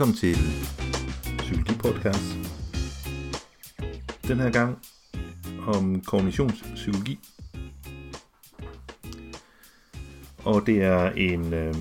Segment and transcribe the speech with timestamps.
[0.00, 0.36] Velkommen til
[1.38, 2.36] Psykologi Podcast.
[4.28, 4.78] Den her gang
[5.66, 7.18] om kognitionspsykologi.
[10.44, 11.74] Og det er en øh,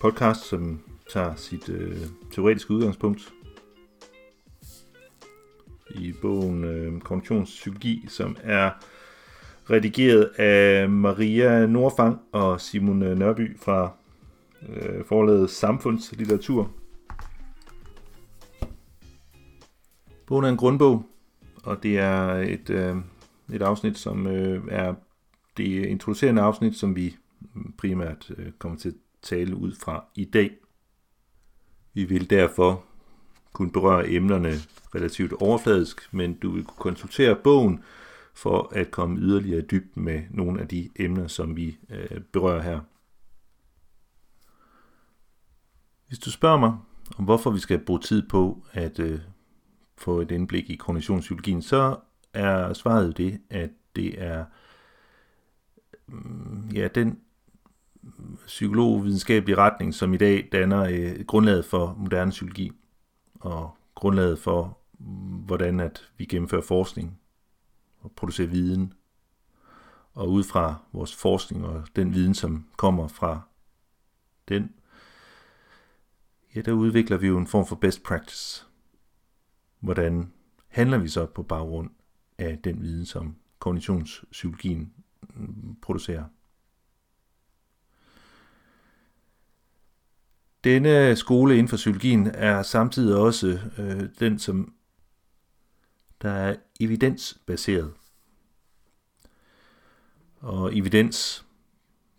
[0.00, 0.80] podcast, som
[1.12, 1.96] tager sit øh,
[2.32, 3.32] teoretiske udgangspunkt
[5.90, 8.70] i bogen øh, Kognitionspsykologi, som er
[9.70, 13.92] redigeret af Maria Nordfang og Simon Nørby fra
[14.68, 16.70] øh, forlaget Samfundslitteratur.
[20.28, 21.06] Bogen er en grundbog,
[21.64, 22.96] og det er et, øh,
[23.52, 24.94] et afsnit, som øh, er
[25.56, 27.16] det introducerende afsnit, som vi
[27.78, 30.50] primært øh, kommer til at tale ud fra i dag.
[31.94, 32.84] Vi vil derfor
[33.52, 34.52] kunne berøre emnerne
[34.94, 37.82] relativt overfladisk, men du vil kunne konsultere bogen
[38.34, 42.80] for at komme yderligere dybt med nogle af de emner, som vi øh, berører her.
[46.08, 46.72] Hvis du spørger mig
[47.18, 49.20] om, hvorfor vi skal bruge tid på at øh,
[49.98, 51.96] få et indblik i kognitionspsykologien, så
[52.34, 54.44] er svaret det, at det er
[56.06, 57.20] mm, ja, den
[58.46, 62.72] psykologvidenskabelige retning, som i dag danner øh, grundlaget for moderne psykologi
[63.40, 65.06] og grundlaget for, mm,
[65.46, 67.20] hvordan at vi gennemfører forskning
[68.00, 68.92] og producerer viden.
[70.14, 73.40] Og ud fra vores forskning og den viden, som kommer fra
[74.48, 74.72] den,
[76.54, 78.67] ja, der udvikler vi jo en form for best practice.
[79.80, 80.32] Hvordan
[80.68, 81.90] handler vi så på baggrund
[82.38, 84.92] af den viden, som kognitionspsykologien
[85.34, 86.24] mm, producerer?
[90.64, 94.74] Denne skole inden for psykologien er samtidig også øh, den, som
[96.22, 97.92] der er evidensbaseret.
[100.40, 101.46] Og evidens,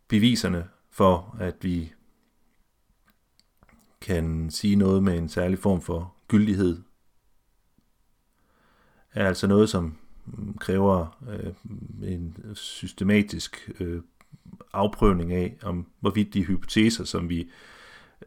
[0.07, 1.93] beviserne for, at vi
[4.01, 6.81] kan sige noget med en særlig form for gyldighed,
[9.19, 11.53] er altså noget, som mm, kræver øh,
[12.11, 14.01] en systematisk øh,
[14.73, 17.49] afprøvning af, om hvorvidt de hypoteser, som vi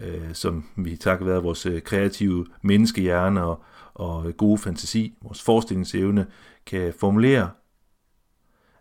[0.00, 3.64] øh, som vi takket være vores øh, kreative menneskehjerne og,
[3.94, 6.26] og gode fantasi, vores forestillingsevne,
[6.66, 7.50] kan formulere.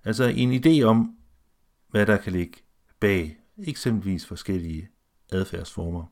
[0.03, 1.15] Altså en idé om,
[1.87, 2.57] hvad der kan ligge
[2.99, 4.89] bag eksempelvis forskellige
[5.31, 6.05] adfærdsformer.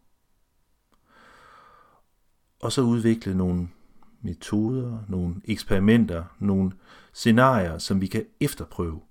[2.60, 3.68] Og så udvikle nogle
[4.22, 6.72] metoder, nogle eksperimenter, nogle
[7.14, 9.02] scenarier, som vi kan efterprøve.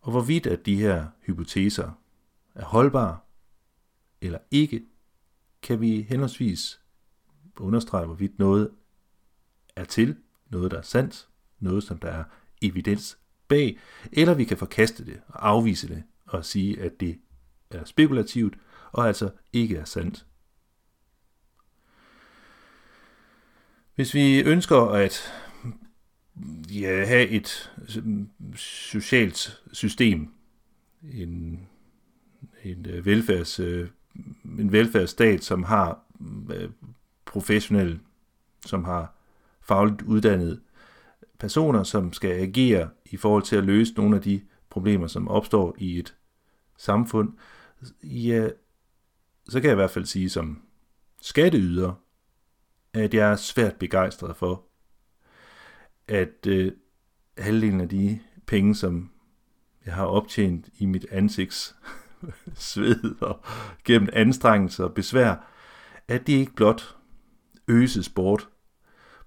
[0.00, 1.90] Og hvorvidt at de her hypoteser
[2.54, 3.18] er holdbare,
[4.20, 4.84] eller ikke,
[5.62, 6.80] kan vi henholdsvis
[7.56, 8.70] understrege, hvorvidt noget
[9.76, 10.16] er til,
[10.50, 11.28] noget der er sandt,
[11.60, 12.24] noget som der er
[12.62, 13.78] evidens bag,
[14.12, 17.20] eller vi kan forkaste det og afvise det og sige, at det
[17.70, 18.58] er spekulativt
[18.92, 20.26] og altså ikke er sandt.
[23.96, 25.32] Hvis vi ønsker at
[26.70, 27.72] ja, have et
[28.56, 30.28] socialt system,
[31.12, 31.60] en,
[32.64, 33.88] en øh, velfærds øh,
[34.44, 36.00] en velfærdsstat, som har
[36.50, 36.70] øh,
[37.24, 38.00] professionelle,
[38.66, 39.14] som har
[39.60, 40.60] fagligt uddannede
[41.38, 44.40] personer, som skal agere i forhold til at løse nogle af de
[44.70, 46.14] problemer, som opstår i et
[46.78, 47.32] samfund,
[48.02, 48.48] ja,
[49.48, 50.62] så kan jeg i hvert fald sige som
[51.22, 51.92] skatteyder,
[52.96, 54.64] Øh, at jeg er svært begejstret for,
[56.08, 56.72] at øh,
[57.38, 59.10] halvdelen af de penge, som
[59.86, 61.76] jeg har optjent i mit ansigts
[62.54, 63.40] sved og
[63.84, 65.52] gennem anstrengelse og besvær,
[66.08, 66.96] at det ikke blot
[67.68, 68.48] øses bort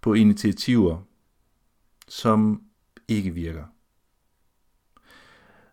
[0.01, 1.01] på initiativer,
[2.07, 2.63] som
[3.07, 3.65] ikke virker.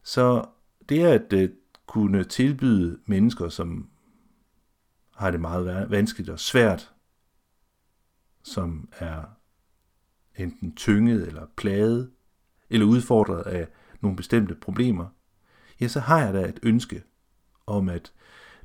[0.03, 0.45] Så
[0.89, 1.51] det er at øh,
[1.87, 3.89] kunne tilbyde mennesker, som
[5.15, 6.93] har det meget vanskeligt og svært,
[8.47, 9.25] som er
[10.37, 12.13] enten tynget eller plaget,
[12.71, 13.69] eller udfordret af
[14.01, 15.09] nogle bestemte problemer,
[15.81, 17.03] ja, så har jeg da et ønske
[17.67, 18.13] om, at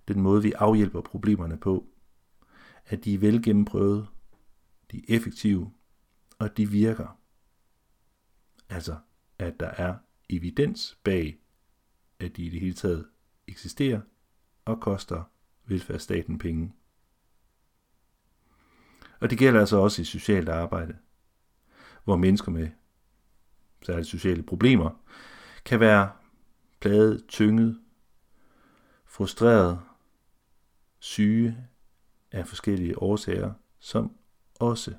[0.07, 1.87] den måde, vi afhjælper problemerne på,
[2.85, 4.07] at de er velgennemprøvet,
[4.91, 5.71] de er effektive,
[6.39, 7.19] og de virker.
[8.69, 8.97] Altså,
[9.39, 9.95] at der er
[10.29, 11.39] evidens bag,
[12.19, 13.07] at de i det hele taget
[13.47, 14.01] eksisterer
[14.65, 15.23] og koster
[15.65, 16.73] velfærdsstaten penge.
[19.21, 20.97] Og det gælder altså også i socialt arbejde,
[22.03, 22.69] hvor mennesker med
[23.85, 24.89] særligt sociale problemer
[25.65, 26.11] kan være
[26.79, 27.79] plaget, tynget,
[29.05, 29.79] frustreret,
[30.99, 31.57] syge
[32.31, 34.11] af forskellige årsager, som
[34.59, 34.93] også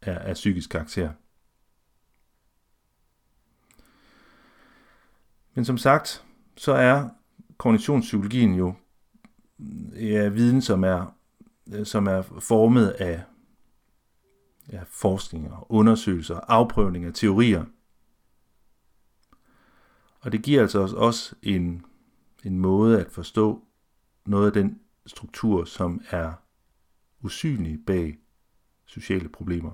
[0.00, 1.12] er af psykisk karakter.
[5.54, 6.24] Men som sagt,
[6.56, 7.08] så er
[7.56, 8.74] kognitionspsykologien jo
[9.94, 11.16] ja, viden, som er,
[11.84, 13.22] som er formet af
[14.72, 17.64] ja, forskning og undersøgelser, afprøvninger, teorier.
[20.20, 21.84] Og det giver altså også en,
[22.44, 23.64] en måde at forstå
[24.26, 26.32] noget af den struktur, som er
[27.20, 28.18] usynlig bag
[28.86, 29.72] sociale problemer.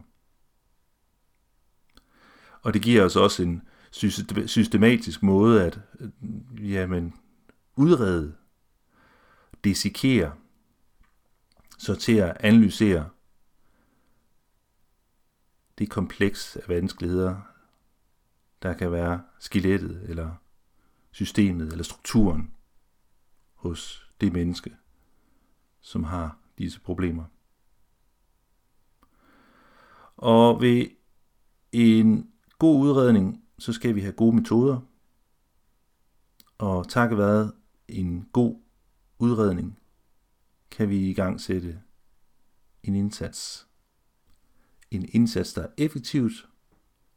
[2.63, 3.63] Og det giver os også en
[4.47, 7.15] systematisk måde at øh, jamen,
[7.77, 8.35] udrede,
[9.65, 10.33] dissekere,
[11.79, 13.09] sortere, analysere
[15.81, 17.41] det kompleks af vanskeligheder,
[18.63, 20.35] der kan være skelettet, eller
[21.11, 22.55] systemet, eller strukturen
[23.55, 24.77] hos det menneske,
[25.81, 27.25] som har disse problemer.
[30.17, 30.87] Og ved
[31.73, 34.81] en god udredning, så skal vi have gode metoder.
[36.59, 37.53] Og takket være
[37.89, 38.61] en god
[39.19, 39.81] udredning,
[40.71, 41.83] kan vi i gang sætte
[42.83, 43.70] en indsats.
[44.91, 46.33] En indsats, der er effektivt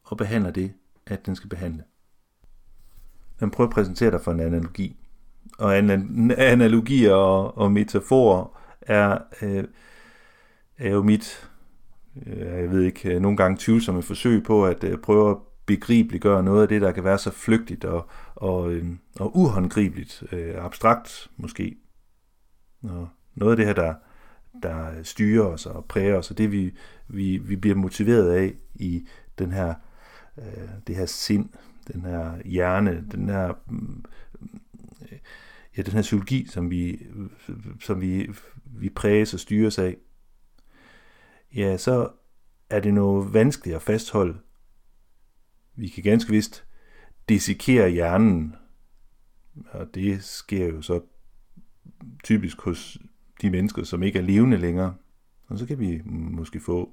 [0.03, 0.73] og behandler det,
[1.05, 1.83] at den skal behandle.
[3.41, 4.95] Man prøver at præsentere dig for en analogi.
[5.57, 5.77] Og
[6.37, 9.63] analogier og, og metaforer er, øh,
[10.77, 11.49] er jo mit
[12.25, 16.43] Øh, jeg ved ikke, øh, nogle gange tvivlsomme forsøg på at øh, prøve at begribeliggøre
[16.43, 18.85] noget af det, der kan være så flygtigt og, og, øh,
[19.19, 21.75] og uhåndgribeligt, øh, abstrakt måske.
[22.83, 23.93] Og noget af det her, der,
[24.63, 26.73] der styrer os og præger os, og det vi,
[27.07, 29.07] vi, vi bliver motiveret af i
[29.39, 29.73] den her,
[30.37, 31.49] øh, det her sind,
[31.93, 34.05] den her hjerne, den her, mm,
[35.77, 37.05] ja, den her psykologi, som vi,
[37.79, 38.29] som vi,
[38.65, 39.97] vi præges og styres af,
[41.55, 42.09] ja, så
[42.69, 44.37] er det noget vanskeligt at fastholde.
[45.75, 46.65] Vi kan ganske vist
[47.29, 48.55] dissekere hjernen,
[49.71, 51.01] og det sker jo så
[52.23, 52.97] typisk hos
[53.41, 54.93] de mennesker, som ikke er levende længere.
[55.47, 56.89] Og så kan vi måske få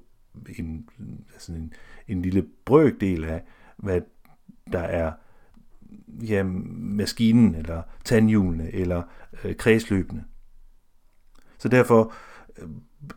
[0.59, 0.89] en,
[1.33, 1.73] altså en,
[2.07, 3.43] en lille brøkdel af,
[3.77, 4.01] hvad
[4.71, 5.11] der er
[6.23, 9.03] ja, maskinen, eller tandhjulene, eller
[9.43, 10.23] øh, kredsløbene.
[11.57, 12.13] Så derfor
[12.57, 12.67] øh,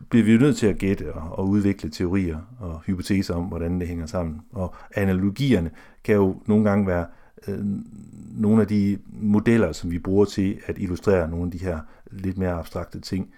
[0.09, 3.79] bliver vi jo nødt til at gætte og, og udvikle teorier og hypoteser om, hvordan
[3.79, 4.41] det hænger sammen.
[4.51, 5.71] Og analogierne
[6.03, 7.05] kan jo nogle gange være
[7.47, 7.65] øh,
[8.37, 11.79] nogle af de modeller, som vi bruger til at illustrere nogle af de her
[12.11, 13.33] lidt mere abstrakte ting,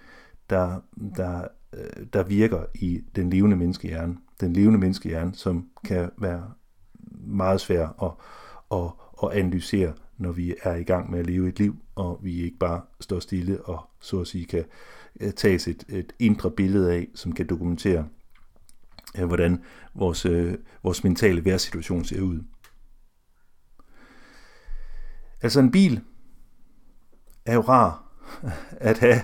[0.50, 0.80] der,
[1.16, 4.16] der, øh, der virker i den levende menneskehjerne.
[4.40, 6.50] Den levende menneskehjerne, som kan være
[7.26, 8.10] meget svær at,
[8.78, 8.90] at,
[9.22, 12.58] at analysere, når vi er i gang med at leve et liv, og vi ikke
[12.58, 14.64] bare står stille og så at sige kan
[15.20, 18.08] øh, tages et, et indre billede af, som kan dokumentere,
[19.18, 19.62] øh, hvordan
[19.94, 22.40] vores, øh, vores mentale værsituation ser ud.
[25.42, 26.00] Altså en bil
[27.46, 28.04] er jo rar
[28.70, 29.20] at have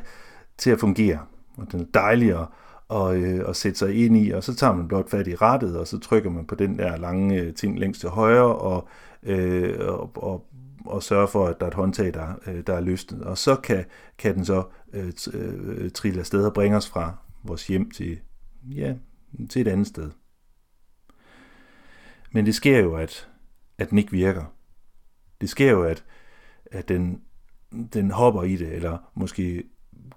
[0.58, 1.20] til at fungere,
[1.56, 2.46] og den er dejlig at,
[2.88, 5.78] og, øh, at sætte sig ind i, og så tager man blot fat i rattet,
[5.78, 8.88] og så trykker man på den der lange øh, ting længst til højre, og,
[9.22, 10.46] øh, og, og
[10.84, 13.22] og sørger for, at der er et håndtag, der, øh, der er løsnet.
[13.22, 13.84] Og så kan,
[14.18, 18.20] kan den så øh, øh, trille afsted og bringe os fra vores hjem til,
[18.70, 18.94] ja,
[19.50, 20.10] til et andet sted.
[22.32, 23.28] Men det sker jo, at,
[23.78, 24.44] at den ikke virker.
[25.44, 26.04] Det sker jo, at,
[26.66, 27.20] at den,
[27.92, 29.64] den hopper i det, eller måske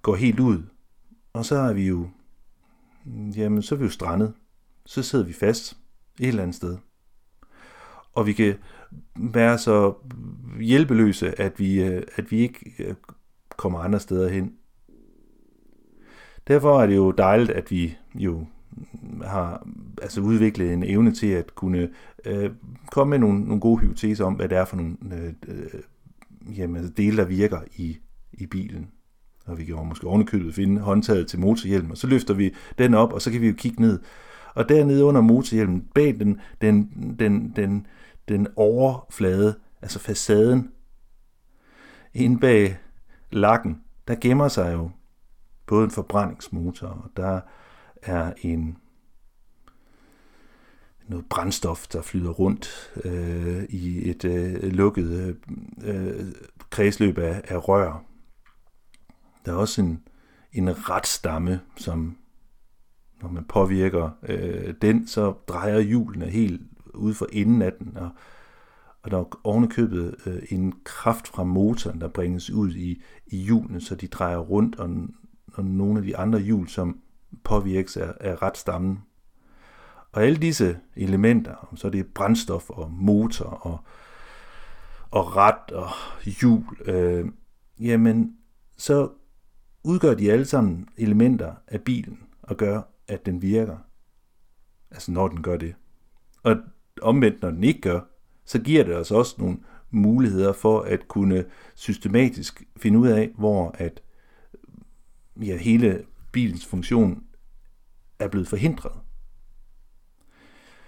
[0.01, 0.63] går helt ud.
[1.33, 2.09] Og så er vi jo,
[3.35, 4.33] jamen så er vi jo strandet.
[4.85, 5.77] Så sidder vi fast
[6.19, 6.77] et eller andet sted.
[8.13, 8.55] Og vi kan
[9.15, 9.93] være så
[10.59, 12.95] hjælpeløse, at vi, øh, at vi ikke øh,
[13.49, 14.53] kommer andre steder hen.
[16.47, 18.45] Derfor er det jo dejligt, at vi jo
[19.23, 19.67] har
[20.01, 21.89] altså udviklet en evne til at kunne
[22.25, 22.51] øh,
[22.91, 25.81] komme med nogle, nogle gode hypoteser om, hvad det er for nogle øh, øh
[26.57, 27.97] jamen, altså dele, der virker i,
[28.33, 28.87] i bilen.
[29.45, 32.93] Og vi kan jo måske ovenikøbet finde håndtaget til motorhjelmen, og så løfter vi den
[32.93, 33.99] op, og så kan vi jo kigge ned.
[34.53, 37.87] Og dernede under motorhjelmen, bag den, den, den, den,
[38.27, 40.71] den overflade, altså facaden,
[42.13, 42.77] inde bag
[43.31, 44.89] lakken, der gemmer sig jo
[45.65, 47.41] både en forbrændingsmotor, og der
[48.07, 48.77] er en
[51.07, 55.37] noget brændstof, der flyder rundt øh, i et øh, lukket
[55.83, 56.25] øh,
[56.69, 58.03] kredsløb af, af rør.
[59.45, 60.03] Der er også en,
[60.53, 62.17] en retstamme, som
[63.21, 66.61] når man påvirker øh, den, så drejer hjulene helt
[66.93, 68.09] ude for enden af den, og,
[69.03, 73.81] og der er ovenikøbet øh, en kraft fra motoren, der bringes ud i, i hjulene,
[73.81, 74.89] så de drejer rundt, og,
[75.53, 77.01] og nogle af de andre hjul, som
[77.43, 79.03] påvirkes af, af retstammen.
[80.11, 83.79] Og alle disse elementer, så det er brændstof og motor og,
[85.11, 85.89] og ret og
[86.25, 87.25] hjul, øh,
[87.79, 88.37] jamen
[88.77, 89.09] så
[89.83, 93.77] udgør de alle sammen elementer af bilen og gør, at den virker.
[94.91, 95.75] Altså når den gør det.
[96.43, 96.57] Og
[97.01, 97.99] omvendt, når den ikke gør,
[98.45, 99.57] så giver det os også nogle
[99.91, 104.01] muligheder for at kunne systematisk finde ud af, hvor at
[105.41, 106.05] ja, hele
[106.37, 107.23] bilens funktion
[108.19, 108.91] er blevet forhindret.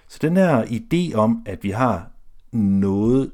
[0.08, 2.12] Så den her idé om, at vi har
[2.52, 3.32] noget,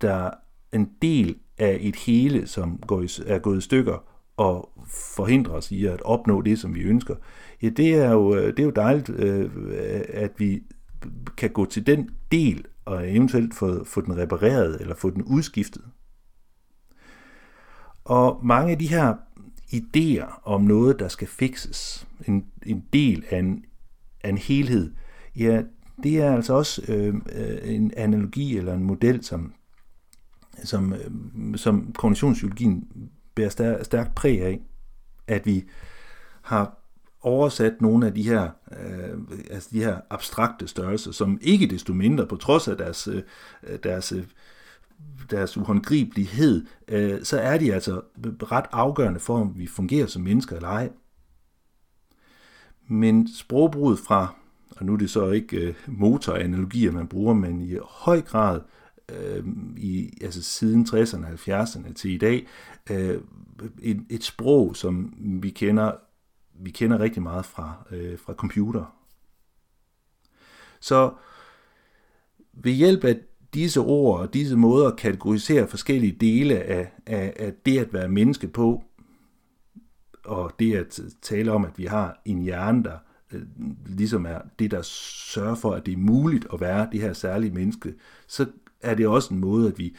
[0.00, 0.30] der er
[0.72, 4.04] en del af et hele, som går i, er gået i stykker,
[4.36, 4.72] og
[5.16, 7.14] forhindrer os i at opnå det, som vi ønsker,
[7.62, 9.50] ja, det er jo, øh, det er jo dejligt, øh,
[10.08, 10.62] at vi
[11.36, 15.84] kan gå til den del og eventuelt få, få den repareret eller få den udskiftet.
[18.04, 19.14] Og mange af de her
[19.74, 23.64] idéer om noget, der skal fikses, en, en del af en,
[24.24, 24.92] af en helhed,
[25.36, 25.62] ja,
[26.02, 29.52] det er altså også øh, øh en analogi eller en model, som,
[30.64, 32.88] som, øh, som kognitionspsykologien
[33.34, 34.60] bærer stær, stærkt præg af,
[35.26, 35.64] at vi
[36.42, 36.78] har
[37.20, 39.18] oversat nogle af de her, øh,
[39.50, 43.22] altså de her abstrakte størrelser, som ikke desto mindre, på trods af deres, øh,
[43.82, 44.24] deres, øh,
[45.30, 50.56] deres uhåndgribelighed, øh, så er de altså ret afgørende for, om vi fungerer som mennesker
[50.56, 50.90] eller ej.
[52.88, 54.34] Men sprogbruget fra,
[54.76, 58.60] og nu er det så ikke øh, motoranalogier, man bruger, men i høj grad
[59.08, 59.44] øh,
[59.76, 62.46] i, altså siden 60'erne og 70'erne til i dag,
[62.90, 63.20] øh,
[63.82, 65.92] et, et sprog, som vi kender
[66.60, 68.94] vi kender rigtig meget fra, øh, fra computer.
[70.80, 71.14] Så
[72.52, 73.20] ved hjælp af
[73.54, 78.08] disse ord og disse måder at kategorisere forskellige dele af, af, af det at være
[78.08, 78.82] menneske på,
[80.24, 82.96] og det at tale om, at vi har en hjerne, der
[83.32, 83.42] øh,
[83.86, 87.54] ligesom er det, der sørger for, at det er muligt at være det her særlige
[87.54, 87.94] menneske,
[88.26, 88.46] så
[88.80, 89.96] er det også en måde, at vi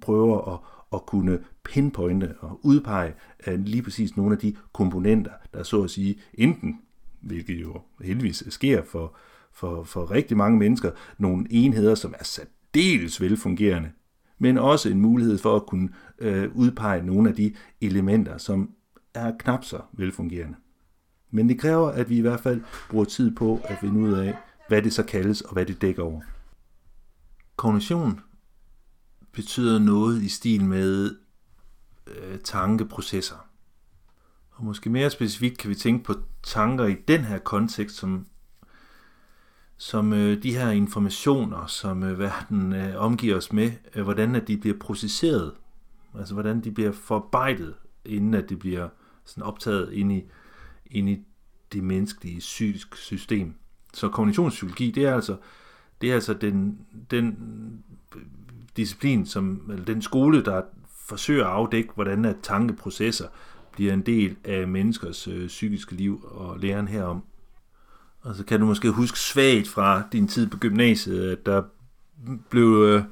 [0.00, 0.58] prøver at,
[0.92, 3.14] at kunne pinpointe og udpege
[3.46, 6.80] øh, lige præcis nogle af de komponenter, der så at sige enten,
[7.20, 9.16] hvilket jo heldigvis sker for,
[9.52, 12.24] for, for rigtig mange mennesker, nogle enheder, som er
[12.76, 13.90] særdeles velfungerende,
[14.38, 18.70] men også en mulighed for at kunne øh, udpege nogle af de elementer, som
[19.14, 20.56] er knap så velfungerende.
[21.30, 24.34] Men det kræver, at vi i hvert fald bruger tid på at finde ud af,
[24.68, 26.20] hvad det så kaldes og hvad det dækker over.
[27.56, 28.20] Kognition
[29.32, 31.16] betyder noget i stil med
[32.06, 33.48] øh, tankeprocesser.
[34.50, 38.26] Og måske mere specifikt kan vi tænke på tanker i den her kontekst, som,
[39.78, 44.48] som øh, de her informationer, som øh, verden øh, omgiver os med, øh, hvordan at
[44.48, 45.52] de bliver processeret,
[46.18, 48.88] altså hvordan de bliver forarbejdet, inden at de bliver
[49.24, 50.24] sådan optaget ind i,
[50.86, 51.24] ind i
[51.72, 53.54] det menneskelige psykiske system.
[53.94, 55.36] Så kognitionspsykologi, det er altså,
[56.00, 56.78] det er altså den,
[57.10, 57.36] den
[58.16, 58.22] øh,
[58.76, 60.62] disciplin, som, eller den skole, der
[61.06, 63.28] forsøger at afdække, hvordan at tankeprocesser
[63.72, 67.22] bliver en del af menneskers øh, psykiske liv og læren herom.
[68.26, 71.62] Og så kan du måske huske svagt fra din tid på gymnasiet, at der
[72.50, 73.02] blev øh,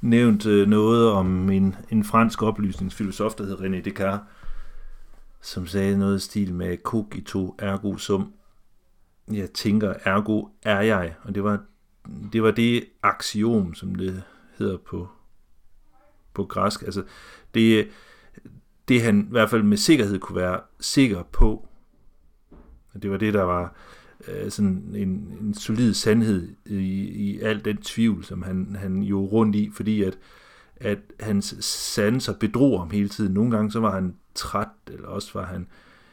[0.00, 4.26] nævnt øh, noget om en, en fransk oplysningsfilosof, der hed René Descartes,
[5.40, 8.32] som sagde noget i stil med cogito ergo sum.
[9.32, 11.14] Jeg tænker, ergo er jeg.
[11.22, 11.60] Og det var
[12.32, 14.22] det, var det axiom, som det
[14.58, 15.08] hedder på,
[16.34, 16.82] på græsk.
[16.82, 17.04] Altså,
[17.54, 17.88] det,
[18.88, 21.68] det han i hvert fald med sikkerhed kunne være sikker på,
[23.02, 23.74] det var det, der var
[24.28, 25.08] øh, sådan en,
[25.40, 30.02] en solid sandhed i, i al den tvivl, som han, han jo rundt i, fordi
[30.02, 30.18] at,
[30.76, 33.34] at hans sanser bedrog ham hele tiden.
[33.34, 35.66] Nogle gange så var han træt, eller også var han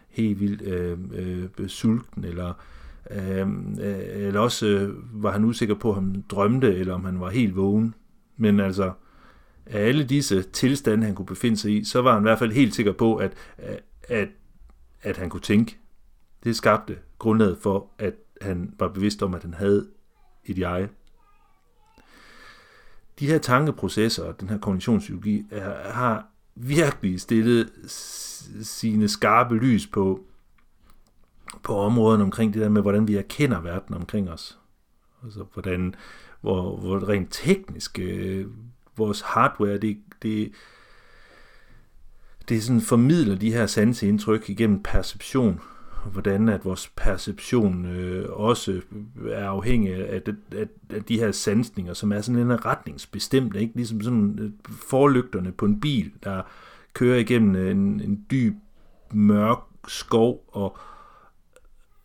[0.10, 2.53] helt vildt øh, øh, sulten, eller,
[3.12, 3.48] øh,
[3.82, 7.29] øh, eller også øh, var han usikker på, om han drømte, eller om han var
[7.29, 7.96] helt vågen.
[8.38, 8.91] Men altså,
[9.65, 12.51] af alle disse tilstande, han kunne befinde sig i, så var han i hvert fald
[12.51, 13.34] helt sikker på, at,
[14.03, 14.29] at,
[15.01, 15.77] at han kunne tænke.
[16.43, 19.88] Det skabte grundlaget for, at han var bevidst om, at han havde
[20.46, 20.89] et jeg.
[23.20, 27.72] De her tankeprocesser og den her kognitionspsykologi er, har virkelig stillet
[28.62, 30.24] sine skarpe lys på,
[31.63, 34.60] på områderne omkring det der med, hvordan vi erkender verden omkring os.
[35.24, 35.96] Altså, hvordan,
[36.42, 38.48] hvor, hvor rent teknisk øh,
[38.98, 40.51] vores hardware, det, det,
[42.50, 45.62] det sådan formidler de her sanseindtryk igennem perception,
[46.12, 48.81] hvordan at vores perception øh, også
[49.29, 53.75] er afhængig af, det, af, af de her sansninger, som er sådan en retningsbestemt, ikke?
[53.75, 56.41] ligesom sådan øh, forlygterne på en bil, der
[56.93, 58.53] kører igennem øh, en, en dyb,
[59.13, 60.77] mørk skov, og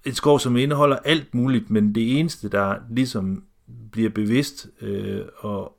[0.04, 3.44] en skov, som indeholder alt muligt, men det eneste, der ligesom
[3.92, 5.78] bliver bevidst, øh, og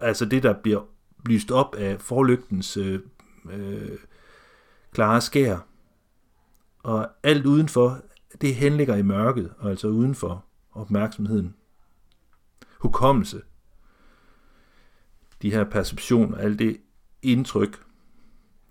[0.00, 0.80] altså det, der bliver
[1.26, 3.00] lyst op af forlygtens øh,
[3.52, 3.98] øh,
[4.92, 5.66] klare skær.
[6.82, 8.02] Og alt udenfor,
[8.40, 11.54] det henligger i mørket, og altså udenfor opmærksomheden.
[12.78, 13.42] Hukommelse.
[15.42, 16.76] De her perceptioner, alt det
[17.22, 17.84] indtryk,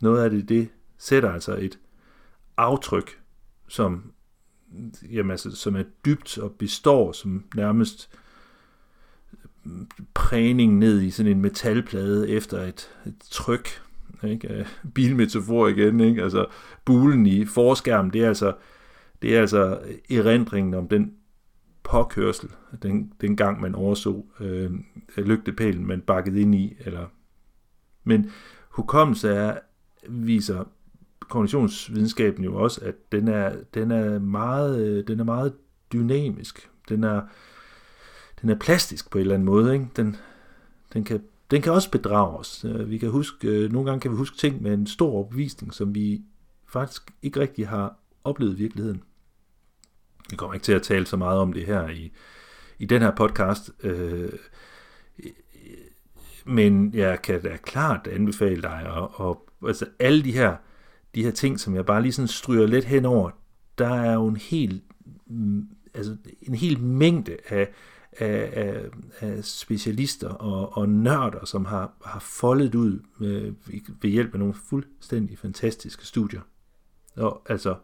[0.01, 1.80] noget af det, det sætter altså et
[2.58, 3.22] aftryk,
[3.68, 4.13] som,
[5.12, 8.10] jamen altså, som er dybt og består, som nærmest
[10.13, 13.68] prægning ned i sådan en metalplade efter et, et tryk.
[14.24, 14.54] Ikke?
[14.54, 16.24] Øh, bilmetafor igen, ikke?
[16.24, 16.46] Altså,
[16.86, 18.54] bulen i forskærmen, det er altså,
[19.22, 21.13] det er altså erindringen om den
[21.84, 22.50] påkørsel,
[22.84, 24.72] den, den gang man overså øh,
[25.18, 26.75] lygtepælen, man bakkede ind i.
[26.80, 27.06] Eller...
[28.04, 28.32] Men
[28.70, 29.58] hukommelse er,
[30.10, 30.63] viser
[31.30, 35.54] kognitionsvidenskaben jo også, at den er, den er, meget, øh, den er meget
[35.94, 36.70] dynamisk.
[36.90, 37.22] Den er,
[38.42, 39.74] den er plastisk på en eller anden måde.
[39.74, 39.88] Ikke?
[39.96, 40.16] Den,
[40.94, 42.65] den, kan, den kan også bedrage os.
[42.65, 45.74] Øh, vi kan huske, øh, nogle gange kan vi huske ting med en stor opvisning,
[45.74, 46.22] som vi
[46.67, 49.03] faktisk ikke rigtig har oplevet i virkeligheden.
[50.29, 52.12] Vi kommer ikke til at tale så meget om det her i,
[52.79, 54.29] i den her podcast, øh,
[56.46, 60.55] men jeg kan da klart anbefale dig, og, og altså alle de her,
[61.15, 63.29] de her ting, som jeg bare lige sådan stryger lidt henover,
[63.77, 64.81] der er jo en hel,
[65.27, 67.70] mm, altså en hel mængde af,
[68.18, 68.89] af, af,
[69.20, 73.53] af specialister og, og nørder, som har, har foldet ud med,
[74.01, 76.41] ved hjælp af nogle fuldstændig fantastiske studier.
[77.18, 77.75] Og altså,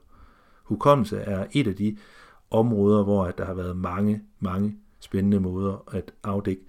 [0.64, 1.98] hukommelse er et af de
[2.52, 6.62] områder, hvor at der har været mange, mange spændende måder at afdække,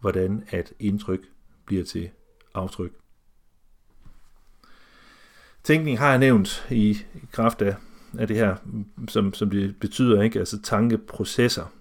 [0.00, 1.20] hvordan at indtryk
[1.64, 2.10] bliver til
[2.54, 2.92] aftryk.
[5.64, 6.98] Tænkning har jeg nævnt i,
[7.32, 7.76] kraft af,
[8.18, 8.56] af det her,
[9.08, 10.38] som, som det betyder, ikke?
[10.38, 11.72] altså tankeprocesser.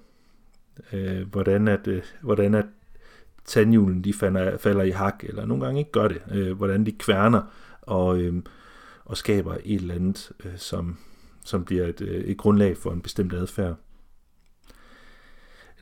[0.93, 2.65] Øh, hvordan at, øh, hvordan at
[3.45, 6.21] tandhjulen de falder, falder i hak, eller nogle gange ikke gør det.
[6.31, 7.41] Øh, hvordan de kværner
[7.81, 8.43] og, øh,
[9.05, 10.97] og skaber et eller andet, øh, som,
[11.45, 13.75] som bliver et, øh, et grundlag for en bestemt adfærd.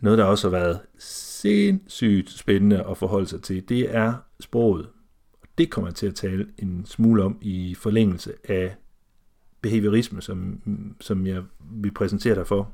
[0.02, 4.86] Noget, der også har været sindssygt spændende at forholde sig til, det er sproget.
[5.42, 8.76] Og det kommer jeg til at tale en smule om i forlængelse af
[9.62, 10.62] behaviorisme, som,
[11.02, 12.72] som jeg vil præsentere dig for.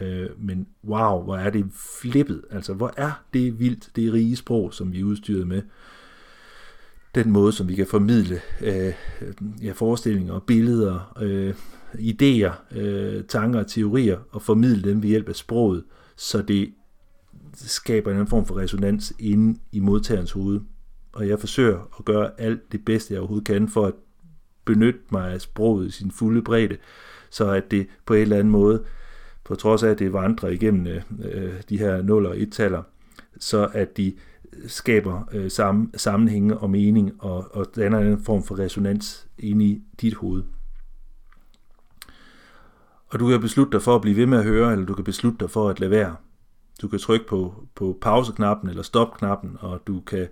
[0.00, 1.66] Øh, men wow, hvor er det
[2.00, 2.42] flippet.
[2.50, 5.62] Altså, hvor er det vildt, det rige sprog, som vi er udstyret med.
[7.14, 8.92] Den måde, som vi kan formidle øh,
[9.62, 11.54] ja, forestillinger, billeder, øh,
[11.94, 15.84] idéer, øh, tanker og teorier, og formidle dem ved hjælp af sproget,
[16.16, 16.72] så det
[17.54, 20.60] skaber en form for resonans inde i modtagerens hoved.
[21.12, 23.94] Og jeg forsøger at gøre alt det bedste, jeg overhovedet kan, for at
[24.64, 26.76] benytte mig af sproget i sin fulde bredde,
[27.30, 28.84] så at det på en eller anden måde,
[29.52, 32.82] på trods af at det vandrer igennem øh, øh de her 0 og 1-taller,
[33.38, 34.14] så at de
[34.66, 39.82] skaber øh, samme, sammenhænge og mening og, og danner en form for resonans inde i
[40.00, 40.42] dit hoved.
[43.08, 45.04] Og du kan beslutte dig for at blive ved med at høre, eller du kan
[45.04, 46.16] beslutte dig for at lade være.
[46.82, 50.28] Du kan trykke på, på pauseknappen eller stopknappen, og du kan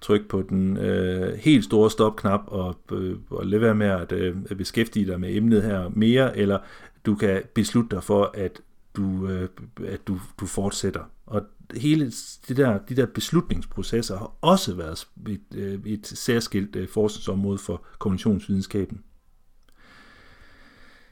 [0.00, 4.36] trykke på den øh, helt store stopknap og, øh, og lade være med at øh,
[4.58, 6.58] beskæftige dig med emnet her mere, eller
[7.06, 8.60] du kan beslutte dig for, at
[8.96, 9.48] du, øh,
[9.86, 11.04] at du, du fortsætter.
[11.26, 11.42] Og
[11.76, 12.12] hele
[12.48, 17.84] det der, de der beslutningsprocesser har også været et, øh, et særskilt øh, forskningsområde for
[17.98, 19.02] kommunikationsvidenskaben.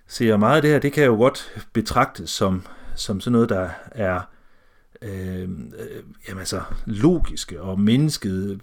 [0.07, 2.63] Så meget af det her, det kan jo godt betragtes som,
[2.97, 4.21] som sådan noget, der er
[5.03, 5.49] øh, øh,
[6.29, 8.61] jamen altså, logiske og mennesket.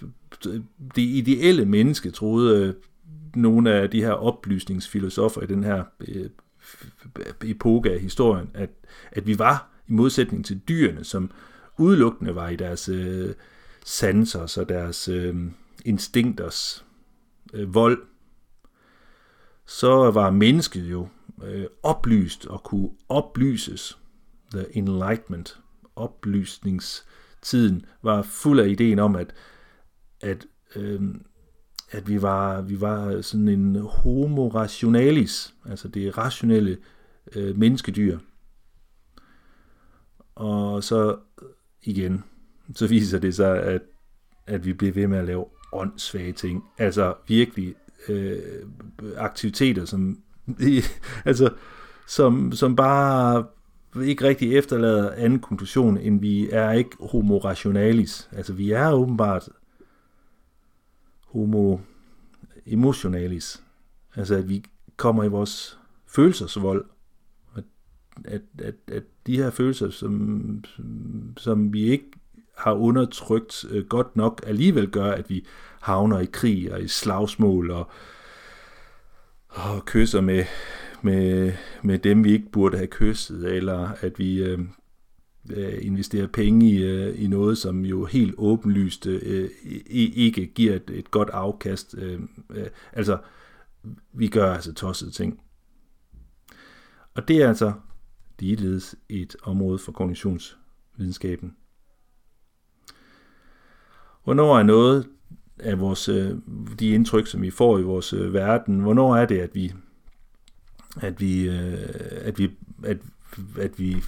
[0.47, 0.61] Øh,
[0.95, 2.73] det ideelle menneske, troede øh,
[3.35, 6.29] nogle af de her oplysningsfilosofer i den her øh,
[7.43, 8.69] epoke af historien, at,
[9.11, 11.31] at vi var i modsætning til dyrene, som
[11.77, 13.33] udelukkende var i deres øh,
[13.85, 15.35] sanser og deres øh,
[15.85, 16.85] instinkters
[17.53, 18.03] øh, vold,
[19.65, 21.07] så var mennesket jo
[21.43, 23.97] øh, oplyst og kunne oplyses.
[24.51, 25.59] The Enlightenment,
[25.95, 29.33] oplysningstiden, var fuld af ideen om, at,
[30.21, 31.01] at, øh,
[31.95, 36.77] at vi, var, vi var sådan en homo rationalis, altså det rationelle
[37.35, 38.17] øh, menneskedyr.
[40.35, 41.47] Og så øh,
[41.83, 42.23] igen,
[42.75, 43.81] så viser det sig, at,
[44.47, 46.63] at vi bliver ved med at lave åndssvage ting.
[46.77, 47.75] Altså virkelig
[48.09, 48.39] øh,
[49.17, 50.19] aktiviteter, som
[51.25, 51.53] altså,
[52.07, 53.45] som, som bare
[54.03, 58.29] ikke rigtig efterlader anden konklusion, end vi er ikke homo rationalis.
[58.31, 59.49] Altså, vi er åbenbart
[61.35, 61.77] homo
[62.65, 63.63] emotionalis.
[64.15, 64.65] Altså, at vi
[64.97, 66.85] kommer i vores følelsesvold.
[67.55, 67.63] At,
[68.25, 70.63] at, at, at de her følelser, som,
[71.37, 72.11] som vi ikke
[72.57, 75.45] har undertrykt øh, godt nok, alligevel gør, at vi
[75.81, 77.89] havner i krig og i slagsmål og
[79.55, 80.43] og kysser med,
[81.01, 84.59] med, med dem, vi ikke burde have kysset, eller at vi øh,
[85.49, 89.49] øh, investere penge i, øh, i noget, som jo helt åbenlyst øh,
[89.89, 91.95] ikke giver et, et godt afkast.
[91.97, 93.17] Øh, øh, altså,
[94.13, 95.39] vi gør altså tossede ting.
[97.13, 97.73] Og det er altså
[98.39, 101.55] ligeledes et område for kognitionsvidenskaben.
[104.23, 105.07] Hvornår er noget
[105.59, 106.35] af vores, øh,
[106.79, 109.73] de indtryk, som vi får i vores øh, verden, hvornår er det, at vi,
[111.01, 111.79] at vi, øh,
[112.21, 112.51] at vi,
[112.83, 112.97] at,
[113.59, 114.03] at vi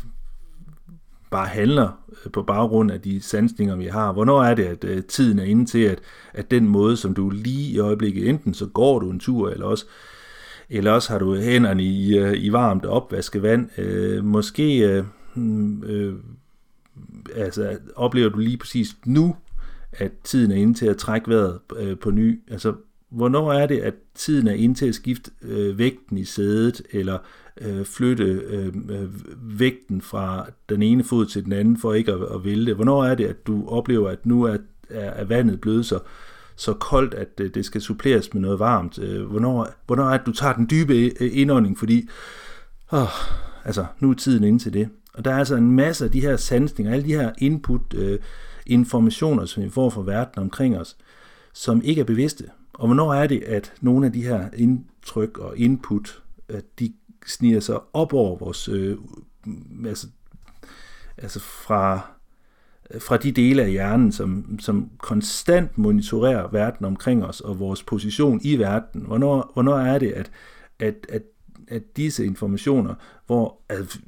[1.32, 4.14] bare handler øh, på baggrund af de sansninger, vi har.
[4.14, 6.00] Hvornår er det, at øh, tiden er inde til, at,
[6.34, 9.66] at den måde, som du lige i øjeblikket, enten så går du en tur, eller
[9.66, 9.86] også,
[10.70, 13.80] eller også har du hænderne i, øh, i varmt opvaskevand.
[13.80, 15.04] Øh, måske øh,
[15.36, 16.16] mm, øh,
[17.36, 19.36] altså, oplever du lige præcis nu,
[19.92, 22.42] at tiden er inde til at trække vejret øh, på ny.
[22.52, 22.74] Altså,
[23.10, 27.18] hvornår er det, at tiden er inde til at skifte øh, vægten i sædet, eller
[27.62, 29.10] øh, flytte øh, øh,
[29.60, 32.74] vægten fra den ene fod til den anden, for ikke at, at vælte?
[32.74, 34.58] Hvornår er det, at du oplever, at nu er,
[34.90, 36.00] er, vandet blevet så,
[36.56, 39.00] så koldt, at øh, det skal suppleres med noget varmt?
[39.00, 42.10] Øh, hvornår, hvornår er det, at du tager den dybe øh, indånding, fordi
[42.92, 43.08] åh,
[43.66, 44.90] altså, nu er tiden inde til det.
[45.14, 48.20] Og der er altså en masse af de her sansninger, alle de her input, øh,
[48.66, 50.98] informationer, som vi får fra verden omkring os,
[51.54, 52.44] som ikke er bevidste.
[52.74, 56.94] Og hvornår er det, at nogle af de her indtryk og input, at de
[57.28, 58.98] sniger sig op over vores, øh,
[59.86, 60.08] altså,
[61.18, 62.00] altså fra,
[63.00, 68.40] fra de dele af hjernen, som, som konstant monitorerer verden omkring os og vores position
[68.44, 69.02] i verden.
[69.02, 70.32] Hvornår, hvornår er det, at,
[70.80, 71.24] at, at,
[71.68, 74.00] at disse informationer, hvor altså,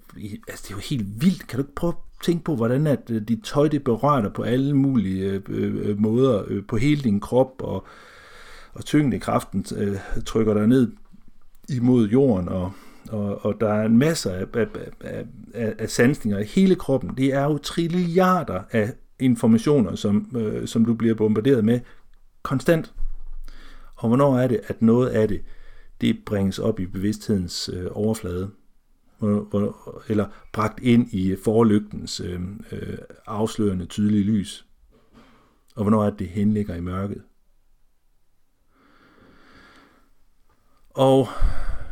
[0.47, 3.21] altså det er jo helt vildt, kan du ikke prøve tænk på, hvordan at øh,
[3.27, 7.01] dit tøj det berører dig på alle mulige øh, øh, øh, måder øh, på hele
[7.01, 7.85] din krop, og,
[8.73, 10.91] og tyngdekraften øh, trykker dig ned
[11.69, 12.71] imod jorden, og,
[13.09, 14.67] og, og der er en masse af, af,
[15.01, 17.17] af, af, af sansninger i hele kroppen.
[17.17, 21.79] Det er jo trilliarder af informationer, som, øh, som du bliver bombarderet med
[22.43, 22.93] konstant.
[23.95, 25.41] Og hvornår er det, at noget af det,
[26.01, 28.49] det bringes op i bevidsthedens øh, overflade?
[30.09, 32.41] eller bragt ind i forlygtens øh,
[32.71, 34.65] øh, afslørende tydelige lys.
[35.75, 37.21] Og hvornår er det, det henligger i mørket.
[40.89, 41.27] Og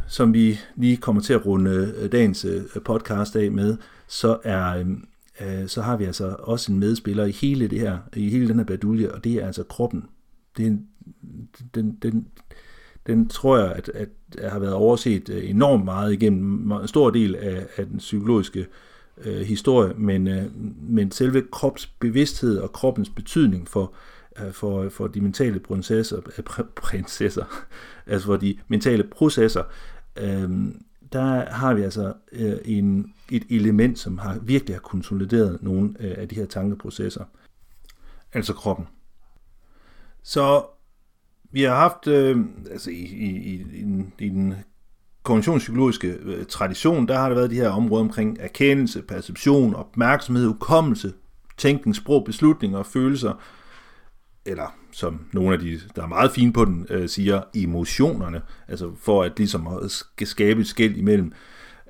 [0.08, 4.84] som vi lige kommer til at runde øh, dagens øh, podcast af med, så er
[5.42, 8.58] øh, så har vi altså også en medspiller i hele det her, i hele den
[8.58, 10.06] her badulje, og det er altså kroppen.
[10.58, 10.88] Det er en,
[11.76, 12.28] den, den,
[13.08, 14.10] den tror jeg, at, at
[14.52, 18.68] har været overset enormt meget igennem en stor del af, af den psykologiske
[19.26, 20.44] øh, historie, men, øh,
[20.90, 23.94] men selve kropsbevidsthed og kroppens betydning for,
[24.40, 26.22] øh, for, for de mentale processer,
[26.76, 27.66] prinsesser,
[28.08, 29.64] altså for de mentale processer,
[30.20, 30.74] øh,
[31.14, 36.14] der har vi altså øh, en, et element, som har virkelig har konsolideret nogle øh,
[36.18, 37.24] af de her tankeprocesser,
[38.34, 38.88] altså kroppen.
[40.24, 40.66] Så
[41.52, 44.56] vi har haft, øh, altså i, i, i, i, den, i den
[45.24, 51.14] kognitionspsykologiske øh, tradition, der har der været de her områder omkring erkendelse, perception, opmærksomhed, hukommelse,
[51.58, 53.42] tænkning, sprog, beslutninger og følelser,
[54.48, 58.92] eller som nogle af de, der er meget fine på den, øh, siger, emotionerne, altså
[59.00, 61.32] for at ligesom at skabe et skæld imellem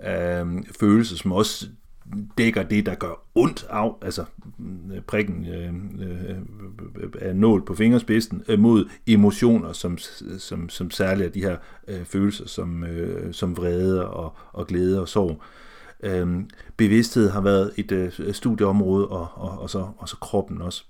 [0.07, 1.67] øh, følelser, som også
[2.37, 4.25] dækker det, der gør ondt af, altså
[4.57, 5.73] mm, øh, prikken øh,
[7.21, 9.97] øh, nål på fingerspidsen, øh, mod emotioner, som,
[10.37, 15.01] som, som særligt er de her øh, følelser, som, øh, som vrede og, og glæde
[15.01, 15.41] og sorg.
[16.03, 16.27] Øh,
[16.77, 20.85] bevidsthed har været et øh, studieområde, og, og, og, så, og så kroppen også.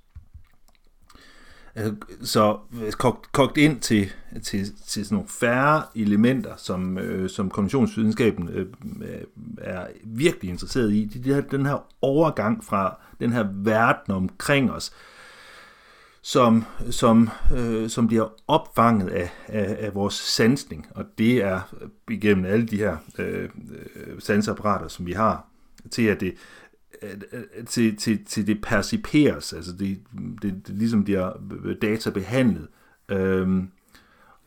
[1.77, 4.09] Øh, så øh, kogt, kogt ind til,
[4.43, 8.65] til, til sådan nogle færre elementer, som, øh, som kognitionsvidenskaben øh,
[9.01, 9.21] øh,
[9.57, 11.05] er virkelig interesseret i.
[11.05, 14.93] Det er den her overgang fra den her verden omkring os,
[16.21, 21.61] som, som, øh, som bliver opfanget af, af, af vores sansning, og det er
[22.09, 23.49] igennem alle de her øh,
[24.19, 25.45] sansapparater, som vi har,
[25.91, 26.33] til at det,
[27.01, 29.97] Øh, øh, til, til, til det perciperes, altså det,
[30.41, 31.31] det, det ligesom bliver
[31.81, 32.67] data behandlet.
[33.09, 33.67] Øhm,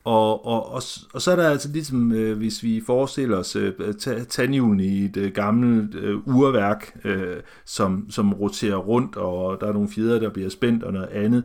[0.05, 0.83] og, og, og,
[1.13, 3.75] og så er der altså ligesom, øh, hvis vi forestiller os øh,
[4.29, 9.73] tandhjulene i et øh, gammelt øh, urværk, øh, som, som roterer rundt, og der er
[9.73, 11.45] nogle fjeder, der bliver spændt og noget andet,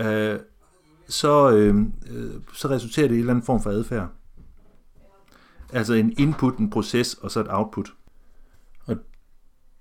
[0.00, 0.38] øh,
[1.08, 1.76] så, øh,
[2.10, 4.08] øh så resulterer det i en eller anden form for adfærd.
[5.72, 7.92] Altså en input, en proces, og så et output.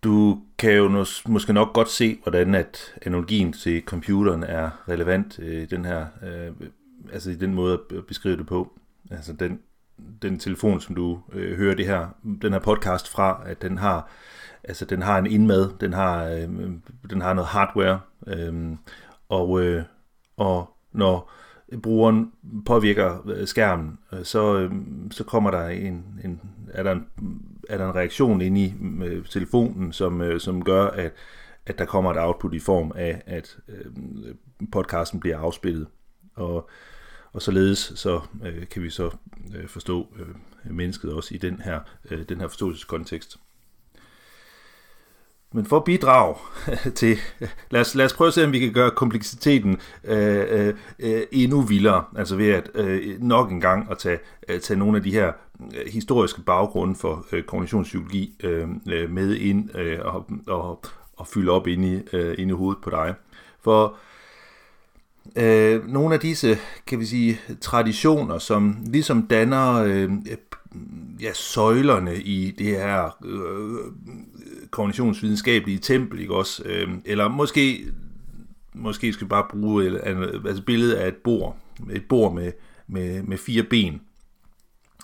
[0.06, 5.62] Du kan jo måske nok godt se, hvordan at analogien til computeren er relevant øh,
[5.62, 6.68] i den her, øh,
[7.14, 8.80] altså i den måde at beskrive det på.
[9.12, 9.60] Altså den,
[10.22, 12.08] den telefon, som du øh, hører det her,
[12.42, 14.10] den her podcast fra, at den har,
[14.64, 16.50] altså den har en indmad, den har, øh,
[17.10, 18.76] den har noget hardware, øh,
[19.30, 19.84] og, øh,
[20.38, 21.32] og når
[21.84, 22.32] brugeren
[22.66, 24.72] påvirker øh, skærmen, øh, så, øh,
[25.12, 26.42] så kommer der en, en,
[26.74, 27.06] er, der en,
[27.70, 28.74] er der en reaktion inde i
[29.30, 31.14] telefonen, som, øh, som gør, at,
[31.66, 33.86] at der kommer et output i form af, at øh,
[34.72, 35.88] podcasten bliver afspillet.
[36.36, 36.70] Og,
[37.34, 39.10] og således så øh, kan vi så
[39.56, 41.80] øh, forstå øh, mennesket også i den her,
[42.12, 43.38] øh, den her forståelseskontekst.
[45.54, 46.36] Men for at bidrage
[47.00, 47.18] til,
[47.70, 51.22] lad os, lad os prøve at se, om vi kan gøre kompleksiteten øh, øh, øh,
[51.32, 55.04] endnu vildere, altså ved at øh, nok en gang at tage, øh, tage nogle af
[55.04, 60.84] de her Øh, historiske baggrund for øh, kognitionspsykologi øh, øh, med ind øh, og, og,
[61.18, 63.14] og fylde op ind i, øh, ind i hovedet på dig.
[63.62, 63.98] For
[65.36, 70.12] øh, nogle af disse, kan vi sige, traditioner, som ligesom danner øh,
[71.22, 73.92] ja, søjlerne i det her øh,
[74.72, 76.64] kognitionsvidenskabelige tempel, ikke også?
[76.66, 77.86] Øh, eller måske,
[78.74, 80.02] måske skal vi bare bruge et,
[80.46, 81.58] altså billedet af et bord,
[81.94, 82.52] et bord med,
[82.88, 84.02] med, med fire ben.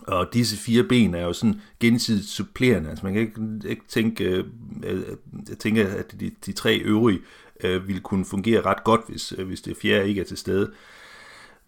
[0.08, 2.90] Og disse fire ben er jo sådan gensidigt supplerende.
[2.90, 4.46] Altså man kan ikke, ikke tænke, øh,
[4.84, 5.02] øh,
[5.50, 7.20] jeg tænker, at de, de tre øvrige
[7.64, 10.72] øh, ville kunne fungere ret godt, hvis, øh, hvis det fjerde ikke er til stede.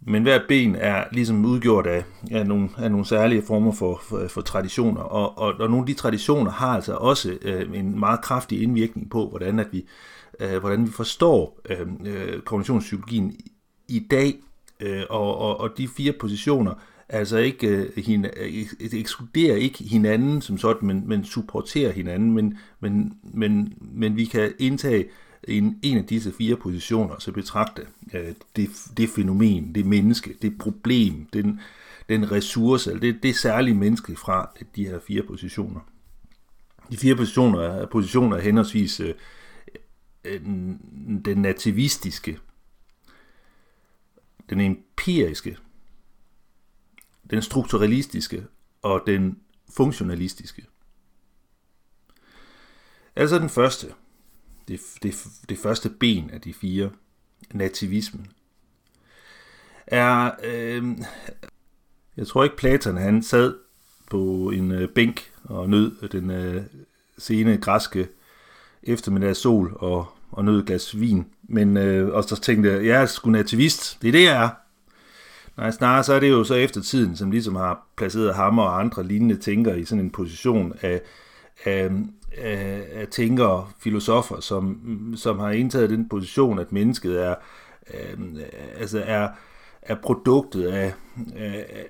[0.06, 4.28] Men hvert ben er ligesom udgjort af, af, nogle, af nogle særlige former for, for,
[4.28, 8.22] for traditioner, og, og, og nogle af de traditioner har altså også øh, en meget
[8.22, 9.86] kraftig indvirkning på, hvordan, at vi,
[10.40, 13.36] øh, hvordan vi forstår øh, øh kognitionspsykologien
[13.88, 14.36] i dag,
[14.80, 16.74] øh, og, og, og de fire positioner
[17.10, 22.58] altså ikke øh, hin, øh, ekskluderer ikke hinanden som sådan, men, men supporterer hinanden, men,
[22.80, 25.06] men, men, men vi kan indtage
[25.48, 27.82] en, en af disse fire positioner, så betragte
[28.14, 31.60] øh, det, det fænomen, det menneske, det problem, den,
[32.10, 35.80] den ressource, eller det, det særlige menneske fra de her fire positioner.
[36.92, 39.14] De fire positioner er positioner henholdsvis øh,
[40.26, 40.42] øh,
[41.26, 42.40] den nativistiske,
[44.50, 45.58] den empiriske,
[47.34, 48.46] den strukturalistiske
[48.82, 49.38] og den
[49.76, 50.66] funktionalistiske.
[53.16, 53.88] Altså den første,
[54.68, 55.16] det, det,
[55.50, 56.92] det første ben af de fire,
[57.54, 58.28] nativismen,
[59.88, 60.84] er, øh,
[62.18, 63.56] jeg tror ikke Platon, han sad
[64.10, 66.64] på en øh, bænk og nød den øh,
[67.18, 68.08] sene græske
[68.84, 71.26] eftermiddag sol og, og nød et glas vin.
[71.44, 74.50] Men øh, og så tænkte jeg, jeg er sgu nativist, det er det, jeg er.
[75.58, 79.04] Nej, snarere så er det jo så eftertiden, som ligesom har placeret ham og andre
[79.04, 81.02] lignende tænkere i sådan en position af,
[81.66, 81.92] af,
[82.38, 84.80] af, af tænkere og filosofer, som,
[85.18, 87.36] som har indtaget den position, at mennesket er,
[87.94, 88.18] øh,
[88.78, 89.30] altså er,
[89.82, 90.94] er produktet af,
[91.36, 91.86] af,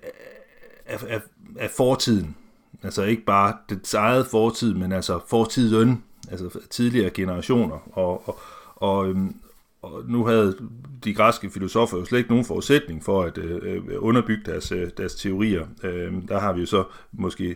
[0.85, 1.21] af, af,
[1.59, 2.35] af fortiden.
[2.83, 7.97] Altså ikke bare dets eget fortid, men altså fortiden, altså tidligere generationer.
[7.97, 8.39] Og, og,
[8.75, 9.35] og, øhm,
[9.83, 10.57] og nu havde
[11.03, 14.89] de græske filosofer jo slet ikke nogen forudsætning for at øh, øh underbygge deres, øh,
[14.97, 15.65] deres teorier.
[15.83, 17.55] Øh, der har vi jo så måske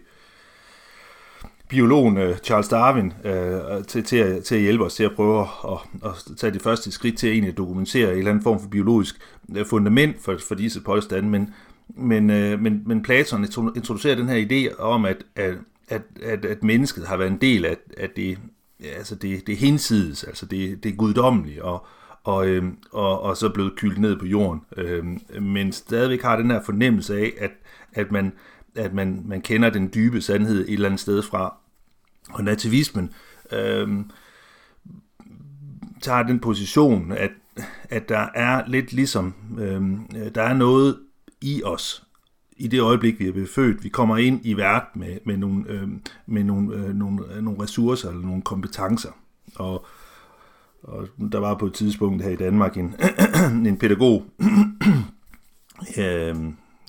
[1.70, 5.42] biologen øh, Charles Darwin øh, til, til, at, til at hjælpe os til at prøve
[5.42, 8.70] at, at tage det første skridt til at egentlig dokumentere en eller anden form for
[8.70, 9.16] biologisk
[9.56, 11.54] øh, fundament for, for disse påstande, men,
[11.88, 13.44] men, øh, men, men Platon
[13.76, 15.54] introducerer den her idé om, at, at,
[15.90, 18.38] at, at, at mennesket har været en del af, af det,
[18.98, 21.88] altså det, det hinsides, altså det, det guddommelige, og,
[22.28, 25.06] og, øh, og, og så blevet kyldt ned på jorden, øh,
[25.42, 27.52] men stadigvæk har den her fornemmelse af, at,
[27.94, 28.34] at man
[28.76, 31.58] at man, man kender den dybe sandhed et eller andet sted fra.
[32.30, 33.13] Og nativismen
[33.52, 33.88] øh,
[36.02, 37.32] tager den position, at,
[37.90, 39.82] at der er lidt ligesom, øh,
[40.36, 41.00] der er noget
[41.42, 42.04] i os,
[42.58, 43.84] i det øjeblik, vi er blevet født.
[43.84, 45.88] Vi kommer ind i verden med, med, nogle, øh,
[46.26, 49.12] med nogle, øh, nogle, øh, nogle ressourcer eller nogle kompetencer.
[49.56, 49.86] Og,
[50.84, 52.96] og der var på et tidspunkt her i Danmark en,
[53.68, 54.26] en pædagog,
[56.00, 56.36] øh,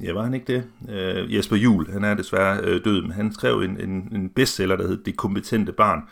[0.03, 0.65] Ja, var han ikke det?
[0.81, 4.77] Uh, Jesper Jul, han er desværre uh, død, men han skrev en, en, en bestseller,
[4.77, 6.03] der hed Det kompetente barn.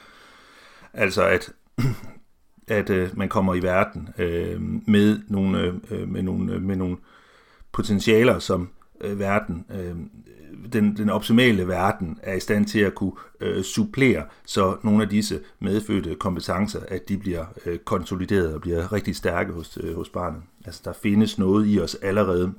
[0.92, 1.52] Altså at,
[2.68, 6.96] at uh, man kommer i verden uh, med, nogle, uh, med, nogle, med nogle
[7.72, 8.68] potentialer, som
[9.04, 9.96] uh, verden, uh,
[10.72, 15.08] den, den optimale verden er i stand til at kunne øh, supplere, så nogle af
[15.08, 20.08] disse medfødte kompetencer, at de bliver øh, konsolideret og bliver rigtig stærke hos, øh, hos
[20.08, 20.42] barnet.
[20.64, 22.52] Altså der findes noget i os allerede,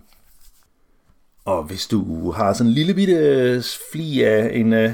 [1.46, 4.92] og hvis du har sådan en lille bitte øh, fli af en, øh,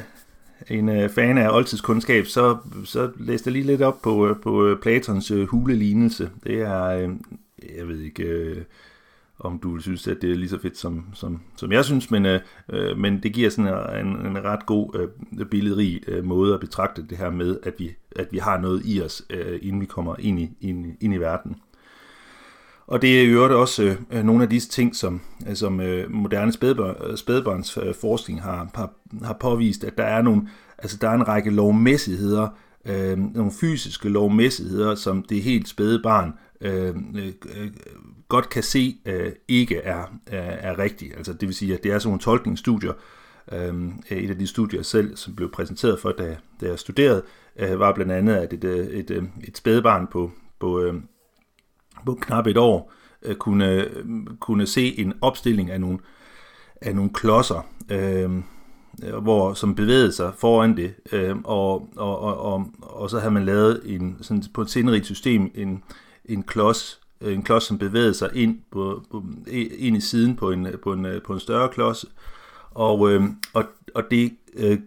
[0.70, 5.32] en øh, fan af oldtidskundskab, så, så læs dig lige lidt op på, på Platons
[5.48, 6.30] hulelignelse.
[6.44, 6.90] Det er,
[7.78, 8.56] jeg ved ikke,
[9.46, 12.26] om du synes, at det er lige så fedt, som, som, som jeg synes, men,
[12.26, 16.60] øh, øh men det giver sådan en, en ret god øh, billedrig øh, måde at
[16.60, 19.86] betragte det her med, at vi, at vi har noget i os, øh, inden vi
[19.86, 21.56] kommer ind i, ind, ind i verden.
[22.88, 26.52] Og det er jo også øh, nogle af disse ting, som, øh, som øh, moderne
[26.52, 31.50] spædbørn, spædbørnsforskning har, har, har påvist, at der er nogle, altså der er en række
[31.50, 32.48] lovmæssigheder,
[32.86, 37.72] øh, nogle fysiske lovmæssigheder, som det helt spæde barn øh, øh, øh
[38.34, 41.18] godt kan se øh, ikke er, øh, er, er rigtigt.
[41.18, 42.94] Altså det vil sige, at det er sådan nogle tolkningsstudier.
[43.52, 47.24] Øh, et af de studier selv, som blev præsenteret for, da, da jeg studerede,
[47.60, 50.94] øh, var blandt andet, at et, øh, et, øh, et, et spædebarn på, på, øh,
[52.06, 52.92] på knap et år
[53.22, 53.86] øh, kunne,
[54.40, 56.00] kunne se en opstilling af nogle,
[56.82, 58.44] af nogle klodser, øhm,
[59.04, 63.34] øh, hvor, som bevægede sig foran det, øh, og, og, og, og, og så havde
[63.34, 65.84] man lavet en, sådan på et sindrigt system en,
[66.26, 69.24] en klods, en klods, som bevægede sig ind, på, på,
[69.78, 72.06] ind i siden på en, på en, på en større klods,
[72.72, 73.64] og, øh, og,
[73.96, 74.80] og det øh,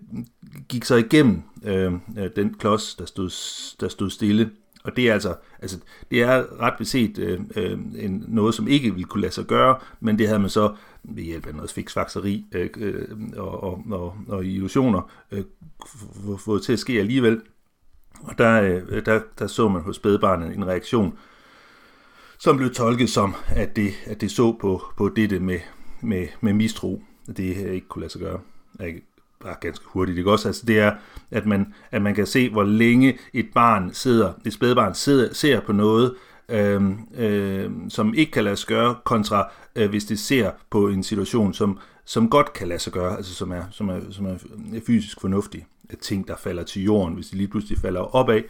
[0.68, 3.30] gik så igennem øhm, øh, den klods, der stod,
[3.80, 4.50] der stod stille.
[4.84, 5.78] Og det er altså, altså
[6.10, 9.78] det er ret beset øh, øh, en, noget, som ikke ville kunne lade sig gøre,
[10.00, 13.04] men det havde man så ved hjælp af noget fiksfakseri øh, øh,
[13.36, 15.44] og, og, og, og illusioner øh,
[16.38, 17.40] fået til at ske alligevel.
[18.22, 21.18] Og der, øh, der, der så man hos spædbarnet en reaktion,
[22.38, 25.58] som blev tolket som, at det, at det så på, på dette med,
[26.00, 27.02] med, med mistro.
[27.28, 28.40] at Det ikke kunne lade sig gøre.
[28.86, 29.02] Ikke,
[29.44, 30.18] bare ganske hurtigt.
[30.18, 30.48] Ikke også?
[30.48, 30.92] Altså det er,
[31.30, 35.60] at man, at man kan se, hvor længe et barn sidder, et spædbarn sidder, ser
[35.60, 36.14] på noget,
[36.48, 36.82] øh,
[37.16, 41.54] øh, som ikke kan lade sig gøre, kontra øh, hvis det ser på en situation,
[41.54, 44.36] som, som godt kan lade sig gøre, altså som er, som er, som er
[44.86, 45.66] fysisk fornuftig.
[46.00, 48.42] Ting, der falder til jorden, hvis de lige pludselig falder opad,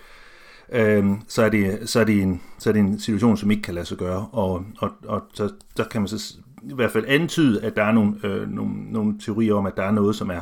[0.72, 3.62] øh, så, er det, så, er det en, så er det en situation, som ikke
[3.62, 4.28] kan lade sig gøre.
[4.32, 7.92] Og, og, og så, så kan man så i hvert fald antyde, at der er
[7.92, 10.40] nogle, øh, nogle, nogle teorier om, at der er noget, som er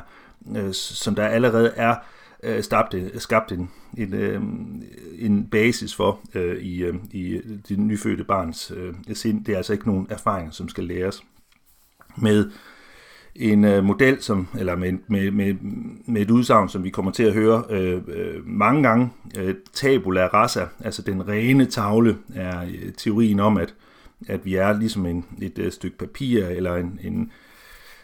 [0.57, 1.95] øh, som der allerede er
[2.43, 4.43] øh, skabt, skabt en, en, øh,
[5.19, 9.45] en basis for øh, i, øh, i det nyfødte barns øh, sind.
[9.45, 11.23] Det er altså ikke nogen erfaring, som skal læres.
[12.17, 12.51] Med
[13.37, 15.55] en øh, model, som, eller med, med, med,
[16.07, 20.27] med et udsagn, som vi kommer til at høre øh, øh, mange gange, øh, tabula
[20.27, 23.75] rasa, altså den rene tavle, er øh, teorien om, at,
[24.29, 27.33] at vi er ligesom en, et, øh, stykke papir eller en, en,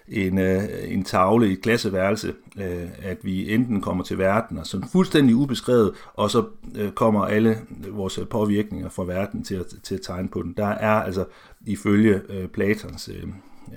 [0.08, 4.66] en, øh, en tavle i et klasseværelse, øh, at vi enten kommer til verden og
[4.66, 6.44] sådan fuldstændig ubeskrevet, og så
[6.76, 10.54] øh, kommer alle vores påvirkninger fra verden til at, til at tegne på den.
[10.56, 11.24] Der er altså
[11.66, 13.28] ifølge øh, Platons øh,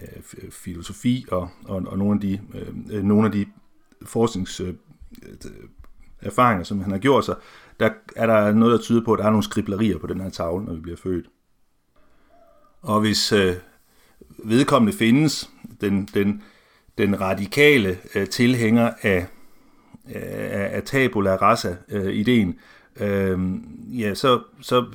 [0.02, 3.46] øh filosofi og, og, og nogle af de, øh, øh nogle af de
[4.06, 4.74] forsknings øh,
[5.24, 5.52] øh,
[6.22, 7.36] erfaringer, som han har gjort sig,
[7.80, 10.30] der er der noget, der tyder på, at der er nogle skriblerier på den her
[10.30, 11.26] tavle, når vi bliver født.
[12.82, 13.56] Og hvis øh,
[14.44, 15.50] vedkommende findes,
[15.82, 16.44] den, den,
[16.98, 19.28] den radikale øh, tilhænger af,
[20.06, 22.60] af, af tabula rasa-ideen,
[23.00, 23.40] øh, øh,
[24.00, 24.86] ja, så, så,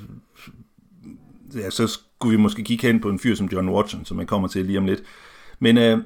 [1.55, 4.25] ja, så kunne vi måske kigge hen på en fyr som John Watson, som man
[4.25, 5.03] kommer til lige om lidt.
[5.59, 5.97] Men, øh,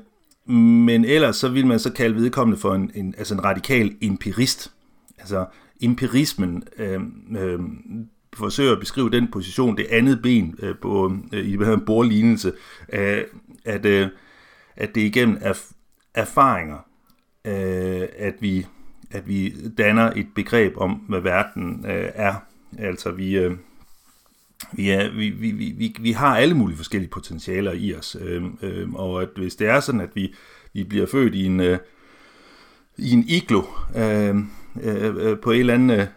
[0.55, 4.71] men ellers så vil man så kalde vedkommende for en, en, altså en radikal empirist.
[5.19, 5.45] Altså
[5.81, 6.99] empirismen øh,
[7.39, 7.59] øh,
[8.33, 12.51] forsøger at beskrive den position, det andet ben øh, på, øh, i det her bordlignelse,
[12.93, 13.23] øh,
[13.65, 14.07] at, øh,
[14.75, 15.73] at det igennem erf-
[16.13, 16.77] erfaringer,
[17.45, 18.65] øh, at, vi,
[19.11, 22.33] at vi danner et begreb om, hvad verden øh, er.
[22.77, 23.51] Altså vi, øh,
[24.71, 28.93] vi, er, vi, vi, vi, vi har alle mulige forskellige potentialer i os, øh, øh,
[28.93, 30.33] og at hvis det er sådan, at vi,
[30.73, 31.77] vi bliver født i en, øh,
[32.97, 33.61] i en iglo
[33.95, 34.49] øhm,
[34.83, 35.99] øh, øh, på en eller andet...
[35.99, 36.07] øh,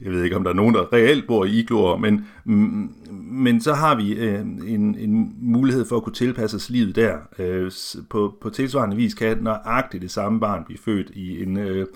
[0.00, 3.60] jeg ved ikke, om der er nogen, der reelt bor i igloer, men, mm, men
[3.60, 7.16] så har vi øh, en, en mulighed for at kunne tilpasse os livet der.
[7.38, 7.72] Øh,
[8.10, 11.86] på, på tilsvarende vis kan nøjagtigt det samme barn blive født i en, øh,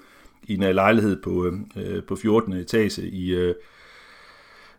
[0.43, 2.53] i en lejlighed på, øh, på 14.
[2.53, 3.55] etage i, øh,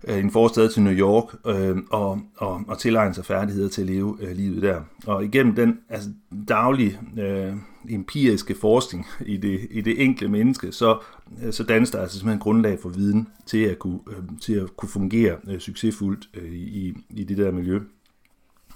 [0.08, 3.88] Øh, en forstad til New York øh, og, og, og tilegne sig færdigheder til at
[3.88, 4.82] leve øh, livet der.
[5.06, 6.10] Og igennem den altså,
[6.47, 7.54] daglige øh,
[7.89, 10.99] empiriske forskning i det, i det enkelte menneske, så,
[11.43, 14.78] øh, så dannes der altså simpelthen grundlag for viden til at kunne, øh, til at
[14.78, 17.80] kunne fungere øh, succesfuldt øh, i, i det der miljø.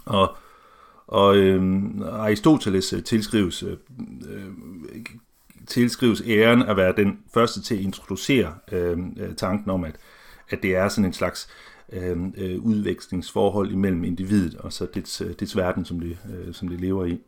[0.05, 0.35] Og,
[1.07, 3.77] og øh, Aristoteles øh, tilskrives, øh,
[4.29, 4.51] øh,
[5.67, 8.97] tilskrives æren at være den første til at introducere øh,
[9.37, 9.95] tanken om, at
[10.49, 11.49] at det er sådan en slags
[11.93, 16.67] øh, øh, udvekslingsforhold imellem individet og så dets, øh, dets verden, som det, øh, som
[16.67, 17.19] det lever i.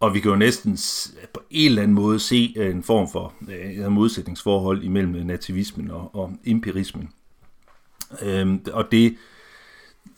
[0.00, 0.78] Og vi kan jo næsten
[1.34, 5.90] på en eller anden måde se øh, en form for øh, modsætningsforhold imellem øh, nativismen
[5.90, 7.08] og, og empirismen.
[8.22, 9.16] Øh, og det,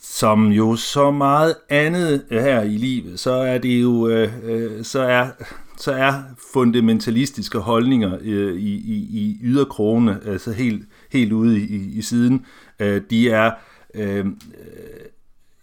[0.00, 5.00] som jo så meget andet her i livet, så er det jo, øh, øh, så
[5.00, 5.30] er,
[5.76, 12.02] så er fundamentalistiske holdninger øh, i, i, i yderkrogene, altså helt, helt ude i, i
[12.02, 12.46] siden,
[12.80, 13.50] øh, de er
[13.94, 14.26] øh, øh,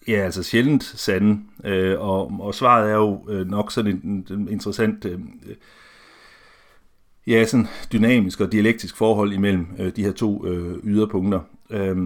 [0.08, 4.50] ja, altså sjældent sande, øh, og, og svaret er jo øh, nok sådan en, en
[4.50, 5.20] interessant øh,
[7.28, 11.40] ja, sådan dynamisk og dialektisk forhold imellem øh, de her to øh, yderpunkter.
[11.70, 11.98] Øh,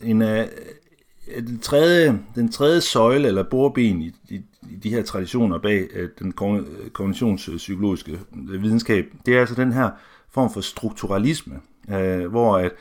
[0.00, 0.46] en, øh,
[1.38, 4.40] den, tredje, den tredje søjle eller borben i, i,
[4.70, 9.90] i de her traditioner bag øh, den øh, kognitionspsykologiske videnskab, det er altså den her
[10.30, 11.60] form for strukturalisme,
[11.90, 12.72] øh, hvor at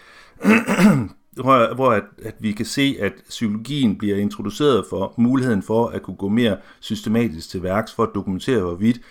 [1.41, 6.01] hvor, hvor at, at vi kan se, at psykologien bliver introduceret for muligheden for at
[6.01, 9.01] kunne gå mere systematisk til værks for at dokumentere, hvorvidt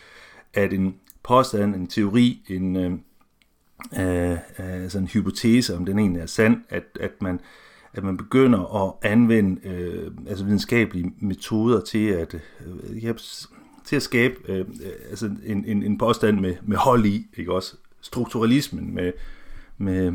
[0.55, 2.93] at en påstand, en teori, en, øh,
[4.01, 7.41] øh, altså en hypotese, om den egentlig er sand, at, at man
[7.95, 13.12] at man begynder at anvende øh, altså videnskabelige metoder til at, øh, ja,
[13.84, 14.64] til at skabe øh, øh
[15.11, 17.76] altså en, en, en påstand med, med hold i, ikke også?
[18.01, 19.12] Strukturalismen med,
[19.80, 20.12] med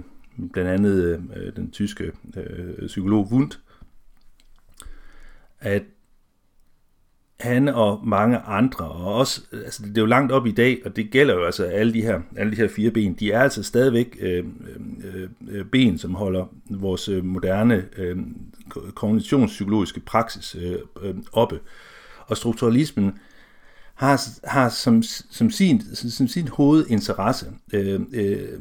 [0.54, 3.60] blandt andet øh, den tyske øh, psykolog Wundt,
[5.60, 5.84] at
[7.40, 10.96] han og mange andre, og også, altså det er jo langt op i dag, og
[10.96, 13.64] det gælder jo altså alle de her, alle de her fire ben, de er altså
[13.64, 14.46] stadigvæk øh,
[15.04, 18.18] øh, øh ben, som holder vores øh, moderne øh,
[18.94, 21.60] kognitionspsykologiske praksis øh, øh, oppe.
[22.28, 23.20] Og strukturalismen
[23.94, 28.60] har, har som, som, sin, som sin hovedinteresse øh, øh,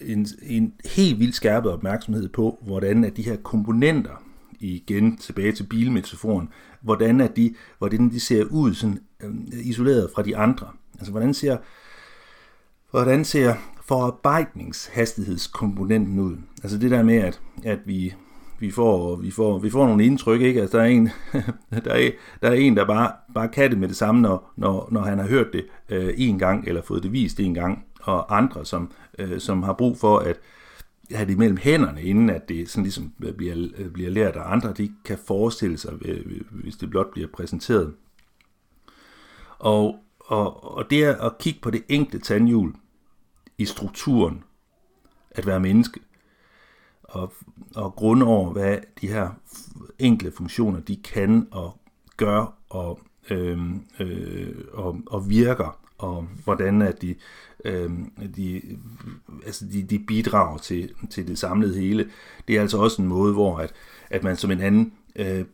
[0.00, 4.22] en, en helt vildt skærpet opmærksomhed på, hvordan at de her komponenter,
[4.60, 6.48] igen tilbage til bilmetaforen,
[6.80, 10.66] hvordan, at de, hvordan de ser ud sådan, øh, isoleret fra de andre.
[10.94, 11.56] Altså hvordan ser,
[12.90, 16.36] hvordan ser forarbejdningshastighedskomponenten ud?
[16.62, 18.14] Altså det der med, at, at vi,
[18.58, 20.60] vi får, vi får, vi får nogle indtryk, ikke?
[20.60, 21.10] Altså der er en,
[21.84, 22.10] der er,
[22.42, 25.18] der, er en der bare, bare kan det med det samme, når, når, når han
[25.18, 28.90] har hørt det øh, en gang, eller fået det vist en gang, og andre, som,
[29.20, 30.40] øh, som har brug for at
[31.12, 34.52] have det mellem hænderne, inden at det sådan ligesom øh, bliver, øh, bliver lært af
[34.52, 37.94] andre, de kan forestille sig, øh, hvis det blot bliver præsenteret.
[39.58, 42.74] Og, og, og det er at kigge på det enkelte tandhjul
[43.58, 44.44] i strukturen,
[45.30, 46.00] at være menneske,
[47.02, 47.32] og,
[47.74, 49.30] og grunde over, hvad de her
[49.98, 51.80] enkle funktioner, de kan og
[52.16, 53.00] gør og,
[53.30, 53.58] øh,
[54.00, 57.14] øh, og, og virker, og hvordan at de,
[57.64, 57.90] øh,
[58.36, 58.62] de,
[59.46, 62.08] altså de, de bidrager til, til det samlede hele.
[62.48, 63.72] Det er altså også en måde, hvor at,
[64.10, 65.44] at man som en anden øh,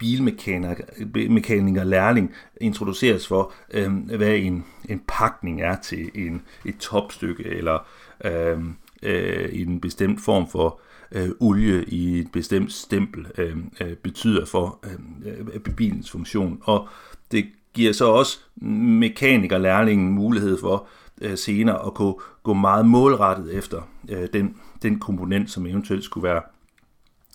[1.12, 7.86] bilmekaniker lærling introduceres for, øh, hvad en, en pakning er til en, et topstykke, eller
[8.24, 8.58] øh,
[9.02, 10.80] øh, en bestemt form for
[11.12, 16.58] øh, olie i et bestemt stempel øh, øh, betyder for øhm, øh, bilens funktion.
[16.62, 16.88] Og
[17.32, 18.38] det giver så også
[19.00, 20.88] mekanikerlærlingen mulighed for
[21.20, 26.28] øh, senere og kunne gå meget målrettet efter øh, den, den komponent, som eventuelt skulle
[26.28, 26.42] være,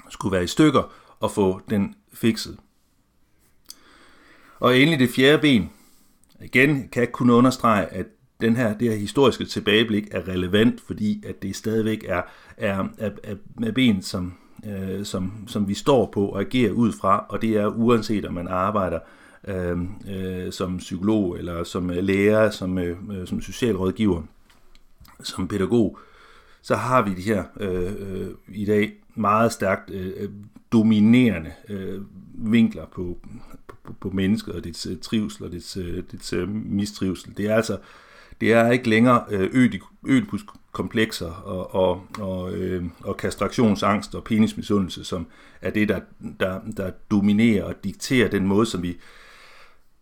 [0.09, 2.57] skulle være i stykker, og få den fikset.
[4.59, 5.69] Og endelig det fjerde ben.
[6.41, 8.05] Igen kan jeg kun understrege, at
[8.41, 12.21] den her, det her historiske tilbageblik er relevant, fordi at det stadigvæk er,
[12.57, 14.33] er, er, er, er ben, som,
[14.65, 18.33] øh, som, som vi står på og agerer ud fra, og det er uanset om
[18.33, 19.77] man arbejder øh, Øh,
[20.09, 24.21] øh, som psykolog, eller som øh, lærer, som, øh, øh, som socialrådgiver,
[25.23, 25.99] som pædagog,
[26.61, 30.29] så har vi de her øh, øh, i dag meget stærkt øh,
[30.71, 32.01] dominerende øh,
[32.33, 33.17] vinkler på,
[33.67, 37.37] på, på mennesket og dets øh, trivsel og dets, øh, dets øh, mistrivsel.
[37.37, 37.77] Det er altså
[38.41, 39.69] det er ikke længere øh,
[40.03, 45.27] ødipuskomplekser og, og, og, øh, og kastraktionsangst og penismisundelse, som
[45.61, 45.99] er det, der,
[46.39, 48.97] der, der dominerer og dikterer den måde, som vi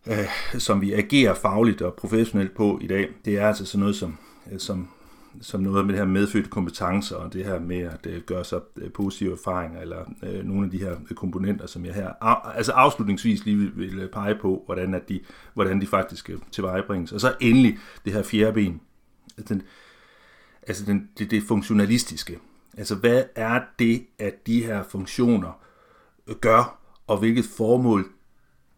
[0.08, 0.28] øh,
[0.58, 4.18] som vi agerer fagligt og professionelt på i dag, det er altså sådan noget som,
[4.52, 4.89] øh, som,
[5.41, 8.60] som noget med det her medfødte kompetencer og det her med at øh, gøre sig
[8.78, 12.58] øh, positive erfaringer eller øh, nogle af de her øh, komponenter, som jeg her af,
[12.58, 15.20] altså afslutningsvis lige vil, vil øh, pege på, hvordan, at de,
[15.54, 17.12] hvordan de faktisk tilvejebringes.
[17.12, 18.82] Og så endelig det her fjerde ben,
[19.50, 19.62] den,
[20.68, 22.39] altså den, det, det funktionalistiske.
[22.78, 25.60] Altså hvad er det, at de her funktioner
[26.41, 28.06] gør, og hvilket formål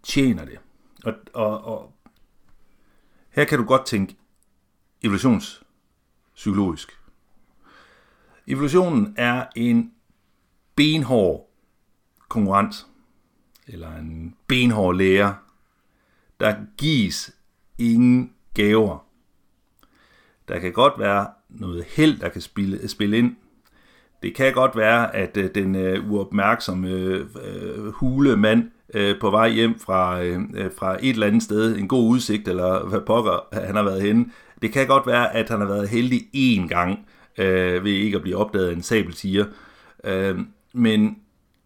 [0.03, 0.59] tjener det?
[1.05, 1.93] Og, og, og
[3.29, 4.15] her kan du godt tænke
[5.01, 6.97] evolutionspsykologisk.
[8.47, 9.93] Evolutionen er en
[10.75, 11.49] benhård
[12.29, 12.87] konkurrent,
[13.67, 15.33] eller en benhård lærer.
[16.39, 17.35] Der gives
[17.77, 19.05] ingen gaver.
[20.47, 23.35] Der kan godt være noget held, der kan spille, spille ind,
[24.23, 29.29] Det kan godt være, at øh, den øh, uopmærksomme øh, øh hulemand mand øh, på
[29.29, 33.01] vej hjem fra, øh, øh, fra et eller andet sted, en god udsigt, eller hvad
[33.01, 34.25] pokker han har været henne,
[34.61, 36.99] det kan godt være, at han har været heldig én gang
[37.37, 39.45] øh, ved ikke at blive opdaget af en sabeltiger.
[40.03, 40.39] Øh,
[40.73, 41.17] men,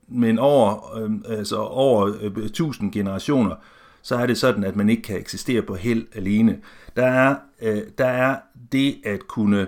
[0.07, 3.55] men over, øh, altså over øh, 1000 generationer,
[4.01, 6.57] så er det sådan, at man ikke kan eksistere på held alene.
[6.95, 8.37] Der er, øh, der er
[8.71, 9.67] det at kunne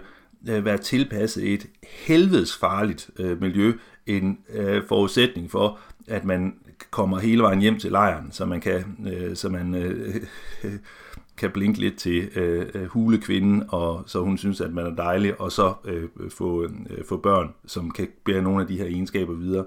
[0.49, 1.65] øh, være tilpasset et
[2.05, 3.73] helvedes farligt øh, miljø
[4.05, 6.53] en øh, forudsætning for, at man
[6.91, 10.15] kommer hele vejen hjem til lejren, så man kan, øh, så man øh,
[11.37, 15.41] kan blinke lidt til øh, øh hulekvinden, og så hun synes, at man er dejlig,
[15.41, 19.33] og så øh, få, øh, få børn, som kan bære nogle af de her egenskaber
[19.33, 19.65] videre.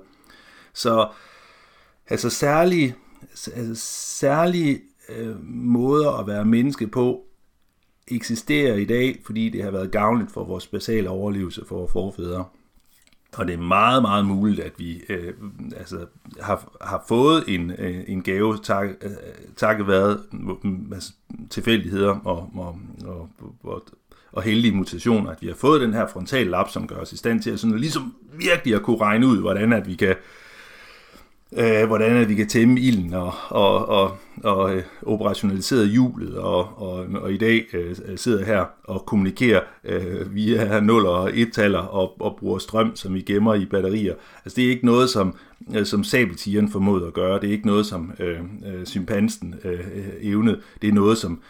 [0.72, 1.08] Så
[2.08, 2.94] altså særlige,
[3.30, 3.74] altså,
[4.18, 7.24] særlige øh, måder at være menneske på
[8.08, 12.44] eksisterer i dag, fordi det har været gavnligt for vores basale overlevelse for vores forfædre.
[13.36, 15.34] Og det er meget, meget muligt, at vi øh,
[15.76, 16.06] altså,
[16.40, 19.10] har, har fået en, øh, en gave tak, øh,
[19.56, 21.12] takket været mm, altså,
[21.50, 23.28] tilfældigheder og, og, og,
[23.62, 23.82] og,
[24.32, 27.42] og heldige mutationer, at vi har fået den her frontallap, som gør os i stand
[27.42, 30.16] til at sådan, ligesom virkelig at kunne regne ud, hvordan at vi kan
[31.56, 36.82] øh, hvordan at vi kan tæmme ilden og, og, og, og øh, operationalisere hjulet, og,
[36.82, 42.20] og, og i dag øh, sidder her og kommunikerer øh, via 0 og 1-taller og,
[42.20, 44.14] og bruger strøm, som vi gemmer i batterier.
[44.44, 45.34] Altså det er ikke noget, som,
[45.74, 47.40] øh, som sabeltigeren formåede at gøre.
[47.40, 50.60] Det er ikke noget, som øh, øh, chimpansen øh, øh evnede.
[50.82, 51.40] Det er noget, som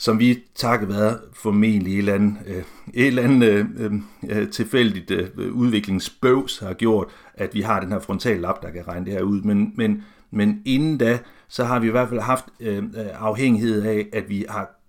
[0.00, 2.62] som vi takket være formentlig et eller andet, øh,
[2.94, 3.92] et eller andet øh, øh,
[4.28, 9.06] øh tilfældigt øh, udviklingsbøvs har gjort, at vi har den her frontallap, der kan regne
[9.06, 9.42] det her ud.
[9.42, 12.84] Men, men, men inden da, så har vi i hvert fald haft øh, øh
[13.14, 14.80] afhængighed af, at vi har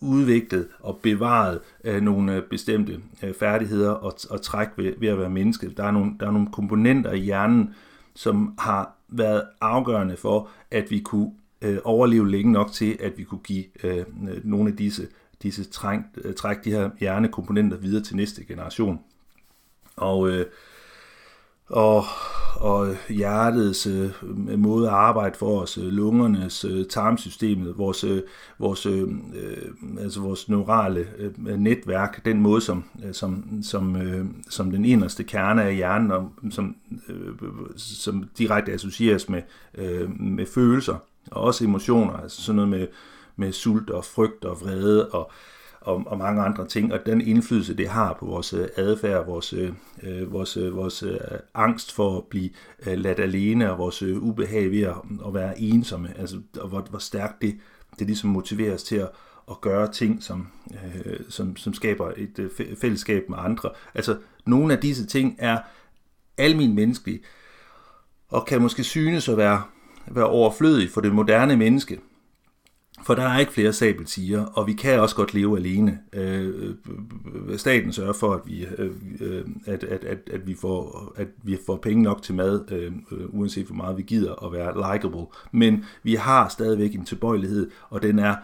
[0.00, 5.30] udviklet og bevaret øh, nogle bestemte øh, færdigheder og, og træk ved, ved at være
[5.30, 5.70] menneske.
[5.76, 7.74] Der er, nogle, der er nogle komponenter i hjernen,
[8.14, 11.30] som har været afgørende for, at vi kunne
[11.64, 14.04] øh, overleve længe nok til, at vi kunne give øh,
[14.44, 15.08] nogle af disse,
[15.42, 19.00] disse træk, øh, træk de her hjernekomponenter videre til næste generation.
[19.96, 20.46] Og, øh,
[21.66, 22.04] og,
[22.56, 24.10] og hjertets øh,
[24.58, 28.22] måde at arbejde for os, øh, lungernes, øh, tarmsystemet, vores, øh,
[28.58, 29.68] vores, øh, øh,
[30.00, 35.24] altså vores neurale øh, netværk, den måde, som, øh, som, som, øh, som den inderste
[35.24, 36.76] kerne af hjernen, og, som,
[37.08, 37.32] øh,
[37.76, 39.42] som direkte associeres med,
[39.74, 40.96] øh, med følelser,
[41.30, 42.86] og også emotioner, altså sådan noget med,
[43.36, 45.30] med sult og frygt og vrede og,
[45.80, 49.52] og, og mange andre ting, og den indflydelse, det har på vores øh, adfærd, vores,
[49.52, 49.72] øh,
[50.02, 51.18] øh vores, øh, vores øh,
[51.54, 52.50] angst for at blive
[52.86, 54.94] øh, ladt alene, og vores øh, ubehag ved at,
[55.26, 57.58] at være ensomme, altså og hvor, hvor stærkt det,
[57.98, 59.10] det ligesom motiverer os til at,
[59.50, 63.70] at gøre ting, som, øh, som, som skaber et øh, fællesskab med andre.
[63.94, 64.16] Altså,
[64.46, 65.58] nogle af disse ting er
[66.38, 67.20] almin menneskelige,
[68.28, 69.62] og kan måske synes at være
[70.10, 72.00] være overflødig for det moderne menneske.
[73.04, 75.98] For der er ikke flere sabeltiger, og vi kan også godt leve alene.
[76.12, 76.74] Øh,
[77.48, 78.66] øh, staten sørger for, at vi,
[79.20, 82.92] øh, at, at, at, at, vi får, at vi får penge nok til mad, øh,
[83.28, 85.26] uanset hvor meget vi gider at være likable.
[85.52, 88.36] Men vi har stadigvæk en tilbøjelighed, og den er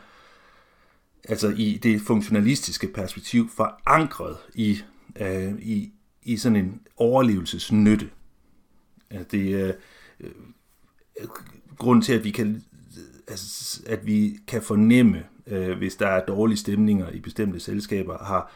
[1.28, 4.78] altså i det funktionalistiske perspektiv forankret i,
[5.20, 5.92] øh, i,
[6.22, 8.10] i sådan en overlevelsesnytte.
[9.30, 9.74] Det,
[10.20, 10.30] øh,
[11.78, 12.62] grund til, at vi kan,
[13.28, 18.52] altså, at vi kan fornemme, øh, hvis der er dårlige stemninger i bestemte selskaber, har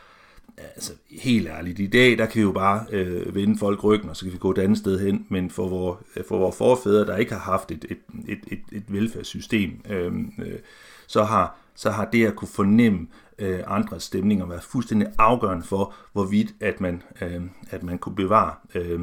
[0.58, 4.16] altså helt ærligt, i dag, der kan vi jo bare øh, vende folk ryggen, og
[4.16, 7.06] så kan vi gå et andet sted hen, men for vores, øh, for vores forfædre,
[7.06, 7.98] der ikke har haft et, et,
[8.28, 10.58] et, et, et velfærdssystem, øh, øh,
[11.06, 13.06] så, har, så har det at kunne fornemme
[13.38, 18.54] øh, andres stemninger været fuldstændig afgørende for, hvorvidt at man, øh, at man kunne bevare
[18.74, 19.00] øh,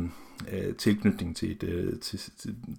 [0.51, 2.19] øh, tilknytning til et, øh, til,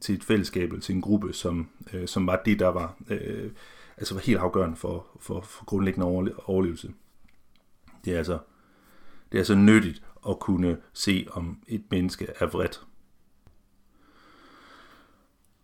[0.00, 3.50] til, et fællesskab eller til en gruppe, som, øh, som var det, der var, øh,
[3.96, 6.06] altså var helt afgørende for, for, for grundlæggende
[6.46, 6.92] overlevelse.
[8.04, 8.38] Det er altså
[9.32, 12.80] det er altså nyttigt at kunne se, om et menneske er vredt.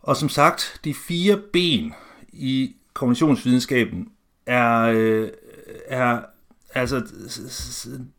[0.01, 1.95] Og som sagt, de fire ben
[2.33, 4.13] i kognitionsvidenskaben
[4.47, 5.31] er, øh,
[5.87, 6.23] er
[6.81, 7.03] altså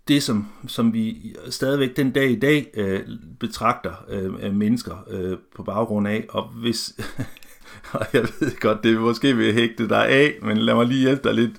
[0.08, 3.00] det, som, som vi stadigvæk den dag i dag øh,
[3.40, 6.94] betragter øh, mennesker øh, på baggrund af, og hvis,
[7.94, 11.24] og jeg ved godt, det måske vil hægte dig af, men lad mig lige hjælpe
[11.24, 11.54] dig lidt.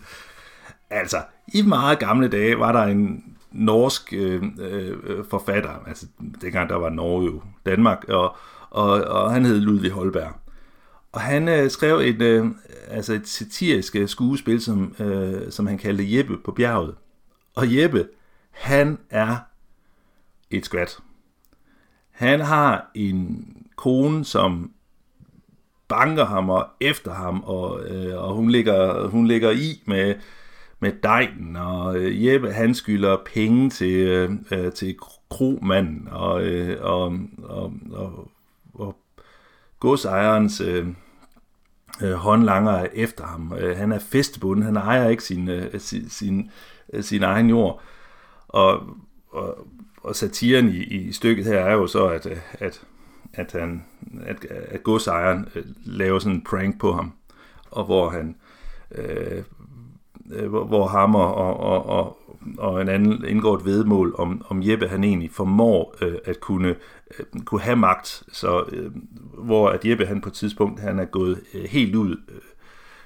[0.90, 1.16] Altså,
[1.54, 4.96] i meget gamle dage var der en norsk øh, øh,
[5.30, 6.06] forfatter, altså
[6.42, 8.36] dengang der var Norge jo, Danmark, og,
[8.70, 10.39] og, og han hed Ludvig Holberg.
[11.12, 12.46] Og han øh, skrev et, øh,
[12.88, 16.94] altså et satirisk øh, skuespil, som, øh, som han kaldte Jeppe på bjerget.
[17.54, 18.08] Og Jeppe,
[18.50, 19.36] han er
[20.50, 20.98] et skvat.
[22.10, 23.46] Han har en
[23.76, 24.72] kone, som
[25.88, 30.14] banker ham og efter ham, og, øh, og hun, ligger, hun ligger i med,
[30.80, 34.96] med dejen, og øh, Jeppe han skylder penge til, øh, øh til
[35.30, 38.30] kromanden, og, øh, og, og, og
[39.80, 40.86] godsejerens øh,
[42.02, 43.52] øh, håndlanger efter ham.
[43.58, 46.50] Øh, han er festebunden, han ejer ikke sin, øh, sin, sin,
[46.92, 47.82] øh, sin egen jord.
[48.48, 48.82] Og,
[49.30, 49.66] og,
[50.02, 52.82] og satiren i, i stykket her er jo så, at, øh, at,
[53.34, 53.84] at, han,
[54.22, 57.12] at, at godsejeren øh, laver sådan en prank på ham,
[57.70, 58.36] og hvor han
[58.92, 59.42] øh,
[60.32, 62.18] øh hvor, hvor ham og, og, og,
[62.58, 66.68] og en anden indgår et vedmål om, om Jeppe han egentlig formår øh, at kunne,
[67.18, 68.90] øh, kunne have magt, så øh,
[69.44, 72.40] hvor at Jeppe han på et tidspunkt han er gået øh, helt ud, øh,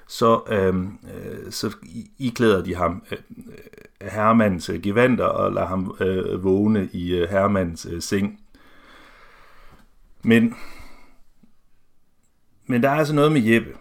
[0.06, 1.76] så, øh, øh så
[2.18, 7.28] iklæder de ham øh, øh, herremandens øh, gevanter og lader ham øh, vågne i øh,
[7.30, 8.40] herremandens øh, seng.
[10.22, 10.54] Men,
[12.66, 13.74] men der er altså noget med Jeppe,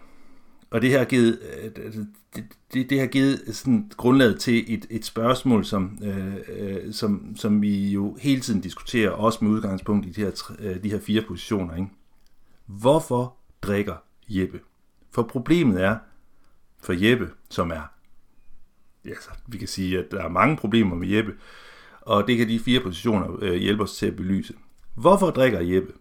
[0.74, 1.94] og det har givet, øh,
[2.36, 7.36] det, det, det har givet sådan grundlaget til et, et spørgsmål, som, øh, øh, som,
[7.36, 11.00] som vi jo hele tiden diskuterer, også med udgangspunkt i de her, øh, de her
[11.00, 11.74] fire positioner.
[11.76, 11.88] Ikke?
[12.66, 13.96] Hvorfor drikker
[14.28, 14.60] Jeppe?
[15.10, 15.96] For problemet er,
[16.80, 17.92] for Jeppe, som er,
[19.04, 21.34] ja, så vi kan sige, at der er mange problemer med Jeppe,
[22.00, 24.54] og det kan de fire positioner øh, hjælpe os til at belyse.
[24.94, 25.92] Hvorfor drikker Jeppe?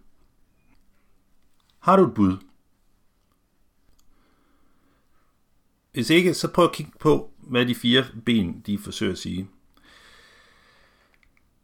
[1.79, 2.37] Har du et bud?
[5.93, 9.47] Hvis ikke, så prøv at kigge på, hvad de fire ben de forsøger at sige.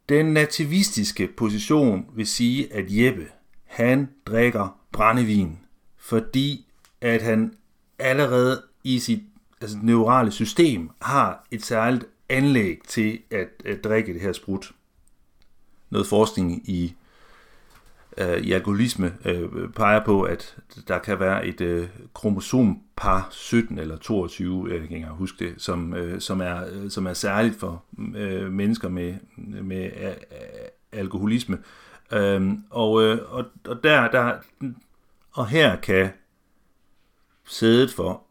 [0.08, 3.28] Den nativistiske position vil sige, at Jeppe,
[3.64, 5.58] han drikker brændevin,
[5.96, 6.66] fordi
[7.00, 7.54] at han
[7.98, 9.22] allerede i sit
[9.60, 14.72] altså neurale system har et særligt anlæg til at, at drikke det her sprut.
[15.90, 16.94] Noget forskning i
[18.18, 20.56] øh, i alkoholisme øh, peger på, at
[20.88, 25.54] der kan være et øh, kromosompar 17 eller 22, øh, jeg kan ikke huske det,
[25.58, 27.84] som, øh, som, er, øh, som er særligt for
[28.16, 29.14] øh, mennesker med,
[29.62, 30.12] med øh,
[30.92, 31.58] alkoholisme.
[32.12, 34.34] Øh, og, øh, og, og, der, der,
[35.32, 36.10] og her kan
[37.44, 38.22] sædet for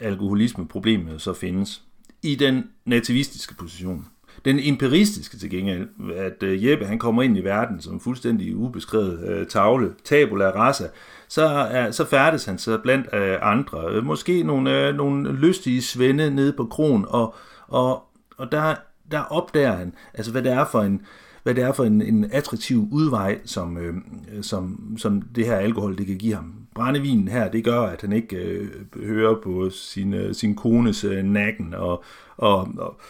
[0.00, 1.82] alkoholisme-problemet så findes
[2.22, 4.06] i den nativistiske position.
[4.44, 9.28] Den empiristiske til gengæld, at uh, Jeppe han kommer ind i verden som fuldstændig ubeskrevet
[9.28, 10.84] øh, tavle, tabula rasa,
[11.28, 13.84] så, uh, så færdes han så blandt øh, andre.
[13.90, 17.34] Øh, måske nogle, øh, nogle lystige svende nede på kron, og,
[17.68, 18.02] og,
[18.36, 18.74] og der,
[19.10, 21.02] der opdager han, altså hvad det er for en,
[21.42, 23.94] hvad det er for en, en attraktiv udvej, som, øh,
[24.42, 26.54] som, som det her alkohol det kan give ham.
[26.74, 31.24] Brændevinen her, det gør, at han ikke øh, hører på sin, øh, sin kones øh,
[31.24, 32.04] nakken og,
[32.36, 33.00] og, og,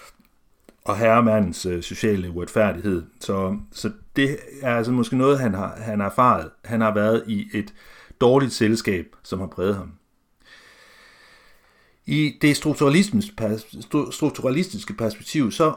[0.91, 3.03] og herremandens øh, sociale uretfærdighed.
[3.21, 6.51] Så, så det er altså måske noget, han har, han har erfaret.
[6.65, 7.75] Han har været i et
[8.21, 9.93] dårligt selskab, som har præget ham.
[12.07, 12.57] I det
[14.11, 15.75] strukturalistiske perspektiv, så,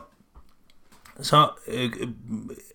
[1.21, 1.91] så øh,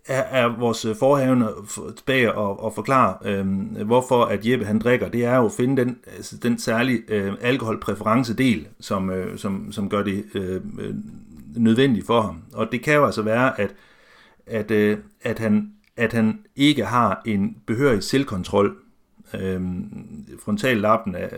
[0.06, 1.48] er, er vores øh, forhavne
[1.96, 3.46] tilbage og, og forklare, øh,
[3.86, 5.08] hvorfor at Jeppe han drikker.
[5.08, 9.90] Det er jo at finde den, altså den særlige øh, alkoholpræferencedel, som, øh, som, som
[9.90, 10.94] gør det øh, øh
[11.56, 12.42] nødvendig for ham.
[12.52, 13.74] Og det kan jo altså være, at,
[14.46, 18.76] at, øh, at, han, at han ikke har en behørig selvkontrol.
[19.34, 19.60] Øh,
[20.44, 21.28] frontallappen er,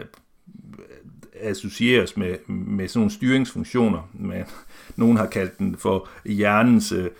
[1.42, 4.10] associeres med, med sådan nogle styringsfunktioner.
[4.12, 4.42] Men
[4.96, 7.10] nogen har kaldt den for hjernens øh,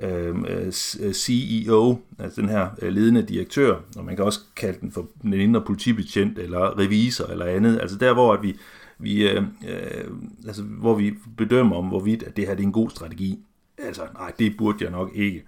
[0.00, 0.72] øhm, øh,
[1.12, 5.32] CEO, altså den her øh, ledende direktør, og man kan også kalde den for den
[5.32, 7.80] indre politibetjent eller revisor eller andet.
[7.80, 8.56] Altså der, hvor at vi,
[8.98, 10.04] vi, øh, øh,
[10.46, 13.38] altså, hvor vi bedømmer om, hvorvidt at det her det er en god strategi.
[13.78, 15.44] Altså, nej, det burde jeg nok ikke.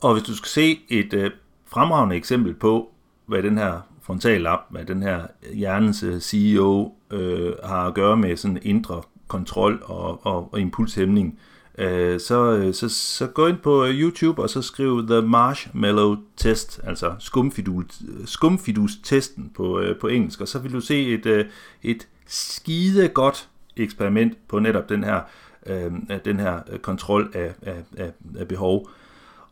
[0.00, 1.30] Og hvis du skal se et øh,
[1.66, 2.90] fremragende eksempel på,
[3.26, 8.36] hvad den her frontallap, hvad den her hjernens øh, CEO øh, har at gøre med
[8.36, 13.84] sådan indre kontrol og, og, og impulshæmning, øh, Øh, øh, så, så gå ind på
[13.84, 20.40] øh, YouTube og så skriv The Marshmallow Test, altså skumfidus, skumfidus-testen på, øh, på engelsk,
[20.40, 21.44] og så vil du se et, øh,
[21.82, 25.20] et skide godt eksperiment på netop den her,
[25.66, 25.92] øh,
[26.24, 28.88] den her kontrol af, af, af, af behov,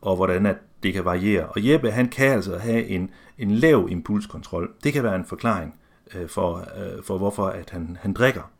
[0.01, 1.47] og hvordan at det kan variere.
[1.47, 4.73] Og Jeppe, han kan altså have en, en lav impulskontrol.
[4.85, 5.75] Det kan være en forklaring
[6.15, 8.51] øh, for, øh, for hvorfor at han, han drikker.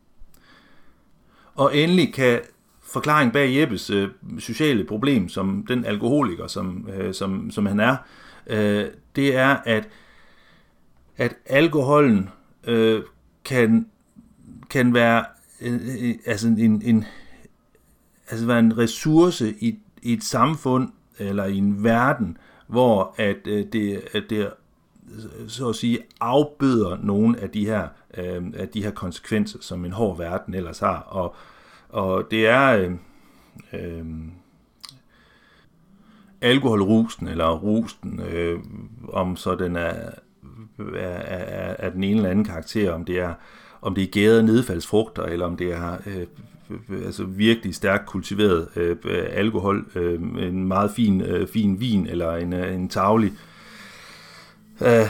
[1.55, 2.41] Og endelig kan
[2.83, 4.09] forklaring bag Jeppes øh,
[4.39, 7.95] sociale problem, som den alkoholiker, som, øh, som, som han er,
[8.47, 9.87] øh, det er, at,
[11.17, 12.29] at alkoholen
[12.63, 13.01] øh,
[13.45, 13.87] kan,
[14.69, 15.25] kan være
[15.61, 17.05] øh, øh altså en, en,
[18.29, 23.65] altså være en ressource i, i et samfund eller i en verden, hvor at, øh,
[23.73, 24.49] det, at det
[25.47, 29.91] så at sige afbøder nogle af de her, øh, af de her konsekvenser, som en
[29.91, 30.99] hård verden ellers har.
[30.99, 31.35] Og,
[31.93, 32.91] og det er øh,
[33.73, 34.05] øh,
[37.27, 38.59] eller rusen, øh,
[39.07, 39.93] om så den er,
[40.95, 43.33] er, er, er den ene eller anden karakter, om det er
[43.81, 46.27] om det er gærede nedfaldsfrugter, eller om det er øh,
[47.05, 48.97] altså virkelig stærkt kultiveret øh,
[49.31, 53.52] alkohol, øh, en meget fin, øh, fin vin, eller en, øh, en tavlig øh,
[54.83, 55.07] Øh,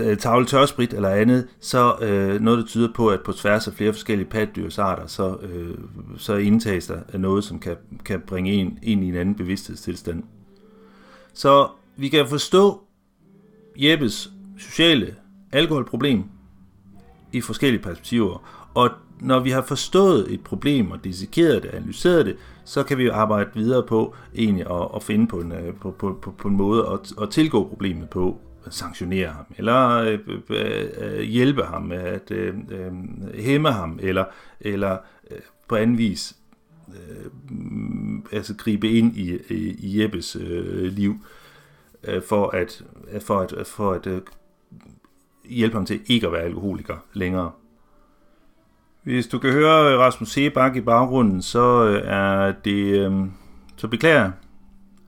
[0.00, 3.74] øh, tavle tørsprit eller andet, så øh, noget, der tyder på, at på tværs af
[3.74, 5.78] flere forskellige pattedyrsarter, så, øh,
[6.16, 10.22] så indtages der noget, som kan, kan bringe en ind i en anden bevidsthedstilstand.
[11.34, 12.80] Så vi kan forstå
[13.76, 15.14] Jeppes sociale
[15.52, 16.24] alkoholproblem
[17.32, 22.36] i forskellige perspektiver, og når vi har forstået et problem og dissekeret det, analyseret det,
[22.64, 26.18] så kan vi arbejde videre på egentlig at, at finde på en, øh, på, på,
[26.22, 30.18] på, på en måde at, at tilgå problemet på, sanktionere ham, eller øh,
[30.50, 32.92] øh, hjælpe ham, at øh, øh,
[33.34, 34.24] hæmme ham, eller,
[34.60, 34.98] eller
[35.30, 35.38] øh,
[35.68, 36.36] på anden vis
[36.88, 37.30] øh,
[38.32, 41.16] altså gribe ind i, i, i Jeppes øh, liv,
[42.04, 42.84] øh, for at,
[43.20, 44.20] for at, for at øh,
[45.44, 47.50] hjælpe ham til ikke at være alkoholiker længere.
[49.02, 53.26] Hvis du kan høre Rasmus Sebak i baggrunden, så øh, er det, øh,
[53.76, 54.30] så beklager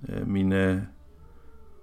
[0.09, 0.79] øh, min øh,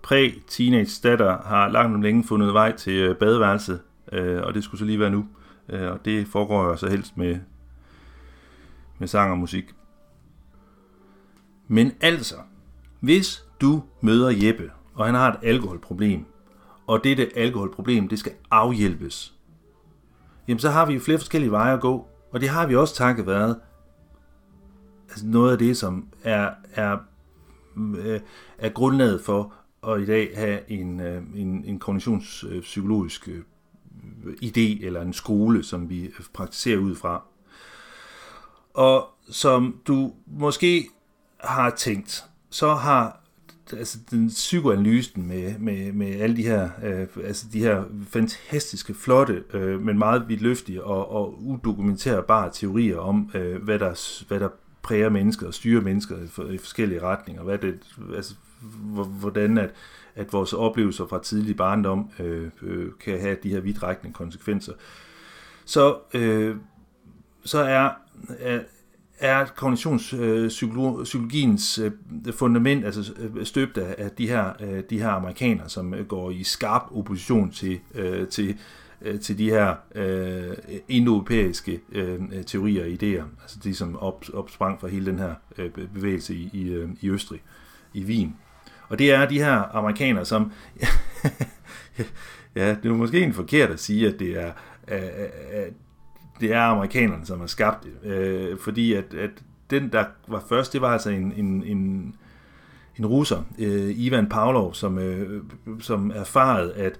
[0.03, 3.81] præ-teenage datter har langt om længe fundet vej til øh, badeværelset,
[4.11, 5.25] øh, og det skulle så lige være nu.
[5.69, 7.39] Øh, og det foregår jo så helst med,
[8.99, 9.65] med sang og musik.
[11.67, 12.35] Men altså,
[12.99, 16.25] hvis du møder Jeppe, og han har et alkoholproblem,
[16.87, 19.33] og dette alkoholproblem, det skal afhjælpes,
[20.47, 22.95] jamen så har vi jo flere forskellige veje at gå, og det har vi også
[22.95, 23.55] takket været
[25.09, 26.97] altså noget af det, som er, er,
[27.77, 28.19] øh,
[28.57, 33.43] er grundlaget for og i dag have en, øh, en, en kognitionspsykologisk øh,
[34.43, 37.23] idé eller en skole, som vi praktiserer ud fra.
[38.73, 40.87] Og som du måske
[41.37, 43.21] har tænkt, så har
[43.77, 49.43] altså den psykoanalysen med, med, med alle de her, øh, altså de her fantastiske, flotte,
[49.53, 54.49] øh, men meget vidtløftige og, og udokumenterbare teorier om, øh, hvad, der, hvad der
[54.81, 57.43] præger mennesker og styrer mennesker i, i forskellige retninger.
[57.43, 57.79] Hvad det,
[58.15, 58.35] altså,
[59.19, 59.69] hvordan at,
[60.15, 64.73] at vores oplevelser fra tidlig barndom øh, øh, kan have de her vidtrækkende konsekvenser.
[65.65, 66.55] Så, øh,
[67.43, 67.89] så er,
[68.39, 68.59] er,
[69.19, 71.91] er kognitionspsykologiens øh,
[72.27, 76.07] øh, fundament altså øh, støbt af, af de her, øh, de her amerikanere, som øh,
[76.07, 78.57] går i skarp opposition til, øh, til,
[79.01, 80.57] øh, til de her øh,
[80.87, 85.71] indoeuropæiske øh, teorier og idéer, altså de som op, opsprang fra hele den her øh,
[85.71, 87.41] bevægelse i, i, øh, i Østrig,
[87.93, 88.35] i Wien.
[88.91, 90.51] Og det er de her amerikanere, som...
[92.55, 94.51] ja, det er måske en forkert at sige, at det er,
[94.87, 95.73] at
[96.41, 98.09] det er amerikanerne, som har skabt det.
[98.11, 99.29] Øh, fordi at, at
[99.69, 102.15] den, der var først, det var altså en, en, en,
[102.99, 105.43] en russer, øh, Ivan Pavlov, som, øh,
[105.79, 106.99] som erfarede, at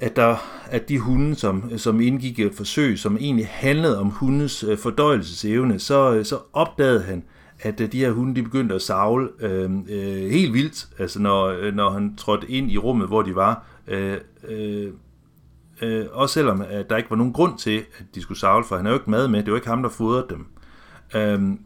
[0.00, 0.36] at, der,
[0.70, 6.24] at de hunde, som, som indgik et forsøg, som egentlig handlede om hundes fordøjelsesevne, så,
[6.24, 7.24] så opdagede han,
[7.60, 11.46] at øh, de her hunde de begyndte at savle øh, øh, helt vildt, altså når,
[11.46, 13.64] øh, når han trådte ind i rummet, hvor de var.
[13.86, 14.16] Øh,
[14.48, 14.92] øh,
[15.82, 18.76] øh, også selvom at der ikke var nogen grund til, at de skulle savle, for
[18.76, 20.46] han er jo ikke mad med, det var ikke ham, der fodrede dem.
[21.14, 21.58] Øh,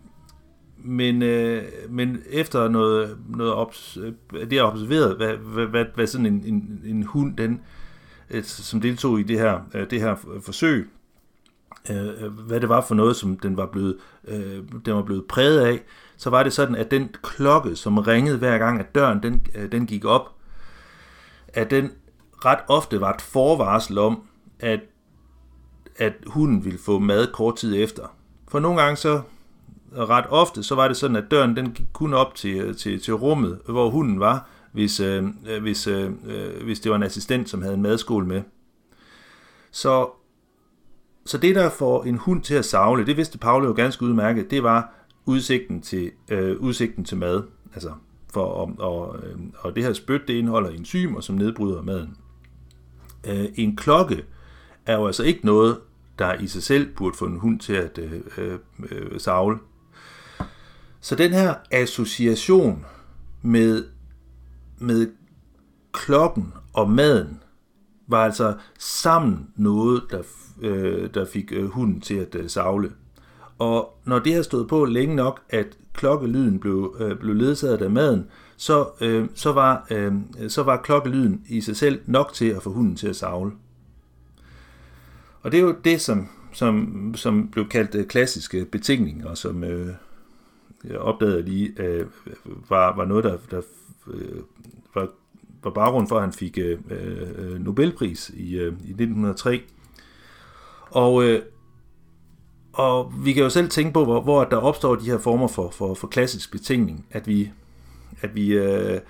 [0.85, 4.13] men, øh, men efter noget, noget obs, øh,
[4.51, 7.61] det er observeret, hvad, hvad, hvad, hvad sådan en, en, en hund, den,
[8.43, 10.15] som deltog i det her, det her
[10.45, 10.91] forsøg,
[11.91, 13.97] Øh, øh, hvad det var for noget, som den var blevet,
[14.29, 15.83] øh, den var blevet præget af,
[16.17, 19.73] så var det sådan, at den klokke, som ringede hver gang, at døren den, øh,
[19.73, 20.35] den gik op,
[21.49, 21.93] at den
[22.45, 24.23] ret ofte var et forvarsel om,
[24.61, 24.81] at,
[25.97, 28.17] at hunden ville få mad kort tid efter.
[28.49, 29.23] For nogle gange så,
[29.97, 33.15] ret ofte, så var det sådan, at døren den gik kun op til, til, til
[33.15, 35.25] rummet, hvor hunden var, hvis, øh,
[35.61, 38.43] hvis, øh, øh hvis det var en assistent, som havde en madskål med.
[39.71, 40.11] Så
[41.27, 44.51] så det, der får en hund til at savle, det vidste Paolo jo ganske udmærket,
[44.51, 44.95] det var
[45.27, 47.43] udsigten til, øh, udsigten til mad.
[47.75, 47.93] Altså
[48.33, 52.17] for, og, og, øh, og det her spyt, det indeholder enzymer, som nedbryder maden.
[53.27, 54.25] Øh, en klokke
[54.87, 55.79] er jo altså ikke noget,
[56.19, 58.59] der i sig selv burde få en hund til at øh, øh,
[58.91, 59.59] øh savle.
[61.01, 62.85] Så den her association
[63.43, 63.85] med,
[64.79, 65.11] med
[65.93, 67.41] klokken og maden
[68.07, 70.23] var altså sammen noget, der,
[70.61, 72.93] øh, der fik øh, hunden til at øh, savle.
[73.59, 77.91] Og når det har stået på længe nok, at klokkelyden blev, øh, blev ledsaget af
[77.91, 78.27] maden,
[78.57, 80.13] så, øh, så, var, øh,
[80.49, 83.53] så var klokkelyden i sig selv nok til at få hunden til at savle.
[85.43, 89.89] Og det er jo det, som, som, som blev kaldt øh, klassiske betingninger, som øh,
[90.85, 92.07] jeg opdagede lige, øh,
[92.69, 93.61] var, var noget, der, der
[94.07, 94.39] øh,
[94.95, 95.09] var,
[95.63, 99.63] var baggrund for, at han fik øh, øh, Nobelpris i, øh, i 1903.
[100.93, 101.43] Og, øh,
[102.73, 105.71] og vi kan jo selv tænke på, hvor, hvor der opstår de her former for,
[105.71, 107.51] for, for klassisk betingning, at vi,
[108.21, 109.01] at vi, øh,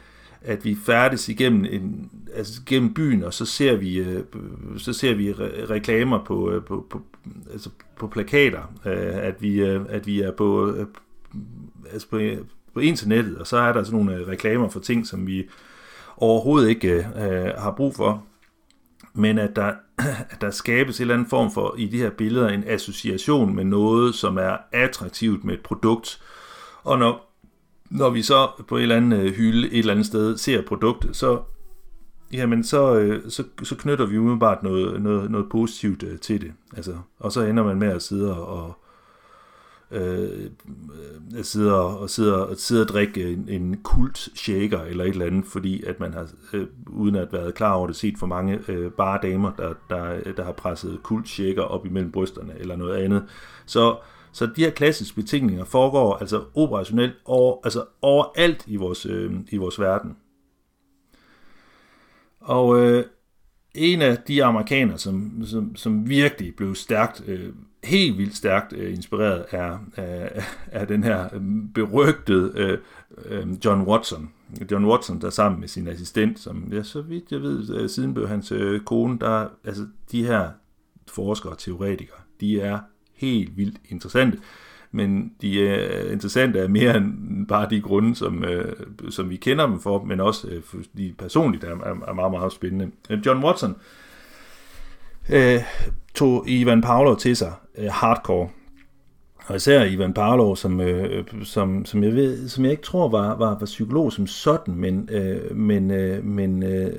[0.42, 4.24] at vi færdes igennem, en, altså gennem byen, og så ser vi, øh,
[4.76, 7.00] så ser vi re- reklamer på, øh, på, på,
[7.52, 10.86] altså på plakater, øh, at, vi, øh, at vi er på, øh,
[11.92, 12.20] altså på,
[12.74, 15.48] på internettet, og så er der sådan nogle øh, reklamer for ting, som vi
[16.16, 18.24] overhovedet ikke øh, har brug for
[19.14, 19.72] men at der,
[20.30, 23.64] at der skabes en eller anden form for, i de her billeder, en association med
[23.64, 26.22] noget, som er attraktivt med et produkt.
[26.84, 27.32] Og når,
[27.90, 31.16] når vi så på et eller andet øh, hylde et eller andet sted ser produktet,
[31.16, 31.40] så,
[32.32, 36.52] jamen så, øh, så, så knytter vi umiddelbart noget, noget, noget positivt øh, til det.
[36.76, 38.78] Altså, og så ender man med at sidde og,
[39.92, 40.50] Øh,
[41.36, 45.26] øh, sidder og sidder og sidder og drikke en, en kult shaker eller et eller
[45.26, 48.60] andet, fordi at man har, øh, uden at være klar over det, set for mange
[48.68, 52.96] øh, bare damer, der, der, der har presset kult shaker op imellem brysterne eller noget
[52.96, 53.24] andet.
[53.66, 53.96] Så,
[54.32, 59.56] så de her klassiske betingninger foregår altså operationelt over, altså overalt i vores, øh, i
[59.56, 60.16] vores verden.
[62.40, 63.04] Og øh,
[63.74, 67.52] en af de amerikanere, som, som, som virkelig blev stærkt øh,
[67.84, 71.40] helt vildt stærkt øh, inspireret af, af, af den her øh,
[71.74, 72.78] berygtede øh,
[73.24, 74.30] øh, John Watson.
[74.70, 78.14] John Watson, der sammen med sin assistent, som ja, så vidt jeg ved, øh, siden
[78.14, 80.50] blev hans øh, kone, der, altså de her
[81.08, 82.78] forskere og teoretikere, de er
[83.14, 84.38] helt vildt interessante.
[84.94, 88.72] Men de er interessante er mere end bare de grunde, som, øh,
[89.10, 90.62] som vi kender dem for, men også øh,
[90.96, 91.76] de personligt er,
[92.06, 92.90] er meget, meget spændende.
[93.26, 93.76] John Watson
[95.32, 95.60] øh,
[96.14, 98.48] tog Ivan Pavlov til sig øh, hardcore.
[99.46, 103.36] Og især Ivan Pavlov, som, øh, som, som, jeg ved, som jeg ikke tror var,
[103.36, 106.92] var, var psykolog som sådan, men, øh, men, øh, men øh,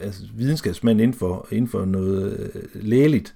[0.00, 3.34] altså videnskabsmand inden for, inden for noget øh, lægeligt.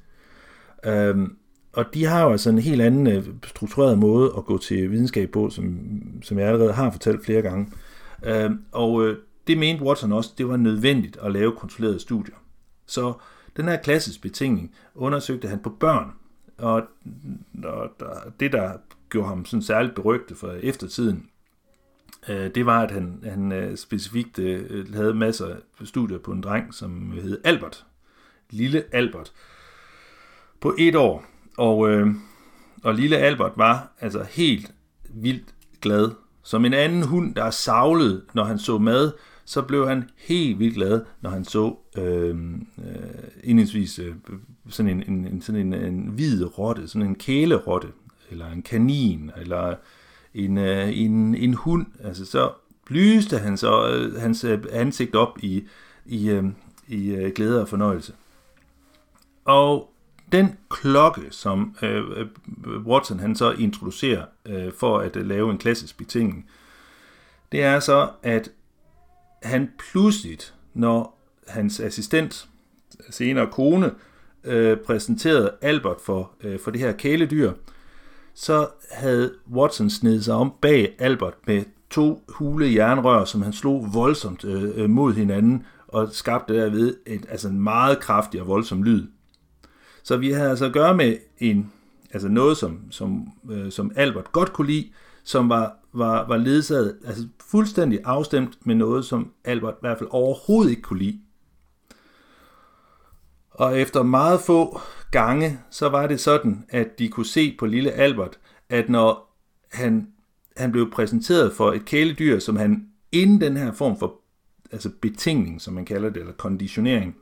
[0.87, 1.29] Øh,
[1.73, 5.31] og de har jo altså en helt anden øh, struktureret måde at gå til videnskab
[5.31, 5.79] på, som,
[6.23, 7.69] som jeg allerede har fortalt flere gange.
[8.25, 9.17] Øh, og øh,
[9.47, 12.35] det mente Watson også, det var nødvendigt at lave kontrollerede studier.
[12.87, 13.13] Så
[13.57, 16.11] den her klassisk betingning undersøgte han på børn,
[16.59, 16.83] og,
[17.65, 18.73] og der, det, der
[19.09, 21.29] gjorde ham sådan særligt berygtet for eftertiden,
[22.29, 26.41] øh, det var, at han, han øh, specifikt øh, havde masser af studier på en
[26.41, 27.87] dreng, som hed Albert.
[28.51, 29.33] Lille Albert.
[30.61, 31.25] På et år.
[31.59, 32.07] Og, øh,
[32.83, 34.73] og lille Albert var altså helt
[35.11, 36.11] vildt glad.
[36.43, 39.13] Som en anden hund, der savlede, når han så mad,
[39.45, 42.95] så blev han helt vildt glad, når han så øhm, øh,
[43.45, 43.59] øh,
[43.99, 44.15] øh,
[44.69, 47.89] sådan en, en, en, sådan en, en hvid rotte, sådan en kælerotte,
[48.31, 49.75] eller en kanin, eller
[50.35, 51.87] en, øh, en, en hund.
[52.05, 52.53] Altså så
[52.89, 55.65] lyste han så øh, hans øh, ansigt op i,
[56.07, 56.45] i, øh,
[56.89, 58.13] i øh, glæde og fornøjelse.
[59.45, 59.91] Og
[60.33, 62.27] den klokke, som øh, øh
[62.87, 66.47] Watson han så introducerer øh, for at øh, lave en klassisk betingning,
[67.53, 68.51] det er så, at
[69.45, 70.39] han pludselig,
[70.75, 72.49] når hans assistent,
[73.11, 73.91] senere kone,
[74.45, 77.53] øh, præsenterede Albert for, øh, for det her kæledyr,
[78.35, 83.89] så havde Watson snedet sig om bag Albert med to hule jernrør, som han slog
[83.93, 88.83] voldsomt øh, øh mod hinanden, og skabte derved et, altså en meget kraftig og voldsom
[88.83, 89.07] lyd.
[90.03, 91.73] Så vi havde altså at gøre med en,
[92.13, 94.89] altså noget, som, som, øh, som Albert godt kunne lide,
[95.25, 100.09] som var, var, var ledsaget, altså fuldstændig afstemt med noget, som Albert i hvert fald
[100.13, 101.21] overhovedet ikke kunne lide.
[103.51, 104.81] Og efter meget få
[105.11, 108.39] gange, så var det sådan, at de kunne se på lille Albert,
[108.69, 109.37] at når
[109.73, 110.09] han,
[110.57, 114.21] han blev præsenteret for et kæledyr, som han inden den her form for
[114.73, 117.17] altså betingning, som man kalder det, eller konditionering,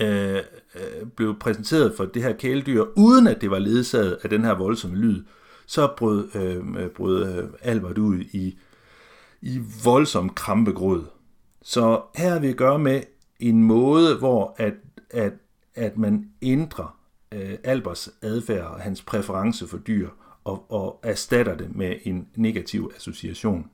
[0.00, 0.36] øh,
[0.74, 4.54] øh, blev præsenteret for det her kæledyr, uden at det var ledsaget af den her
[4.54, 5.22] voldsomme lyd,
[5.66, 8.58] så brød, øh, brød øh, Albert ud i,
[9.42, 11.04] i voldsom krampegråd.
[11.62, 13.02] Så her har vi at gøre med
[13.40, 14.74] en måde, hvor at,
[15.10, 15.32] at,
[15.74, 16.98] at man ændrer
[17.32, 20.08] øh, Alberts adfærd og hans præference for dyr,
[20.44, 23.70] og, og erstatter det med en negativ association.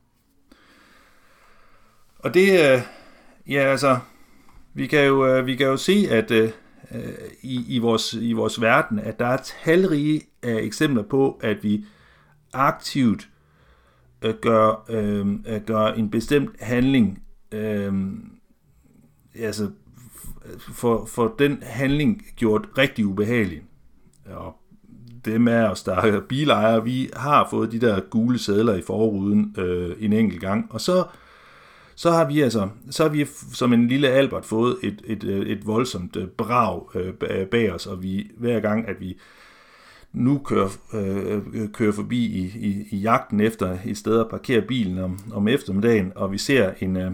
[2.18, 2.82] Og det, øh,
[3.48, 3.98] ja altså,
[4.74, 6.50] vi kan jo, øh, vi kan jo se, at, øh,
[6.94, 7.12] øh,
[7.42, 11.84] i, i, vores, i vores verden, at der er talrige af eksempler på, at vi
[12.52, 13.28] aktivt
[14.22, 17.22] øh, gør, øh, øh gør en bestemt handling,
[17.52, 17.92] øh,
[19.34, 19.70] altså
[20.58, 23.62] for, for den handling gjort rigtig ubehagelig.
[24.26, 24.56] Og
[25.24, 29.54] det med os, der er bilejere, vi har fået de der gule sædler i forruden
[29.58, 31.04] øh, en enkelt gang, og så
[32.00, 35.46] så har vi altså, så har vi som en lille Albert fået et, et, øh,
[35.46, 39.18] et voldsomt øh, brag øh, bag os, og vi hver gang, at vi
[40.12, 44.98] nu kører, øh, kører forbi i, i, i jagten efter et sted at parkere bilen
[44.98, 47.12] om, om eftermiddagen, og vi ser en, øh,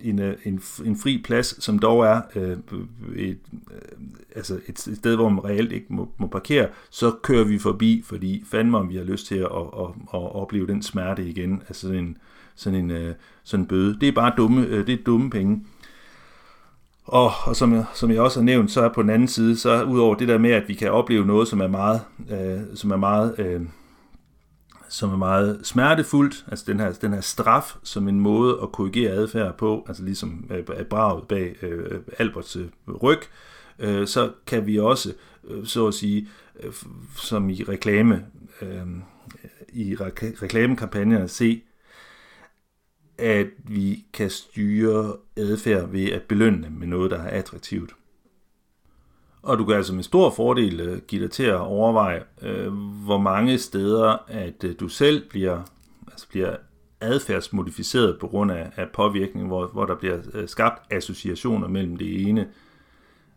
[0.00, 2.56] en, øh, en, en fri plads, som dog er øh,
[3.16, 3.38] et,
[3.70, 3.80] øh,
[4.36, 8.02] altså et, et sted, hvor man reelt ikke må, må parkere, så kører vi forbi,
[8.06, 11.62] fordi fandme om vi har lyst til at, at, at, at opleve den smerte igen,
[11.68, 12.16] altså en,
[12.58, 14.00] sådan en, øh, sådan en bøde.
[14.00, 15.64] Det er bare dumme, øh, det er dumme penge.
[17.04, 19.56] Og, og som, jeg, som jeg også har nævnt, så er på den anden side,
[19.56, 22.00] så udover det der med, at vi kan opleve noget, som er meget,
[22.30, 23.60] øh, som er meget, øh,
[24.88, 29.12] som er meget smertefuldt, altså den her, den her straf som en måde at korrigere
[29.12, 32.66] adfærd på, altså ligesom øh, braget bag øh, Alberts øh,
[33.02, 33.20] ryg,
[33.78, 35.12] øh, så kan vi også,
[35.48, 36.28] øh, så at sige,
[36.62, 36.72] øh,
[37.16, 38.24] som i reklame,
[38.62, 38.86] øh,
[39.72, 39.96] i
[40.42, 41.62] reklamekampagnerne se,
[43.18, 47.94] at vi kan styre adfærd ved at belønne med noget, der er attraktivt.
[49.42, 52.72] Og du kan altså med stor fordel øh, give dig til at overveje, øh,
[53.04, 55.62] hvor mange steder, at øh, du selv bliver,
[56.06, 56.56] altså bliver
[57.00, 62.28] adfærdsmodificeret på grund af, af påvirkning, hvor, hvor der bliver øh, skabt associationer mellem det
[62.28, 62.48] ene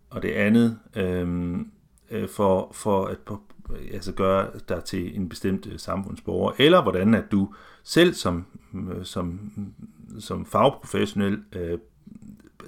[0.10, 1.72] og det andet, øhm,
[2.12, 3.18] øh, for, for at
[3.94, 7.54] altså gøre dig til en bestemt øh, samfundsborger, eller hvordan at du
[7.84, 9.52] selv som, øh, som,
[10.20, 11.78] som fagprofessionel øh,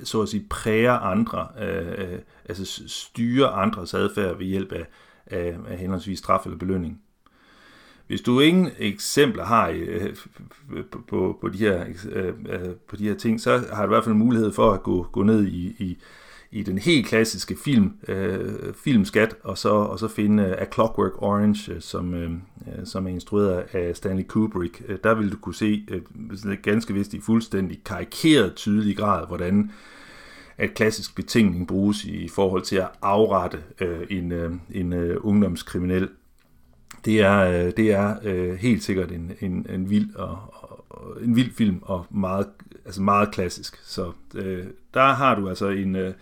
[0.03, 4.85] så at sige præger andre, øh, øh altså styrer andres adfærd ved hjælp af,
[5.25, 7.01] af, af henholdsvis straf eller belønning.
[8.07, 10.15] Hvis du ingen eksempler har øh,
[11.07, 14.03] på, på, de her, øh, øh, på de her ting, så har du i hvert
[14.03, 15.97] fald mulighed for at gå, gå ned i, i,
[16.53, 21.21] i den helt klassiske film, øh, filmskat, og så, og så finde øh, A Clockwork
[21.21, 25.03] Orange, øh, som, øh, øh, som er instrueret af Stanley Kubrick.
[25.03, 29.71] Der vil du kunne se øh, ganske vist i fuldstændig karikeret tydelig grad, hvordan
[30.57, 36.09] at klassisk betingning bruges i forhold til at afrette øh, en, øh, en øh, ungdomskriminel.
[37.05, 40.39] Det er, øh, det er øh, helt sikkert en, en, en, vild og,
[40.89, 42.47] og, en vild film og meget,
[42.85, 43.79] altså meget klassisk.
[43.83, 46.13] Så øh, der har du altså en, øh,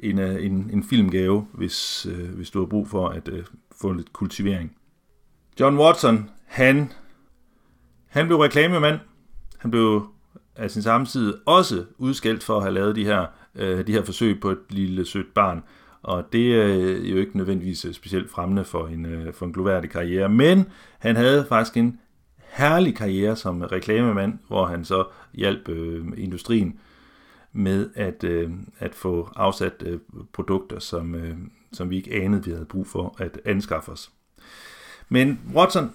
[0.00, 3.44] en, øh, en, en filmgave, hvis, øh, hvis du har brug for at øh,
[3.80, 4.76] få lidt kultivering.
[5.60, 6.92] John Watson, han,
[8.06, 8.98] han blev reklamemand.
[9.58, 10.06] Han blev
[10.56, 14.40] af sin samtid også udskældt for at have lavet de her, øh, de her forsøg
[14.40, 15.62] på et lille sødt barn.
[16.02, 19.52] Og det er øh, jo ikke nødvendigvis øh, specielt fremmende for en, øh, for en
[19.52, 20.28] gloværdig karriere.
[20.28, 20.66] Men
[20.98, 22.00] han havde faktisk en
[22.38, 26.78] herlig karriere som reklamemand, hvor han så hjalp øh, industrien
[27.54, 29.98] med at, øh, at få afsat øh,
[30.32, 31.36] produkter, som, øh,
[31.72, 34.10] som vi ikke anede, vi havde brug for at anskaffe os.
[35.08, 35.90] Men Watson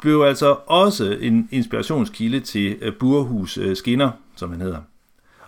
[0.00, 4.80] blev altså også en inspirationskilde til øh, Burhus øh, Skinner, som han hedder.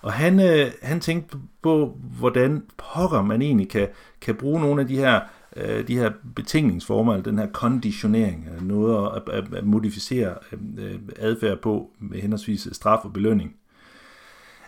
[0.03, 3.89] Og han, øh, han tænkte på, hvordan pokker man egentlig kan,
[4.21, 5.21] kan bruge nogle af de her,
[5.57, 10.35] øh, de her betingningsformer, eller altså den her konditionering, øh, noget at, at, at modificere
[10.79, 13.55] øh, adfærd på med henholdsvis straf og belønning.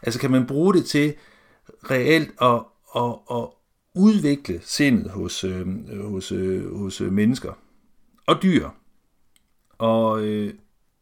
[0.03, 1.15] Altså kan man bruge det til
[1.91, 2.63] reelt at,
[2.97, 3.49] at, at
[3.95, 5.67] udvikle sindet hos, øh,
[6.11, 7.53] hos, øh, hos øh, mennesker
[8.27, 8.69] og dyr.
[9.79, 10.55] Og øh,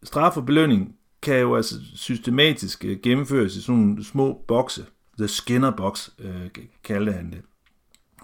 [0.02, 4.86] straf og belønning kan jo altså systematisk øh, gennemføres i sådan nogle små bokse.
[5.18, 6.48] The Skinner Box øh,
[6.84, 7.42] kaldte han det.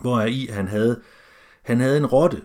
[0.01, 1.01] Hvor er i han havde,
[1.63, 2.43] han havde en rotte.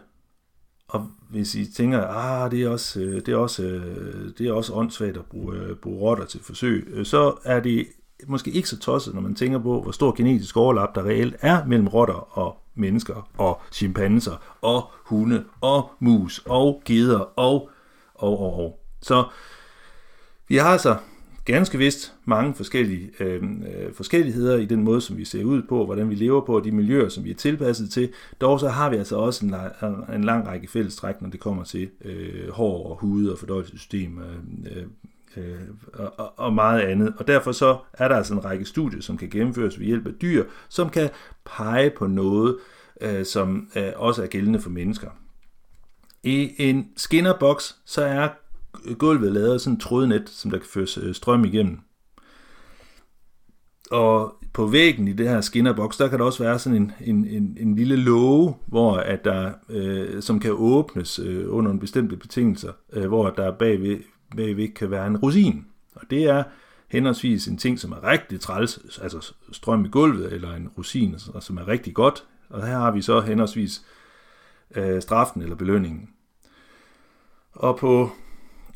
[0.88, 4.54] Og hvis I tænker, ah, det er også, øh, det er også, øh, det er
[4.54, 7.88] også åndssvagt at bruge, bruge rotter til forsøg, så er det
[8.28, 11.66] måske ikke så tosset, når man tænker på, hvor stor genetisk overlap der reelt er
[11.66, 17.70] mellem rotter og mennesker og chimpanser og hunde og mus og geder og,
[18.16, 18.80] og, og, og.
[19.02, 19.24] Så
[20.48, 20.96] vi har altså
[21.46, 25.86] ganske vist mange forskellige øh, øh forskelligheder i den måde, som vi ser ud på,
[25.86, 28.10] hvordan vi lever på, og de miljøer, som vi er tilpasset til.
[28.42, 29.56] Dog så har vi altså også en,
[30.16, 34.78] en lang række fællestræk, når det kommer til øh, hår og hud og fordøjelsessystem, øh,
[34.78, 34.84] øh
[35.38, 35.60] øh
[35.94, 37.14] og, og meget andet.
[37.18, 40.14] Og derfor så er der altså en række studier, som kan gennemføres ved hjælp af
[40.22, 41.10] dyr, som kan
[41.46, 42.58] pege på noget,
[43.02, 45.10] øh, som øh, også er gældende for mennesker.
[46.24, 48.30] I en skinnerboks, så er
[48.94, 51.80] gulvet lavet sådan en trådnet, som der kan føres øh, strøm igennem.
[53.92, 57.28] Og på væggen i det her skinnerboks, der kan der også være sådan en, en,
[57.28, 62.18] en, en lille låge, hvor at der, øh, som kan åbnes øh, under en bestemte
[62.18, 64.00] betingelser, øh, hvor der bagved,
[64.36, 65.66] bagved kan være en rosin.
[65.96, 66.44] Og det er
[66.88, 71.58] henholdsvis en ting, som er rigtig træls, altså strøm i gulvet, eller en rosin, som
[71.58, 72.24] er rigtig godt.
[72.50, 73.86] Og her har vi så henholdsvis
[74.76, 76.10] øh, straffen eller belønningen.
[77.52, 78.12] Og på,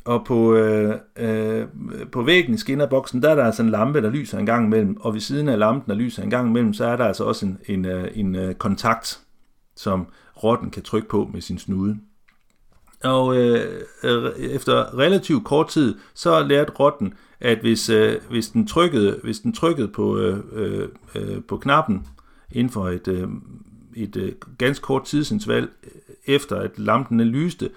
[0.04, 1.66] og på, øh, øh,
[2.12, 4.96] på væggen i skinnerboksen, der er der altså en lampe, der lyser en gang imellem,
[5.00, 7.46] og ved siden af lampen, der lyser en gang imellem, så er der altså også
[7.46, 9.20] en, en, øh, en, en kontakt,
[9.76, 10.06] som
[10.42, 11.98] rotten kan trykke på med sin snude.
[13.06, 18.66] Og øh, øh, efter relativt kort tid, så lærte rotten, at hvis, øh, hvis, den
[18.66, 22.06] trykkede, hvis den trykkede på, øh, øh, øh på knappen
[22.52, 23.28] inden for et, øh,
[23.94, 25.90] et øh, ganske kort tidsinterval, øh,
[26.26, 27.70] efter at lampen lyste,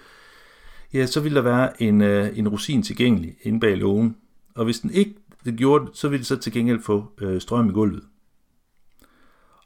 [0.94, 4.16] ja, så ville der være en, øh, en rosin tilgængelig inde bag lågen.
[4.56, 5.16] Og hvis den ikke
[5.46, 8.04] det gjorde det, så ville det så til gengæld få øh, strøm i gulvet.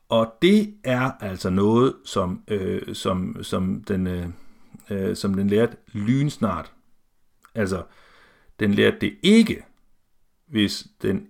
[0.09, 4.25] Og det er altså noget, som, øh, som, som, den, øh,
[4.89, 6.71] øh, som den lærte lynsnart.
[7.55, 7.83] Altså,
[8.59, 9.63] den lærte det ikke,
[10.47, 11.27] hvis den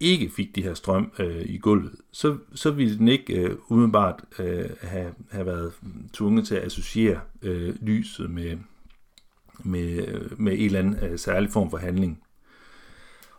[0.00, 4.24] ikke fik de her strøm øh, i gulvet, så, så ville den ikke øh, umiddelbart
[4.38, 5.72] øh, have, have været
[6.12, 8.56] tvunget til at associere øh, lyset med,
[9.58, 12.22] med, øh, med en eller anden øh, særlig form for handling.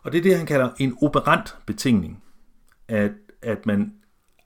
[0.03, 2.23] Og det er det, han kalder en operant betingning.
[2.87, 3.93] At, at man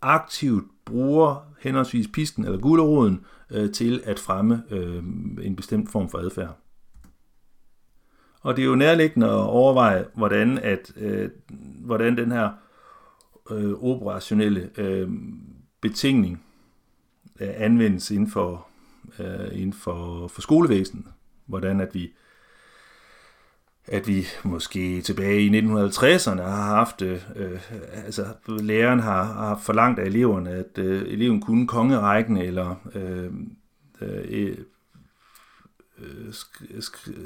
[0.01, 5.03] aktivt bruger henholdsvis pisken eller guleroden øh, til at fremme øh,
[5.41, 6.57] en bestemt form for adfærd.
[8.41, 11.29] Og det er jo nærliggende at overveje, hvordan, at, øh,
[11.85, 12.49] hvordan den her
[13.51, 15.09] øh, operationelle øh,
[15.81, 16.43] betingning
[17.39, 18.67] øh, anvendes inden for,
[19.19, 21.05] øh, inden for, for skolevæsenet.
[21.45, 22.13] Hvordan at vi
[23.87, 27.59] at vi måske tilbage i 1950'erne har haft, øh, øh,
[28.05, 33.31] altså læreren har, har forlangt af eleverne, at øh, eleven kunne kongerækken, eller øh,
[34.01, 34.57] øh,
[35.99, 36.33] øh,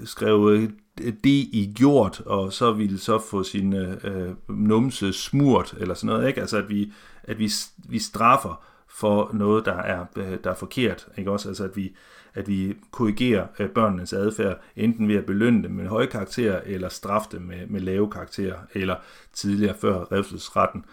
[0.06, 6.08] skrev det i gjort, og så ville så få sin øh, numse smurt, eller sådan
[6.08, 6.42] noget, ikke?
[6.42, 6.94] Altså at vi,
[7.24, 7.52] at vi,
[7.90, 11.48] vi straffer for noget, der er, øh, der er forkert, ikke også?
[11.48, 11.96] Altså at vi,
[12.36, 16.90] at vi korrigerer øh, børnenes adfærd, enten ved at belønne dem med høje karakterer, eller
[16.90, 18.96] straffe dem med, med lave karakterer, eller
[19.34, 20.86] tidligere før revselsretten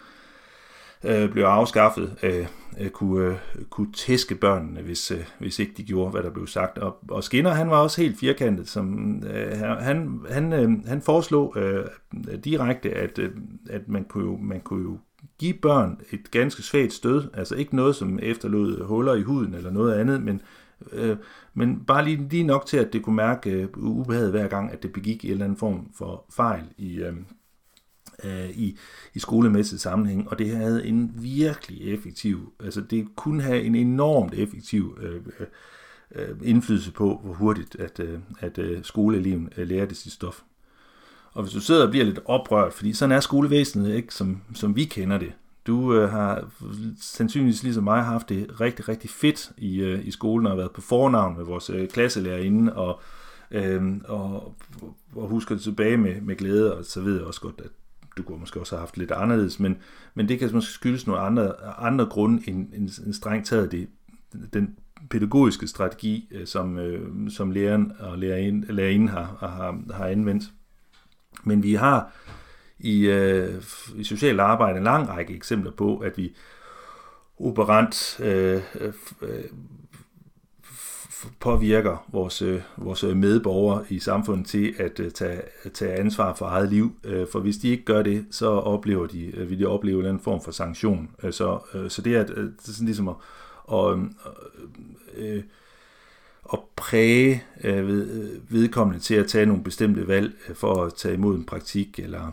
[1.03, 2.47] øh, blev afskaffet, øh,
[2.79, 6.47] øh, kunne, øh, kunne tæske børnene, hvis, øh, hvis ikke de gjorde, hvad der blev
[6.47, 6.77] sagt.
[6.77, 8.67] Og, og Skinner, han var også helt firkantet.
[8.69, 11.85] Som, øh, han, han, øh, han foreslog øh,
[12.43, 13.31] direkte, at, øh,
[13.69, 14.97] at man, kunne jo, man kunne jo
[15.39, 19.71] give børn et ganske svagt stød, altså ikke noget, som efterlod huller i huden eller
[19.71, 20.41] noget andet, men,
[20.91, 21.17] øh,
[21.53, 24.83] men bare lige, lige nok til, at det kunne mærke øh, ubehaget hver gang, at
[24.83, 27.13] det begik en eller anden form for fejl i, øh,
[28.23, 28.77] øh, i,
[29.13, 34.33] i skolemæssig sammenhæng, og det havde en virkelig effektiv, altså det kunne have en enormt
[34.33, 35.21] effektiv øh,
[36.15, 40.41] øh, indflydelse på, hvor hurtigt at, øh, at øh, skoleeleven øh, lærte sit stof.
[41.33, 44.75] Og hvis du sidder og bliver lidt oprørt, fordi sådan er skolevæsenet ikke, som, som
[44.75, 45.33] vi kender det.
[45.67, 46.49] Du øh, har
[47.01, 50.81] sandsynligvis ligesom mig haft det rigtig, rigtig fedt i, øh, i skolen og været på
[50.81, 53.01] fornavn med vores øh, klasselærerinde og,
[53.51, 54.55] øh, og,
[55.15, 57.71] og husker det tilbage med, med glæde, og så ved jeg også godt, at
[58.17, 59.77] du kunne måske også have haft lidt anderledes, men,
[60.13, 63.87] men det kan måske skyldes nogle andre, andre grunde end, end, end strengt taget det,
[64.53, 64.77] den
[65.09, 70.43] pædagogiske strategi, øh, som, øh, som læreren og lærerinden, lærerinden har, har, har anvendt.
[71.43, 72.11] Men vi har
[72.79, 73.63] i, øh,
[73.95, 76.35] i socialt arbejde en lang række eksempler på, at vi
[77.39, 78.61] operant øh,
[79.21, 79.43] øh,
[81.39, 85.41] påvirker vores, øh, vores medborgere i samfundet til at øh, tage,
[85.73, 86.95] tage ansvar for eget liv.
[87.03, 90.19] Øh, for hvis de ikke gør det, så oplever de, øh, vil de opleve en
[90.19, 91.09] form for sanktion.
[91.23, 92.37] Øh, så, øh, så det er, det
[92.67, 93.15] er sådan ligesom at,
[93.73, 93.97] at,
[95.17, 95.43] at,
[96.53, 101.13] at præge øh, øh, vedkommende til at tage nogle bestemte valg øh, for at tage
[101.13, 102.31] imod en praktik, eller,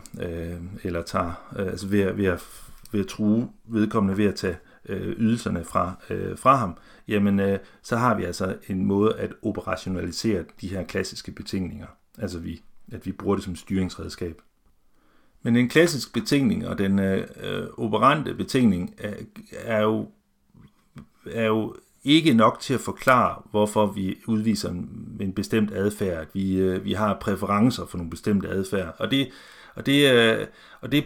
[0.83, 2.43] eller tage, altså ved, ved, at,
[2.91, 4.57] ved at true vedkommende ved at tage
[4.89, 5.95] ydelserne fra,
[6.35, 6.77] fra ham,
[7.07, 11.87] jamen øh, så har vi altså en måde at operationalisere de her klassiske betingninger.
[12.17, 12.61] Altså vi,
[12.91, 14.41] at vi bruger det som styringsredskab.
[15.41, 19.13] Men en klassisk betingning og den øh, operante betingning er,
[19.53, 20.09] er, jo,
[21.25, 26.21] er jo ikke nok til at forklare, hvorfor vi udviser en, en bestemt adfærd.
[26.21, 28.95] At vi, øh, vi har præferencer for nogle bestemte adfærd.
[28.97, 29.29] Og det,
[29.75, 30.47] og det, øh,
[30.81, 31.05] og det,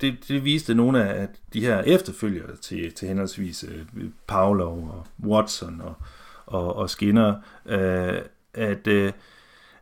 [0.00, 5.80] det, det viste nogle af de her efterfølgere til, til henholdsvis øh, Pavlov og Watson
[5.80, 5.94] og,
[6.46, 7.34] og, og Skinner,
[7.66, 8.18] øh,
[8.54, 9.12] at, øh,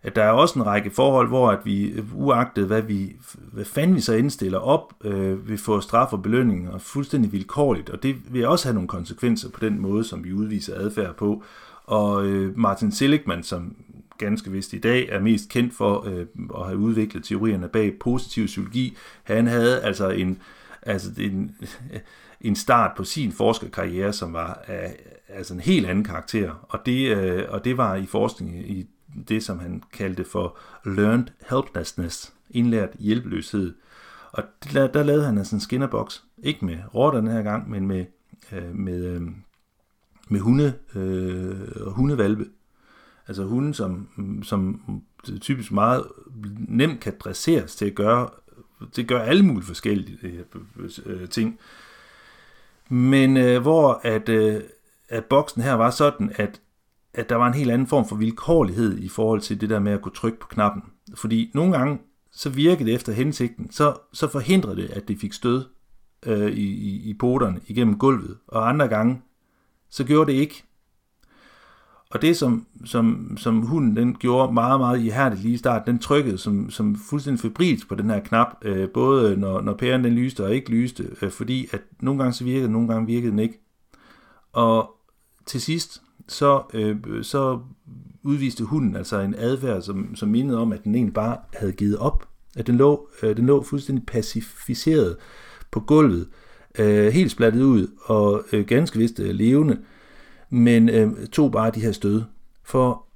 [0.02, 3.16] at der er også en række forhold, hvor at vi, uagtet hvad, vi,
[3.52, 7.90] hvad fanden vi så indstiller op, øh, vil få straf og belønning og fuldstændig vilkårligt,
[7.90, 11.42] og det vil også have nogle konsekvenser på den måde, som vi udviser adfærd på.
[11.84, 13.76] Og øh, Martin Seligman, som
[14.18, 16.26] ganske vist i dag er mest kendt for øh,
[16.60, 20.38] at have udviklet teorierne bag positiv psykologi, han havde altså en,
[20.82, 21.56] altså en,
[22.40, 24.96] en start på sin forskerkarriere, som var af
[25.28, 28.86] altså en helt anden karakter, og det, øh, og det var i forskning i
[29.28, 33.74] det, som han kaldte for learned helplessness, indlært hjælpeløshed.
[34.32, 34.42] Og
[34.72, 38.04] der, der lavede han altså en skinnerbox, ikke med rotter den her gang, men med,
[38.52, 39.22] øh, med, øh,
[40.28, 42.46] med hunde, øh, hundevalpe.
[43.28, 44.08] Altså hunde, som,
[44.42, 44.82] som
[45.40, 46.04] typisk meget
[46.68, 48.28] nemt kan dresseres til at gøre,
[48.92, 50.44] til at gøre alle mulige forskellige øh,
[51.06, 51.58] øh ting.
[52.88, 54.60] Men øh, hvor at, øh,
[55.08, 56.60] at boksen her var sådan, at
[57.14, 59.92] at der var en helt anden form for vilkårlighed i forhold til det der med
[59.92, 60.82] at kunne trykke på knappen.
[61.14, 61.98] Fordi nogle gange,
[62.32, 65.64] så virkede det efter hensigten, så, så forhindrede det, at det fik stød
[66.26, 69.22] øh, i, i, i poterne igennem gulvet, og andre gange,
[69.90, 70.64] så gjorde det ikke.
[72.10, 75.98] Og det, som, som, som hunden den gjorde meget, meget ihærdigt lige i starten, den
[75.98, 80.12] trykkede som, som fuldstændig febrilt på den her knap, øh, både når, når pæren den
[80.12, 83.38] lyste og ikke lyste, øh, fordi at nogle gange så virkede nogle gange virkede den
[83.38, 83.60] ikke.
[84.52, 84.90] Og
[85.46, 87.60] til sidst, så, øh, så
[88.22, 91.96] udviste hunden altså en adfærd, som, som mindede om, at den egentlig bare havde givet
[91.96, 92.28] op.
[92.56, 95.16] At den lå, øh, den lå fuldstændig pacificeret
[95.70, 96.28] på gulvet,
[96.78, 99.78] øh, helt splattet ud og øh, ganske vist øh, levende,
[100.50, 102.22] men øh, tog bare de her stød.
[102.64, 103.06] For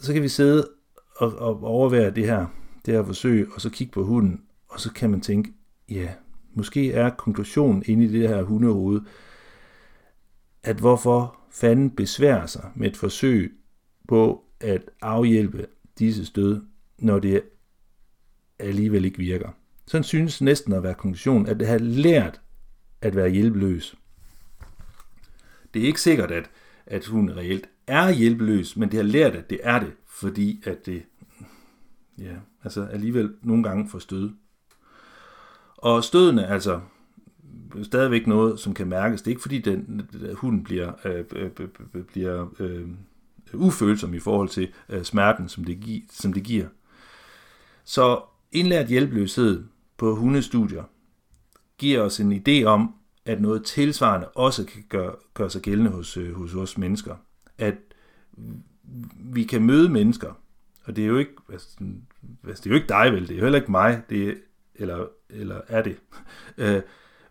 [0.00, 0.68] så kan vi sidde
[1.16, 2.46] og, og overvære det her,
[2.86, 5.52] det her forsøg, og så kigge på hunden, og så kan man tænke,
[5.90, 6.08] ja,
[6.54, 9.00] måske er konklusionen inde i det her hundehoved,
[10.62, 13.58] at hvorfor fanden besværer sig med et forsøg
[14.08, 15.66] på at afhjælpe
[15.98, 16.62] disse stød,
[16.98, 17.42] når det
[18.58, 19.50] alligevel ikke virker.
[19.86, 22.40] Sådan synes næsten at være konklusionen, at det har lært
[23.00, 23.96] at være hjælpeløs.
[25.74, 26.50] Det er ikke sikkert, at,
[26.86, 30.86] at hun reelt er hjælpeløs, men det har lært, at det er det, fordi at
[30.86, 31.02] det
[32.18, 32.34] ja,
[32.64, 34.30] altså alligevel nogle gange får stød.
[35.76, 36.80] Og stødene, altså
[37.84, 39.22] stadigvæk noget, som kan mærkes.
[39.22, 42.88] Det er ikke fordi, den, hunden bliver, øh øh, øh, øh, bliver øh,
[43.54, 46.66] ufølsom i forhold til øh, smerten, som det, gi- som det giver.
[47.84, 48.20] Så
[48.52, 49.64] indlært hjælpeløshed
[49.96, 50.82] på hundestudier
[51.78, 52.94] giver os en idé om,
[53.24, 57.14] at noget tilsvarende også kan gøre, gøre sig gældende hos, øh, hos os mennesker.
[57.58, 57.74] At
[59.14, 60.40] vi kan møde mennesker,
[60.84, 61.68] og det er jo ikke, altså,
[62.48, 64.34] altså det er jo ikke dig vel, det er jo heller ikke mig, det er,
[64.74, 65.96] eller, eller er det.
[66.58, 66.82] Øh,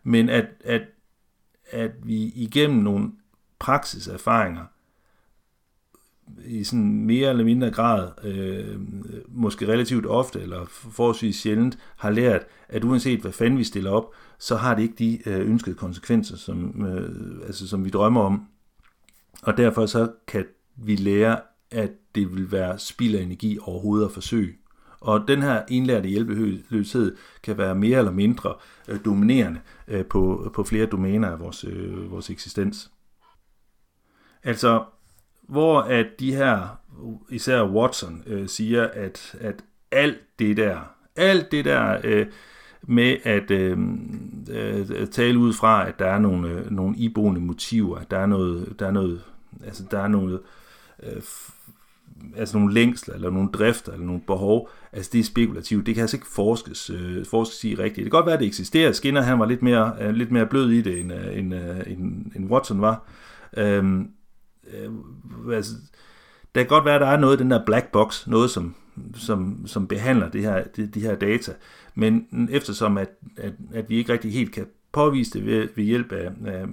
[0.07, 0.81] men at, at,
[1.71, 3.11] at vi igennem nogle
[3.59, 4.65] praksiserfaringer
[6.45, 8.79] i sådan mere eller mindre grad, øh,
[9.27, 14.11] måske relativt ofte eller forholdsvis sjældent, har lært, at uanset hvad fanden vi stiller op,
[14.39, 18.45] så har det ikke de øh, ønskede konsekvenser, som, øh, altså, som vi drømmer om.
[19.41, 20.45] Og derfor så kan
[20.75, 21.39] vi lære,
[21.71, 24.53] at det vil være spild af energi overhovedet at forsøge
[24.99, 28.53] og den her indlærte hjælpeløshed kan være mere eller mindre
[28.87, 32.91] øh, dominerende øh, på, på flere domæner af vores, øh, vores eksistens.
[34.43, 34.83] Altså,
[35.41, 36.79] hvor at de her,
[37.29, 40.79] især Watson, øh, siger, at, at alt det der,
[41.15, 42.27] alt det der øh,
[42.81, 43.77] med at øh,
[44.49, 48.79] øh, tale ud fra, at der er nogle, øh, nogle iboende motiver, der er noget,
[48.79, 49.21] der er noget,
[49.65, 50.39] altså der er noget
[51.03, 51.21] øh,
[52.35, 55.85] altså nogle længsler, eller nogle drifter, eller nogle behov, altså det er spekulativt.
[55.85, 57.95] Det kan altså ikke forskes, øh, forskes i rigtigt.
[57.95, 58.91] Det kan godt være, at det eksisterer.
[58.91, 61.79] Skinner han var lidt mere, øh, lidt mere blød i det, end, øh, end, øh,
[61.87, 63.03] end, end Watson var.
[63.57, 64.09] Øhm,
[64.73, 65.73] øh, altså,
[66.55, 68.75] det kan godt være, at der er noget i den der black box, noget som,
[69.15, 71.53] som, som behandler det her, de, de her data.
[71.95, 76.11] Men eftersom at, at, at vi ikke rigtig helt kan påvise det ved, ved hjælp
[76.11, 76.65] af, af,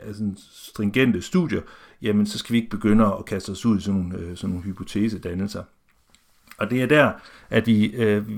[0.00, 1.60] af sådan stringente studier,
[2.02, 4.50] jamen så skal vi ikke begynde at kaste os ud i sådan nogle, øh, sådan
[4.50, 5.62] nogle hypotesedannelser.
[6.58, 7.12] Og det er der,
[7.50, 8.28] at vi, øh,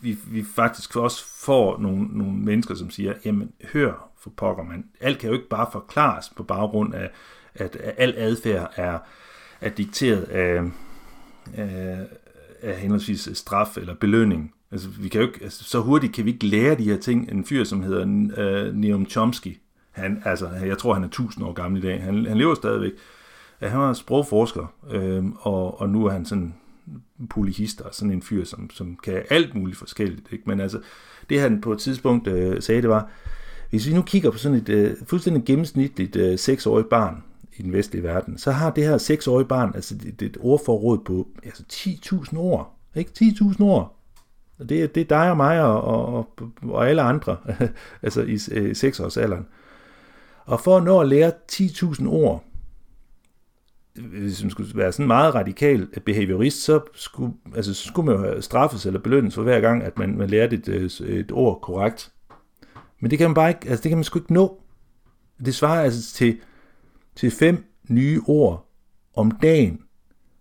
[0.00, 4.84] vi, vi faktisk også får nogle, nogle mennesker, som siger, jamen hør for pokker man,
[5.00, 7.10] alt kan jo ikke bare forklares på baggrund af,
[7.54, 8.98] at, at al adfærd er,
[9.60, 10.62] er dikteret af,
[11.54, 12.06] af,
[12.62, 14.54] af henholdsvis straf eller belønning.
[14.70, 17.30] Altså, vi kan jo ikke, altså, så hurtigt kan vi ikke lære de her ting.
[17.30, 19.58] En fyr, som hedder øh, Neom Chomsky,
[19.90, 22.02] han, altså, jeg tror, han er 1000 år gammel i dag.
[22.02, 22.92] Han, han lever stadigvæk.
[23.60, 26.54] Han var sprogforsker, øh, og, og nu er han sådan
[27.30, 30.28] polyhister, sådan en fyr, som, som kan alt muligt forskelligt.
[30.32, 30.44] Ikke?
[30.46, 30.80] Men altså,
[31.30, 33.08] det han på et tidspunkt øh, sagde, det var,
[33.70, 37.22] hvis vi nu kigger på sådan et øh, fuldstændig gennemsnitligt øh, seksårigt barn,
[37.60, 40.98] i den vestlige verden, så har det her 6-årige barn altså det, det et ordforråd
[40.98, 42.76] på altså 10.000 ord.
[42.94, 43.10] Ikke?
[43.20, 43.96] 10.000 ord.
[44.58, 46.28] Og det, det er dig og mig og, og,
[46.62, 47.36] og alle andre,
[48.02, 48.34] altså i,
[48.72, 49.38] 6-årsalderen.
[49.38, 49.59] Øh,
[50.44, 52.44] og for at nå at lære 10.000 ord,
[53.94, 58.40] hvis man skulle være sådan meget radikal behaviorist, så skulle, altså, så skulle man jo
[58.40, 62.12] straffes eller belønnes for hver gang, at man, man lærte et, øh, et ord korrekt.
[63.00, 64.62] Men det kan man bare ikke, altså det kan man sgu ikke nå.
[65.44, 66.40] Det svarer altså til,
[67.16, 68.68] til fem nye ord
[69.14, 69.80] om dagen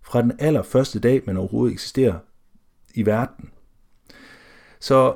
[0.01, 2.19] fra den allerførste dag, man overhovedet eksisterer
[2.95, 3.49] i verden.
[4.79, 5.15] Så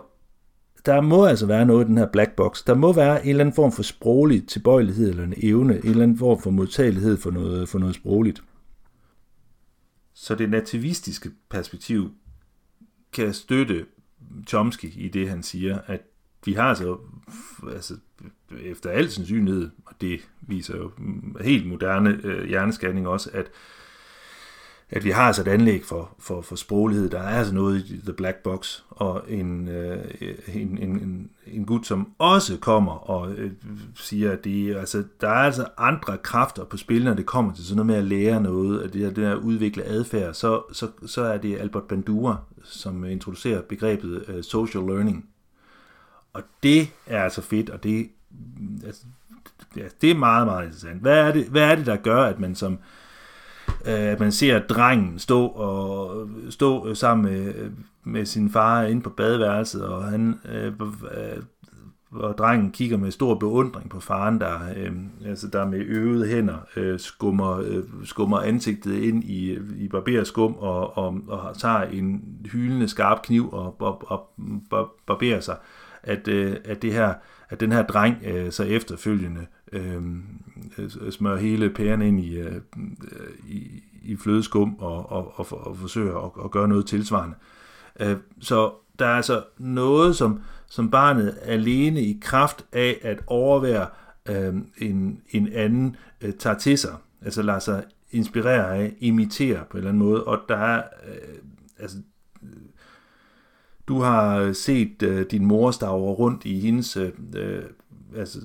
[0.86, 2.64] der må altså være noget i den her black box.
[2.64, 6.04] Der må være en eller anden form for sproglig tilbøjelighed eller en evne, en eller
[6.04, 8.44] anden form for modtagelighed for noget, for noget sprogligt.
[10.14, 12.12] Så det nativistiske perspektiv
[13.14, 13.86] kan støtte
[14.48, 16.02] Chomsky i det, han siger, at
[16.46, 16.98] vi har altså,
[17.74, 17.98] altså
[18.62, 20.92] efter al sandsynlighed, og det viser jo
[21.42, 23.48] helt moderne øh, hjerneskanning også, at
[24.95, 27.10] at vi har altså et anlæg for, for, for sproglighed.
[27.10, 30.03] Der er altså noget i The Black Box, og en, øh,
[30.53, 33.52] en, en, en gut, som også kommer og øh,
[33.95, 37.65] siger, at det, altså, der er altså andre kræfter på spil, når det kommer til
[37.65, 41.22] sådan noget med at lære noget, at det, det at udvikle adfærd, så, så, så
[41.22, 45.26] er det Albert Bandura, som introducerer begrebet øh, social learning.
[46.34, 48.10] Og det er altså fedt, og det,
[48.86, 49.02] altså,
[50.02, 51.02] det er meget, meget interessant.
[51.02, 52.80] Hvad er, det, hvad er det, der gør, at man som Øh,
[53.84, 57.54] at man ser drengen stå og stå sammen med,
[58.04, 60.74] med sin far inde på badeværelset, og han øh,
[62.14, 64.92] og øh, drengen kigger med stor beundring på faren, der, øh,
[65.26, 70.98] altså der med øvede hænder øh, skummer, øh, skummer ansigtet ind i, i barberskum og,
[70.98, 74.30] og, og tager en hyldende skarp kniv og, og, og,
[74.72, 75.58] og barberer sig,
[76.04, 77.14] at, øh, at, det her,
[77.54, 80.02] at den her dreng øh, så efterfølgende øh,
[80.78, 82.62] øh, smører hele pæren ind i, øh,
[83.48, 87.36] i, i flødeskum og, og, og, og forsøger at, at gøre noget tilsvarende.
[88.00, 93.88] Øh, så der er altså noget, som, som barnet alene i kraft af at overvære
[94.30, 99.78] øh, en, en anden øh, tager til sig, altså lader sig inspirere af, imitere på
[99.78, 101.38] en eller anden måde, og der er, øh,
[101.80, 101.98] altså,
[103.88, 107.64] du har øh, set øh, din mor stavre rundt i hendes øh, øh,
[108.16, 108.40] altså,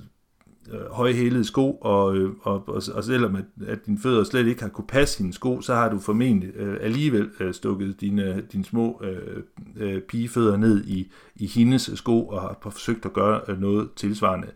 [0.71, 4.61] øh, højhælede sko, og, øh, og, og, og selvom at, at dine fødder slet ikke
[4.61, 8.65] har kunne passe hendes sko, så har du formentlig øh, alligevel øh, stukket dine, dine
[8.65, 9.43] små øh,
[9.75, 14.47] øh, pigefødder ned i, i hendes sko, og har forsøgt at gøre øh, noget tilsvarende.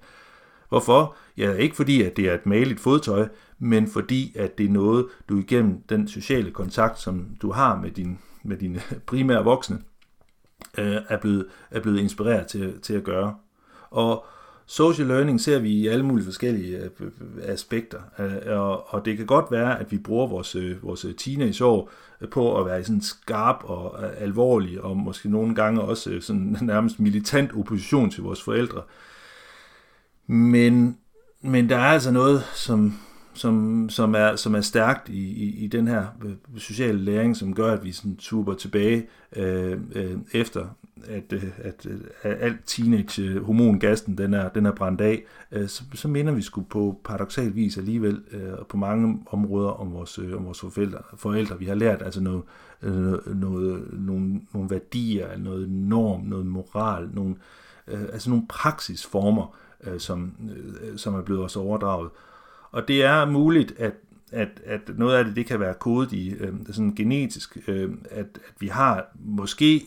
[0.70, 1.16] Hvorfor?
[1.38, 3.28] Ja, ikke fordi, at det er et maligt fodtøj,
[3.60, 7.92] men fordi, at det er noget, du igennem den sociale kontakt, som du har med,
[7.92, 9.80] din, med dine primære voksne,
[10.78, 13.36] øh, er, blevet, er blevet inspireret til, til at gøre.
[13.90, 14.26] Og
[14.66, 18.60] Social learning ser vi i alle mulige forskellige øh, øh, øh aspekter, øh,
[18.94, 21.92] og det kan godt være, at vi bruger vores, øh, vores teenageår
[22.22, 27.00] øh, på at være sådan skarp og alvorlig, og måske nogle gange også sådan nærmest
[27.00, 28.82] militant opposition til vores forældre.
[30.28, 30.98] Men,
[31.42, 33.00] men der er altså noget, som,
[33.34, 37.56] som, som, er, som er stærkt i, i, i den her øh, sociale læring, som
[37.56, 40.66] gør, at vi sådan tuber tilbage øh, øh, efter
[41.08, 45.68] at, øh, at, øh, at alt teenage hormongassen den er, den er brændt af, øh,
[45.68, 50.20] så, så minder vi sgu på paradoxal vis alligevel øh, på mange områder om vores,
[50.20, 51.60] øh, om vores forældre, forældre.
[51.60, 52.44] Vi har lært altså noget,
[52.82, 57.36] noget, noget, nogle, nogle værdier, noget norm, noget moral, nogle,
[57.88, 59.56] altså nogle praksisformer,
[59.98, 60.34] som,
[60.96, 62.10] som er blevet os overdraget.
[62.74, 63.94] Og det er muligt, at
[64.34, 68.20] at, at noget af det, det kan være kodet i øh, sådan genetisk, øh, at,
[68.20, 69.86] at vi har måske,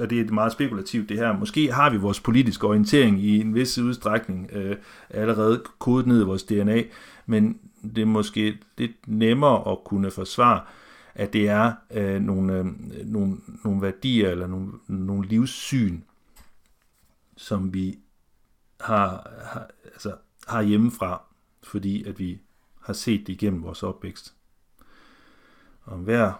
[0.00, 3.54] og det er meget spekulativt det her, måske har vi vores politiske orientering i en
[3.54, 4.76] vis udstrækning øh,
[5.10, 6.82] allerede kodet ned i vores DNA,
[7.26, 10.60] men det er måske lidt nemmere at kunne forsvare,
[11.14, 12.66] at det er øh, nogle, øh,
[13.04, 16.00] nogle, nogle værdier eller nogle, nogle livssyn,
[17.36, 17.98] som vi
[18.80, 20.12] har, har, altså,
[20.48, 21.22] har hjemmefra,
[21.62, 22.40] fordi at vi
[22.80, 24.34] har set det igennem vores opvækst.
[25.84, 26.32] Og hver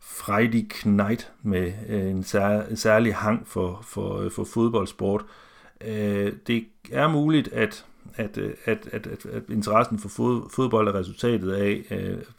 [0.00, 5.24] Friday Knight med øh, en, sær, en særlig hang for, for, øh, for fodboldsport.
[5.80, 10.94] Øh, det er muligt, at, at, at, at, at, at interessen for fod, fodbold er
[10.94, 11.84] resultatet af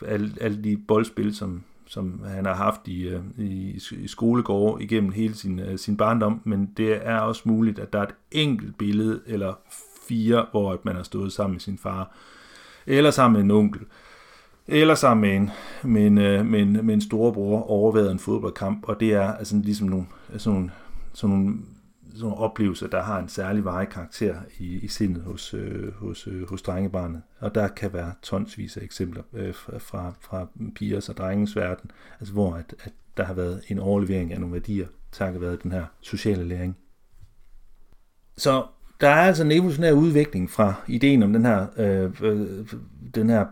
[0.06, 5.36] alle, alle de boldspil, som, som han har haft i, i, i skolegård igennem hele
[5.36, 9.54] sin, sin barndom, men det er også muligt, at der er et enkelt billede eller
[10.10, 12.12] 4, hvor man har stået sammen med sin far
[12.86, 13.82] eller sammen med en onkel,
[14.68, 15.52] eller sammen med en,
[15.92, 19.56] med en, øh, med en, med en storebror overværet en fodboldkamp, og det er altså
[19.64, 20.06] ligesom nogle,
[20.38, 20.72] sådan nogle,
[21.14, 21.58] sådan nogle
[22.20, 26.28] sådan nogle oplevelser, der har en særlig varig karakter i, i sindet hos, øh, hos,
[26.28, 27.22] øh, hos drengebarnet.
[27.40, 32.34] Og der kan være tonsvis af eksempler øh, fra, fra pigers og drengens verden, altså
[32.34, 35.86] hvor at, at der har været en overlevering af nogle værdier, takket være den her
[36.02, 36.78] sociale læring.
[38.38, 38.66] Så
[39.02, 42.48] der er altså en evolutionær udvikling fra ideen om den her, øh, øh,
[43.16, 43.46] den her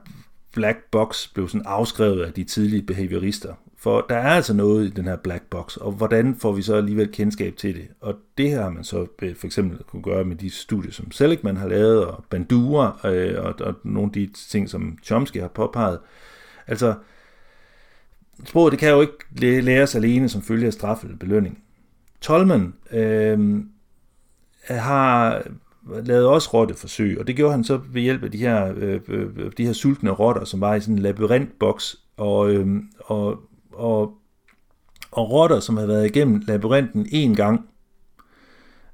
[0.53, 3.53] black box blev sådan afskrevet af de tidlige behaviorister.
[3.79, 6.75] For der er altså noget i den her black box, og hvordan får vi så
[6.75, 7.87] alligevel kendskab til det?
[8.01, 11.11] Og det her har man så øh, for eksempel kunne gøre med de studier, som
[11.11, 15.47] Seligman har lavet, og Bandura, øh, og, og nogle af de ting, som Chomsky har
[15.47, 15.99] påpeget.
[16.67, 16.95] Altså,
[18.45, 21.63] sproget det kan jo ikke læres alene som følge af straf eller belønning.
[22.21, 23.59] Tolman øh,
[24.71, 25.43] Øh, har
[26.03, 29.51] lavet også rotteforsøg, og det gjorde han så ved hjælp af de her, øh, øh,
[29.57, 32.67] de her sultne rotter, som var i sådan en labyrintboks, og, øh,
[32.99, 33.39] og,
[33.73, 34.13] og,
[35.11, 37.61] og rotter, som havde været igennem labyrinten en gang,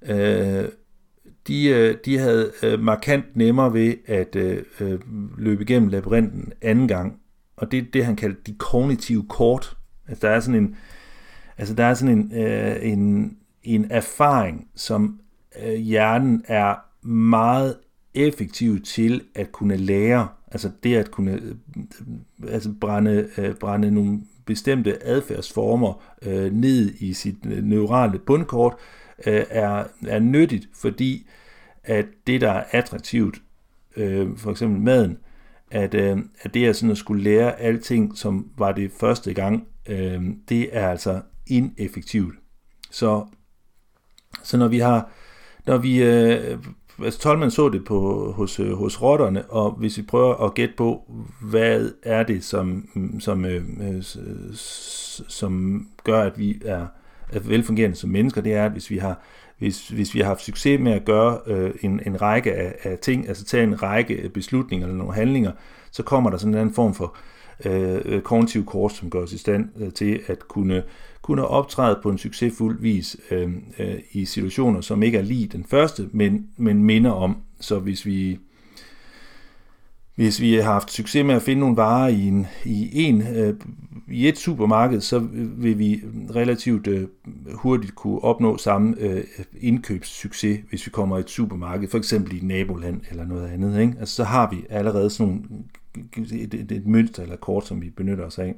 [0.01, 0.65] øh,
[1.47, 4.99] de, øh, de havde øh, markant nemmere ved at øh, øh
[5.37, 7.19] løbe igennem labyrinten anden gang,
[7.55, 9.77] og det er det, han kaldte de kognitive kort.
[10.07, 10.75] Altså der er sådan en,
[11.57, 15.19] altså der er sådan en, øh, en, en erfaring, som
[15.61, 16.75] øh, hjernen er
[17.07, 17.77] meget
[18.13, 21.55] effektiv til at kunne lære, altså det at kunne øh,
[22.47, 28.75] altså brænde, øh, brænde nogle bestemte adfærdsformer øh, ned i sit øh, neurale bundkort,
[29.27, 31.27] øh, er, er nyttigt, fordi
[31.83, 33.41] at det, der er attraktivt,
[33.95, 35.17] øh, for eksempel maden,
[35.71, 39.67] at, øh, at det er sådan at skulle lære alting, som var det første gang,
[39.89, 42.35] øh, det er altså ineffektivt.
[42.91, 43.25] Så,
[44.43, 45.11] så når vi har,
[45.65, 46.57] når vi, øh,
[47.03, 50.73] altså Tolman så det på, hos, øh, hos rotterne, og hvis vi prøver at gætte
[50.77, 51.11] på,
[51.41, 54.03] hvad er det, som, mm, som, øh, øh
[55.27, 56.85] som gør, at vi er,
[57.31, 59.21] er velfungerende som mennesker, det er, at hvis vi har
[59.57, 62.97] hvis, hvis vi har haft succes med at gøre øh, en, en række af, af
[62.97, 65.51] ting, altså tage en række beslutninger eller nogle handlinger,
[65.91, 67.15] så kommer der sådan en form for
[67.65, 70.83] øh, øh kognitiv kurs, som gør os i stand øh, til at kunne,
[71.23, 75.63] kunne optræde på en succesfuld vis øh, øh, i situationer, som ikke er lige den
[75.63, 77.37] første, men, men minder om.
[77.59, 78.39] Så hvis vi
[80.15, 83.53] hvis vi har haft succes med at finde nogle varer i, en, i, en, øh,
[84.11, 86.01] i et supermarked, så vil vi
[86.35, 87.07] relativt øh,
[87.53, 89.23] hurtigt kunne opnå samme øh,
[89.59, 93.81] indkøbssucces, hvis vi kommer i et supermarked, for eksempel i et naboland eller noget andet.
[93.81, 93.95] Ikke?
[93.99, 95.43] Altså, så har vi allerede sådan nogle,
[96.43, 98.55] et, et, et mønster eller kort, som vi benytter os af.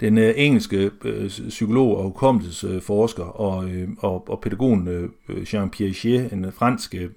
[0.00, 6.32] Den øh, engelske øh, psykolog og hukommelsesforsker og, øh, og, og pædagogen øh, Jean Piaget,
[6.32, 7.10] en fransk øh,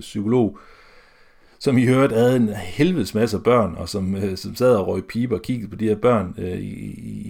[0.00, 0.58] psykolog,
[1.58, 4.86] som I hørte havde en helvedes masse af børn, og som, øh, som sad og
[4.86, 6.58] røg piber og kiggede på de her børn øh,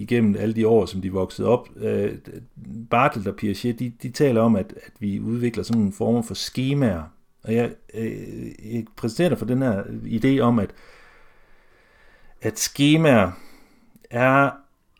[0.01, 1.69] igennem alle de år, som de voksede op.
[1.77, 2.11] Øh,
[2.89, 6.33] Bartelt og Piaget, de, de taler om, at, at vi udvikler sådan nogle former for
[6.33, 7.03] skemaer.
[7.43, 8.11] Og jeg, øh,
[8.73, 10.69] jeg præsenterer dig for den her idé om, at,
[12.41, 13.31] at skemaer
[14.09, 14.49] er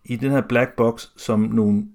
[0.05, 1.85] i den her black box som nogle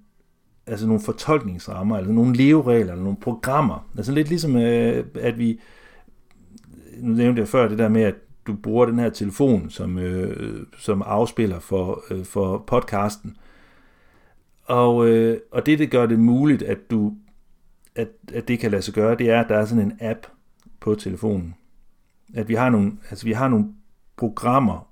[0.67, 3.89] altså nogle fortolkningsrammer, eller nogle leveregler, eller nogle programmer.
[3.97, 5.59] Altså lidt ligesom, øh, at vi,
[6.97, 8.15] nu nævnte jeg før det der med, at
[8.47, 13.37] du bruger den her telefon som, øh, som afspiller for, øh, for podcasten.
[14.65, 17.13] Og, øh, og det, det gør det muligt, at du
[17.95, 20.27] at, at det kan lade sig gøre, det er, at der er sådan en app
[20.79, 21.55] på telefonen.
[22.33, 23.65] At vi har nogle, altså vi har nogle
[24.17, 24.87] programmer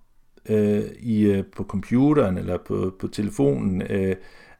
[0.49, 4.15] øh, i, øh, på computeren eller på, på telefonen, øh,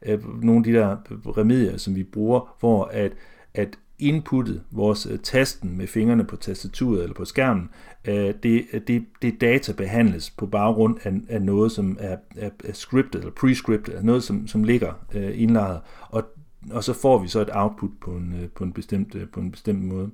[0.06, 0.96] øh, nogle af de der
[1.38, 3.12] remedier, som vi bruger, hvor at,
[3.54, 7.70] at inputtet, vores øh, tasten med fingrene på tastaturet eller på skærmen,
[8.04, 12.50] øh, det, øh, det, det data behandles på baggrund af, af noget, som er, er,
[12.64, 16.24] er scriptet eller prescriptet, altså noget, som, som ligger øh, indlejret, og,
[16.70, 19.50] og så får vi så et output på en, øh, på en, bestemt, på en
[19.50, 20.10] bestemt måde.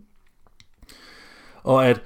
[1.62, 2.02] Og at,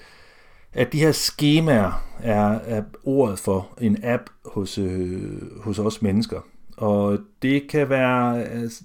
[0.74, 6.40] at de her skemaer er, er ordet for en app hos, øh, hos os mennesker.
[6.76, 8.82] Og det kan være altså,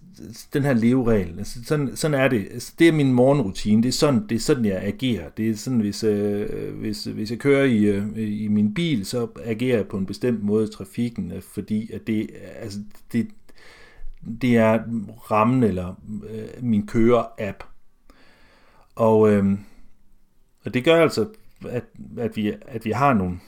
[0.53, 1.37] den her leveregel.
[1.37, 2.47] Altså, sådan, sådan er det.
[2.51, 3.83] Altså, det er min morgenrutine.
[3.83, 5.29] Det er sådan, det er sådan jeg agerer.
[5.29, 9.27] Det er sådan, hvis, øh, hvis, hvis jeg kører i, øh, i min bil, så
[9.43, 12.29] agerer jeg på en bestemt måde i trafikken, øh, fordi at det,
[12.59, 12.79] altså,
[13.11, 13.27] det,
[14.41, 14.79] det er
[15.31, 15.95] rammen eller
[16.29, 17.63] øh, min kører-app.
[18.95, 19.45] Og, øh,
[20.65, 21.25] og det gør altså,
[21.69, 21.83] at,
[22.17, 23.39] at, vi, at vi har nogle,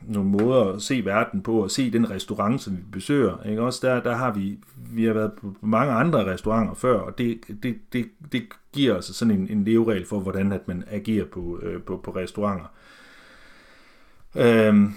[0.00, 3.42] nogle måder at se verden på, og se den restaurant, som vi besøger.
[3.42, 3.62] Ikke?
[3.62, 7.40] Også der, der har vi, vi har været på mange andre restauranter før, og det,
[7.62, 11.60] det, det, det giver altså sådan en, en leveregel for, hvordan at man agerer på,
[11.62, 12.66] øh, på, på restauranter.
[14.36, 14.92] Øhm,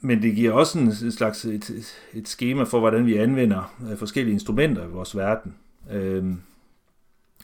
[0.00, 3.96] men det giver også en, en slags et, et schema for, hvordan vi anvender øh,
[3.96, 5.54] forskellige instrumenter i vores verden.
[5.90, 6.40] Øhm,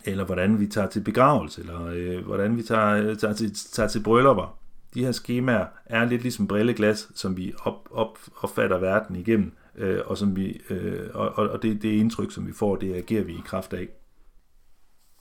[0.05, 3.89] eller hvordan vi tager til begravelse, eller øh, hvordan vi tager, øh, tager, til, tager
[3.89, 4.59] til bryllupper.
[4.95, 10.01] De her skemaer er lidt ligesom brilleglas, som vi op, op, opfatter verden igennem, øh,
[10.07, 13.33] og, som vi, øh, og, og det, det indtryk, som vi får, det agerer vi
[13.33, 13.89] i kraft af.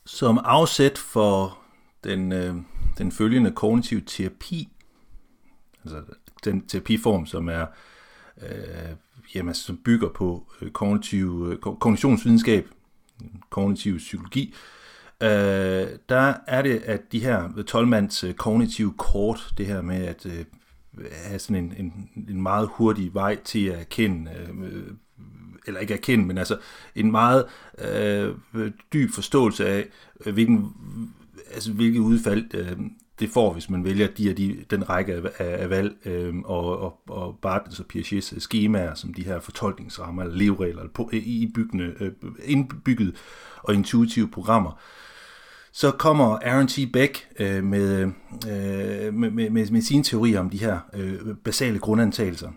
[0.05, 1.57] Som afsæt for
[2.03, 2.55] den, øh,
[2.97, 4.69] den følgende kognitive terapi,
[5.83, 6.01] altså
[6.45, 7.65] den terapiform, som er
[8.41, 8.95] øh,
[9.35, 12.67] jamen, som bygger på øh, kognitiv, øh, kognitionsvidenskab,
[13.49, 14.53] kognitiv psykologi,
[15.23, 20.05] øh, der er det, at de her øh, 12-mands øh, kognitive kort, det her med
[20.05, 20.45] at øh,
[21.13, 24.31] have sådan en, en, en meget hurtig vej til at erkende,
[24.63, 24.83] øh,
[25.67, 26.57] eller ikke erkende, men altså
[26.95, 27.45] en meget
[27.77, 28.35] øh,
[28.93, 29.87] dyb forståelse af,
[30.25, 30.73] øh, hvilken,
[31.53, 32.77] altså, hvilket udfald øh,
[33.19, 36.35] det får, hvis man vælger de og de, den række af, af, af valg, øh,
[36.45, 41.51] og, og, og Bartels og Piagets skemaer, som de her fortolkningsrammer eller leveregler, eller i
[41.55, 42.11] byggende, øh,
[42.43, 43.15] indbygget
[43.63, 44.79] og intuitive programmer.
[45.71, 46.79] Så kommer Aaron T.
[46.93, 48.11] Beck øh, med,
[48.47, 52.51] øh, med, med, med, med sine teorier om de her øh, basale grundantagelser,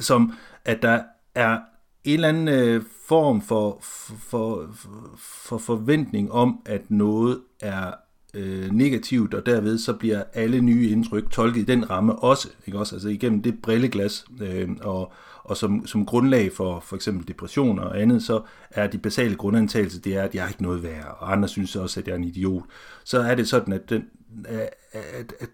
[0.00, 0.32] som
[0.64, 1.02] at der
[1.34, 1.58] er
[2.04, 4.70] en eller anden øh, form for, for, for,
[5.18, 7.92] for forventning om, at noget er
[8.34, 12.78] øh, negativt, og derved så bliver alle nye indtryk tolket i den ramme også, ikke
[12.78, 12.94] også?
[12.94, 18.00] Altså igennem det brilleglas, øh, og, og som, som grundlag for for eksempel depression og
[18.00, 21.32] andet, så er de basale grundantagelser, det er, at jeg er ikke noget værd, og
[21.32, 22.64] andre synes også, at jeg er en idiot.
[23.04, 24.04] Så er det sådan, at den,
[24.44, 25.50] at, at, at,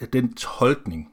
[0.00, 1.08] at den tolkning,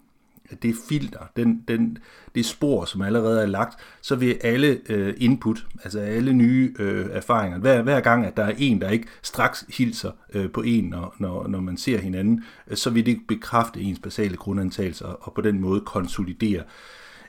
[0.64, 1.98] det filter, den, den,
[2.36, 7.08] det spor, som allerede er lagt, så vil alle øh, input, altså alle nye øh,
[7.12, 10.84] erfaringer, hver, hver gang, at der er en, der ikke straks hilser øh, på en,
[10.84, 15.34] når, når, når man ser hinanden, øh, så vil det bekræfte ens basale grundantagelser, og
[15.34, 16.64] på den måde konsolidere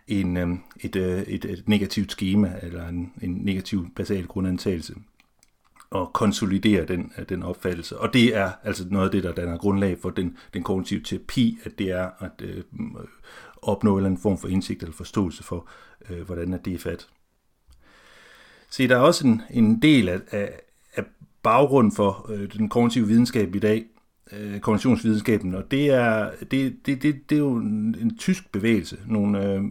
[0.09, 0.49] en, øh,
[0.81, 4.95] et, øh, et, et negativt schema, eller en, en negativ basal grundantagelse
[5.91, 7.99] og konsolidere den, øh, den opfattelse.
[7.99, 11.59] Og det er altså noget af det, der danner grundlag for den, den kognitive terapi,
[11.65, 12.65] at det er at øh, øh
[13.63, 15.69] opnå en eller anden form for indsigt eller forståelse for,
[16.11, 17.09] øh, hvordan er det er fat.
[18.71, 20.61] Se, der er også en, en del af, af,
[20.95, 21.05] af
[21.43, 23.85] baggrunden for øh, den kognitive videnskab i dag,
[24.33, 28.99] øh, kognitionsvidenskaben, og det er, det, det, det, det er jo en, en tysk bevægelse,
[29.07, 29.63] nogle øh,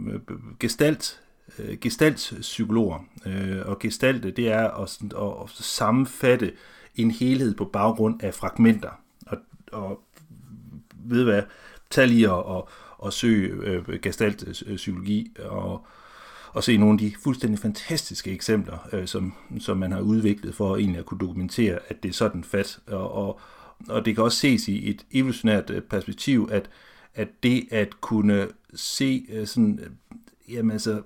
[0.59, 1.21] gestalt
[1.59, 2.99] øh, gestaltpsykologer.
[3.25, 6.53] Øh, og gestalt, det er at, at, sammenfatte
[6.95, 8.99] en helhed på baggrund af fragmenter.
[9.27, 9.37] Og,
[9.71, 10.01] og
[11.05, 11.43] ved hvad,
[11.89, 15.85] tag lige og, og, og søg øh, gestaltpsykologi og,
[16.53, 20.77] og se nogle af de fuldstændig fantastiske eksempler, øh, som, som man har udviklet for
[20.77, 22.79] egentlig at kunne dokumentere, at det er sådan fat.
[22.87, 23.39] Og, og,
[23.89, 26.69] og det kan også ses i et evolutionært øh, perspektiv, at,
[27.13, 29.89] at det at kunne se øh, sådan, øh,
[30.55, 31.01] jamen altså,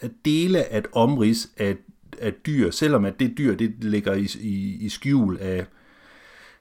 [0.00, 1.76] at dele at et omrids af,
[2.18, 5.66] af dyr, selvom at det dyr det ligger i, i, i skjul af,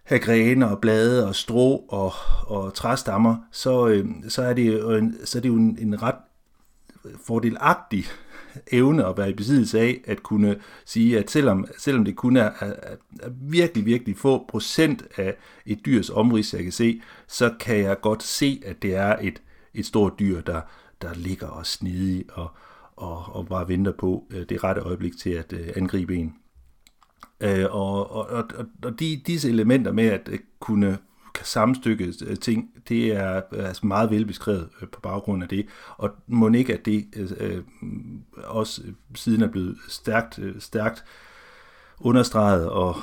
[0.09, 2.11] af grene og blade og strå og,
[2.41, 6.01] og træstammer, så, øh, så, er det jo en, så er det jo en, en
[6.01, 6.15] ret
[7.25, 8.05] fordelagtig
[8.71, 10.55] evne at være i besiddelse af, at kunne
[10.85, 12.73] sige, at selvom, selvom det kun er, er,
[13.19, 15.35] er virkelig, virkelig få procent af
[15.65, 19.41] et dyrs omrids, jeg kan se, så kan jeg godt se, at det er et,
[19.73, 20.61] et stort dyr, der,
[21.01, 22.51] der ligger og snidig og,
[22.99, 26.35] og, og bare venter på øh, det rette øjeblik til at øh, angribe en.
[27.41, 28.45] Øh, og og, og,
[28.83, 30.97] og de, disse elementer med at øh, kunne
[31.43, 35.65] sammenstykke øh, ting, det er altså meget velbeskrevet øh, på baggrund af det,
[35.97, 37.63] og må ikke, at det øh, øh,
[38.37, 38.81] også
[39.15, 41.03] siden er blevet stærkt, øh, stærkt
[41.99, 42.95] understreget og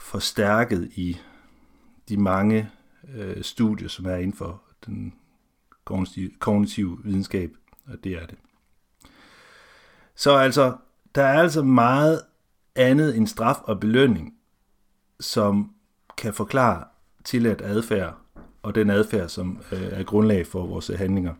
[0.00, 1.16] forstærket i
[2.08, 2.70] de mange
[3.14, 5.14] øh, studier, som er inden for den
[5.84, 7.50] kognitive, kognitive videnskab,
[7.86, 8.38] og det er det.
[10.22, 10.76] Så altså,
[11.14, 12.22] der er altså meget
[12.76, 14.34] andet end straf og belønning,
[15.20, 15.72] som
[16.18, 16.84] kan forklare
[17.24, 18.18] tilladt adfærd,
[18.62, 21.34] og den adfærd, som øh, er grundlag for vores øh, handlinger.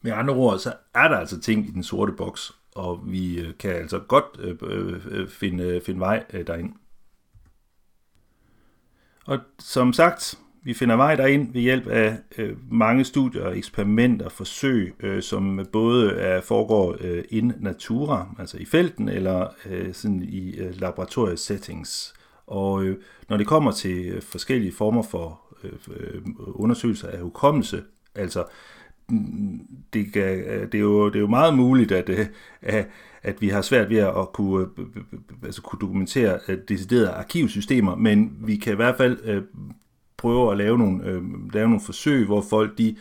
[0.00, 3.54] Med andre ord, så er der altså ting i den sorte boks, og vi øh,
[3.58, 6.72] kan altså godt øh, øh, øh, finde, øh, finde vej øh, derind.
[9.26, 14.94] Og som sagt, vi finder vej derind ved hjælp af øh, mange studier, eksperimenter, forsøg,
[15.00, 20.56] øh, som både er, foregår øh, in natura, altså i felten, eller øh, sådan i
[20.56, 22.14] øh, laboratoriesettings.
[22.46, 22.96] Og øh,
[23.28, 27.82] når det kommer til øh, forskellige former for øh, øh, undersøgelser af hukommelse,
[28.14, 28.44] altså
[29.92, 32.26] det, kan, øh, det, er jo, det er jo meget muligt, at, øh,
[32.62, 32.86] at,
[33.22, 34.66] at vi har svært ved at kunne,
[35.44, 36.38] altså kunne dokumentere
[36.68, 39.44] deciderede arkivsystemer, men vi kan i hvert fald
[40.24, 41.22] prøver at lave nogle, øh,
[41.52, 42.96] lave nogle forsøg, hvor folk de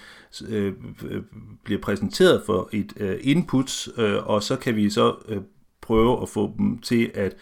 [0.49, 0.73] øh,
[1.09, 1.21] øh,
[1.63, 5.41] bliver præsenteret for et øh, input, øh, og så kan vi så øh,
[5.81, 7.35] prøve at få dem til at,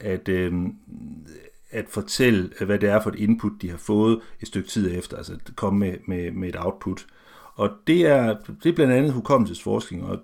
[0.00, 0.52] at, øh,
[1.70, 5.16] at fortælle, hvad det er for et input, de har fået et stykke tid efter,
[5.16, 7.06] altså komme med, med, med et output.
[7.54, 10.18] Og det er, det er blandt andet hukommelsesforskning, og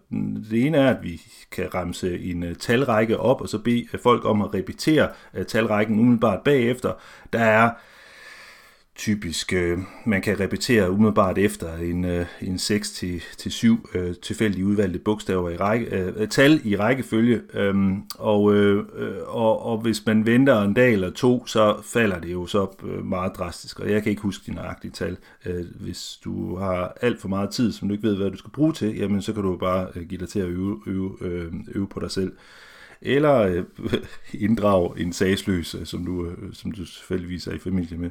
[0.50, 1.20] det ene er, at vi
[1.50, 5.08] kan ramse en uh, talrække op, og så bede folk om at repetere
[5.38, 6.92] uh, talrækken umiddelbart bagefter.
[7.32, 7.70] Der er
[8.96, 14.14] typisk, øh, man kan repetere umiddelbart efter en, øh, en 6 til, til 7 øh,
[14.22, 17.74] tilfældige udvalgte bogstaver i række, øh, øh tal i rækkefølge, øh,
[18.18, 18.84] og, øh,
[19.26, 23.04] og, og hvis man venter en dag eller to, så falder det jo så øh,
[23.04, 25.16] meget drastisk, og jeg kan ikke huske de nøjagtige tal.
[25.46, 28.50] Øh, hvis du har alt for meget tid, som du ikke ved, hvad du skal
[28.50, 31.52] bruge til, jamen så kan du bare øh, give dig til at øve, øve, øh,
[31.74, 32.32] øve på dig selv
[33.04, 33.64] eller øh,
[34.44, 38.10] inddrage en sagsløs, som du, øh, som du selvfølgelig er i familie med.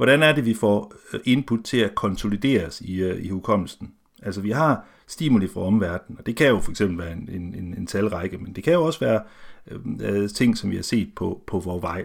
[0.00, 3.92] Hvordan er det, vi får øh, input til at konsolideres i, øh, i hukommelsen?
[4.22, 7.54] Altså vi har stimuli fra omverdenen, og det kan jo for eksempel være en, en,
[7.54, 9.22] en, en talrække, men det kan jo også være
[9.70, 12.04] øh, øh ting, som vi har set på, på vores vej.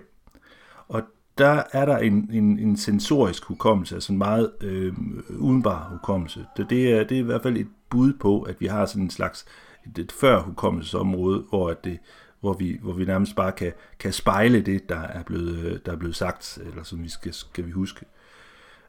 [0.87, 1.03] Og
[1.37, 4.93] der er der en, en, en sensorisk hukommelse, altså en meget øh,
[5.29, 6.45] udenbar hukommelse.
[6.57, 9.03] Det, det, er, det er i hvert fald et bud på, at vi har sådan
[9.03, 9.45] en slags
[9.85, 11.99] et, et før hukommelsesområde, hvor at det,
[12.45, 15.91] hvor vi, hvor vi nærmest bare kan, kan spejle det, der er blevet, øh, der
[15.91, 18.05] er blevet sagt, eller som vi skal, skal vi huske.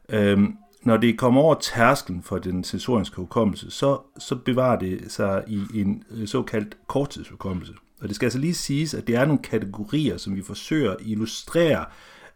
[0.09, 5.43] Øhm, når det kommer over tærsklen for den sensoriske hukommelse, så, så bevarer det sig
[5.47, 7.73] i en øh, såkaldt korttidshukommelse.
[8.01, 10.97] Og det skal altså lige siges, at det er nogle kategorier, som vi forsøger at
[11.01, 11.85] illustrere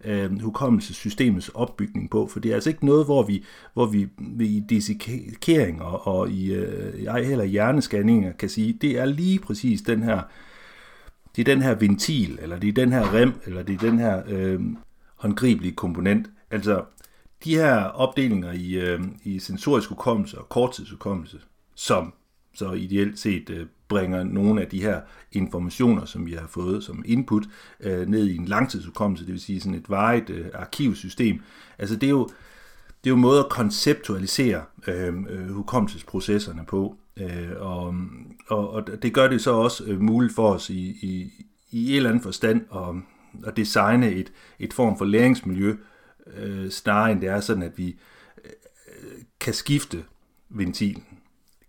[0.04, 3.44] øh, hukommelsessystemets opbygning på, for det er altså ikke noget, hvor vi,
[3.74, 4.10] hvor vi
[4.46, 9.82] i dissekering og, og i øh, ej heller hjernescanninger kan sige, det er lige præcis
[9.82, 10.22] den her
[11.36, 14.00] det er den her ventil, eller det er den her rem, eller det er den
[14.00, 14.60] her øh,
[15.16, 16.30] håndgribelige komponent.
[16.52, 16.84] Altså,
[17.44, 21.40] de her opdelinger i, øh, i sensorisk hukommelse og korttidshukommelse,
[21.76, 22.14] som
[22.54, 25.02] så ideelt set øh, bringer nogle af de her
[25.32, 27.44] informationer, som vi har fået som input,
[27.80, 31.42] øh, ned i en langtidshukommelse, det vil sige sådan et varigt øh, arkivsystem.
[31.78, 32.24] Altså det er jo,
[33.04, 36.98] det er jo en måde at konceptualisere øh, øh, hukommelsesprocesserne på.
[37.22, 37.96] Øh, og,
[38.48, 41.32] og, og det gør det så også øh, muligt for os i, i,
[41.72, 42.96] i en eller anden forstand at,
[43.48, 45.76] at designe et, et form for læringsmiljø,
[46.38, 47.96] øh, snarere end det er sådan, at vi
[48.46, 48.52] øh,
[49.40, 50.04] kan skifte
[50.50, 51.06] ventilen,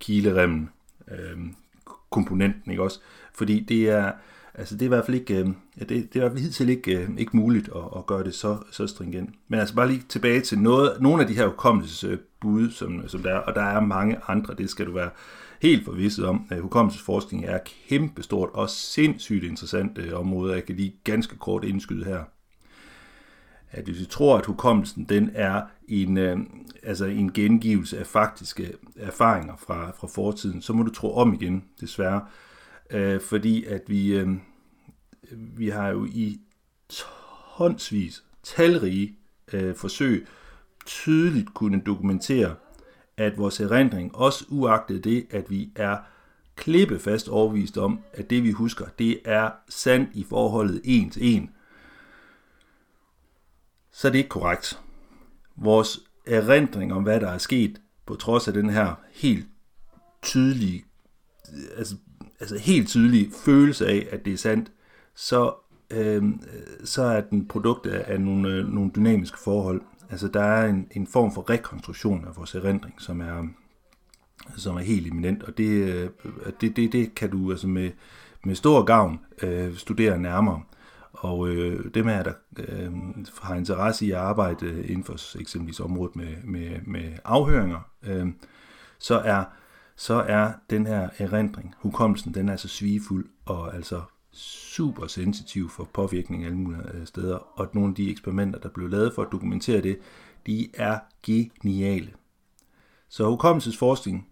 [0.00, 0.70] kileremmen,
[1.10, 1.38] øh,
[2.10, 3.00] komponenten, ikke også?
[3.34, 4.12] Fordi det er,
[4.54, 5.46] altså det er i hvert fald ikke, øh,
[5.78, 8.34] det, det er i hvert fald hidtil ikke, øh, ikke muligt at, at gøre det
[8.34, 9.30] så, så stringent.
[9.48, 13.30] Men altså bare lige tilbage til noget, nogle af de her hukommelsesbud, som, som der
[13.34, 15.10] er, og der er mange andre, det skal du være
[15.62, 16.46] helt forvisset om.
[16.52, 17.58] Øh, hukommelsesforskning er
[17.88, 20.54] kæmpestort og sindssygt interessant øh, område.
[20.54, 22.24] Jeg kan lige ganske kort indskyde her.
[23.70, 26.38] At hvis vi tror, at hukommelsen den er en, øh,
[26.82, 31.64] altså en gengivelse af faktiske erfaringer fra, fra fortiden, så må du tro om igen,
[31.80, 32.26] desværre.
[32.90, 34.28] Øh, fordi at vi, øh,
[35.32, 36.40] vi har jo i
[37.58, 39.16] tonsvis, talrige
[39.52, 40.26] øh, forsøg
[40.86, 42.54] tydeligt kunne dokumentere,
[43.16, 45.96] at vores erindring, også uagtet det, at vi er
[46.56, 51.50] klippefast overvist om, at det vi husker, det er sandt i forholdet en til en,
[53.92, 54.80] så er det ikke korrekt.
[55.56, 59.46] Vores erindring om, hvad der er sket, på trods af den her helt
[60.22, 60.84] tydelige,
[61.76, 61.96] altså,
[62.40, 64.72] altså helt tydelige følelse af, at det er sandt,
[65.14, 65.54] så,
[65.90, 66.22] øh,
[66.84, 69.80] så er den produkt af nogle, øh, nogle dynamiske forhold.
[70.12, 73.48] Altså der er en, en form for rekonstruktion af vores erindring, som er,
[74.56, 76.10] som er helt eminent, og det, øh,
[76.60, 77.90] det, det, det kan du altså med,
[78.44, 80.62] med stor gavn øh, studere nærmere.
[81.12, 82.92] Og øh, dem at der øh,
[83.42, 88.26] har interesse i at arbejde inden for eksempelvis området med, med, med afhøringer, øh,
[88.98, 89.44] så er
[89.96, 94.02] så er den her erindring, hukommelsen, den er så svigefuld og altså
[94.32, 98.88] super sensitiv for påvirkning alle mulige øh, steder, og nogle af de eksperimenter, der blev
[98.88, 99.98] lavet for at dokumentere det,
[100.46, 102.10] de er geniale.
[103.08, 104.28] Så hukommelsesforskning,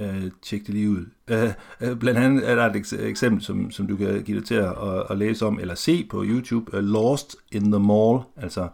[0.00, 1.06] øh, tjek det lige ud.
[1.30, 4.54] Øh, øh, blandt andet er der et eksempel, som, som du kan give dig til
[4.54, 8.68] at, at, at læse om, eller se på YouTube, uh, Lost in the Mall, altså,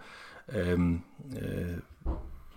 [0.54, 0.90] øh,
[1.42, 1.76] øh,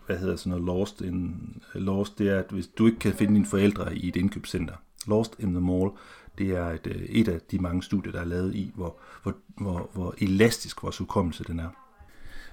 [0.05, 1.35] hvad hedder sådan noget, Lost in,
[1.73, 4.73] Lost, det er, at hvis du ikke kan finde dine forældre i et indkøbscenter,
[5.07, 5.89] Lost in the Mall,
[6.37, 9.35] det er et, øh, et af de mange studier, der er lavet i, hvor, hvor,
[9.57, 11.69] hvor, hvor elastisk vores hukommelse den er.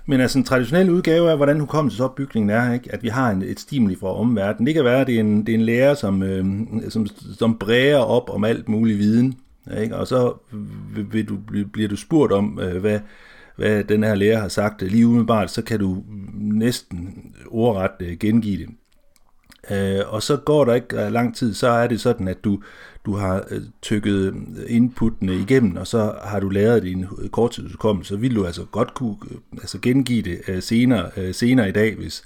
[0.07, 2.93] Men altså en traditionel udgave af, hvordan hukommelsesopbygningen er, ikke?
[2.93, 4.67] at vi har en, et stimuli fra omverdenen.
[4.67, 6.45] Det kan være, at det er en, det er en lærer, som, øh,
[6.89, 7.07] som,
[7.39, 9.35] som bræger op om alt mulig viden.
[9.81, 9.97] Ikke?
[9.97, 10.35] Og så
[11.11, 11.39] vil du,
[11.73, 13.01] bliver du spurgt om, øh, hvad,
[13.57, 14.83] hvad den her lærer har sagt.
[14.83, 16.05] Lige umiddelbart, så kan du
[16.35, 17.15] næsten
[17.47, 18.69] ordret øh, gengive det.
[19.71, 22.63] Øh, og så går der ikke øh, lang tid, så er det sådan, at du,
[23.07, 24.35] du har øh, tykket
[24.67, 28.95] inputtene igennem, og så har du læret din øh, korttidsudkommelse, så vil du altså godt
[28.95, 29.17] kunne
[29.53, 32.25] altså gengive det senere, senere i dag, hvis,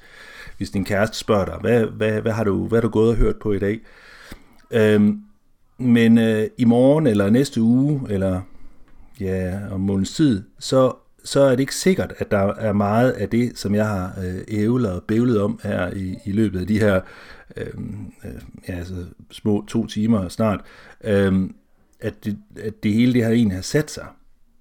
[0.57, 3.17] hvis din kæreste spørger dig, hvad, hvad, hvad, har du, hvad har du gået og
[3.17, 3.81] hørt på i dag?
[4.71, 5.23] Øhm,
[5.79, 8.41] men øh, i morgen, eller næste uge, eller
[9.21, 10.97] ja, om måneds tid, så,
[11.29, 14.41] så er det ikke sikkert, at der er meget af det, som jeg har øh,
[14.49, 17.01] ævlet og bævlet om her i, i løbet af de her
[17.57, 17.67] øh,
[18.25, 18.95] øh, ja, altså
[19.31, 20.61] små to timer snart,
[21.05, 21.51] øh,
[22.01, 24.07] at, det, at det hele det her egentlig har sat sig.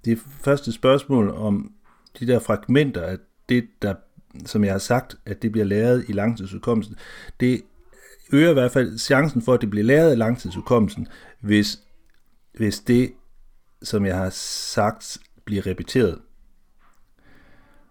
[0.06, 1.72] Det første spørgsmål om
[2.19, 3.19] de der fragmenter, at
[3.49, 3.94] det, der,
[4.45, 6.95] som jeg har sagt, at det bliver læret i langtidsudkommelsen,
[7.39, 7.61] det
[8.34, 11.07] øger i hvert fald chancen for, at det bliver læret i langtidsudkommelsen,
[11.39, 11.80] hvis,
[12.53, 13.14] hvis det,
[13.84, 16.18] som jeg har sagt, bliver repeteret.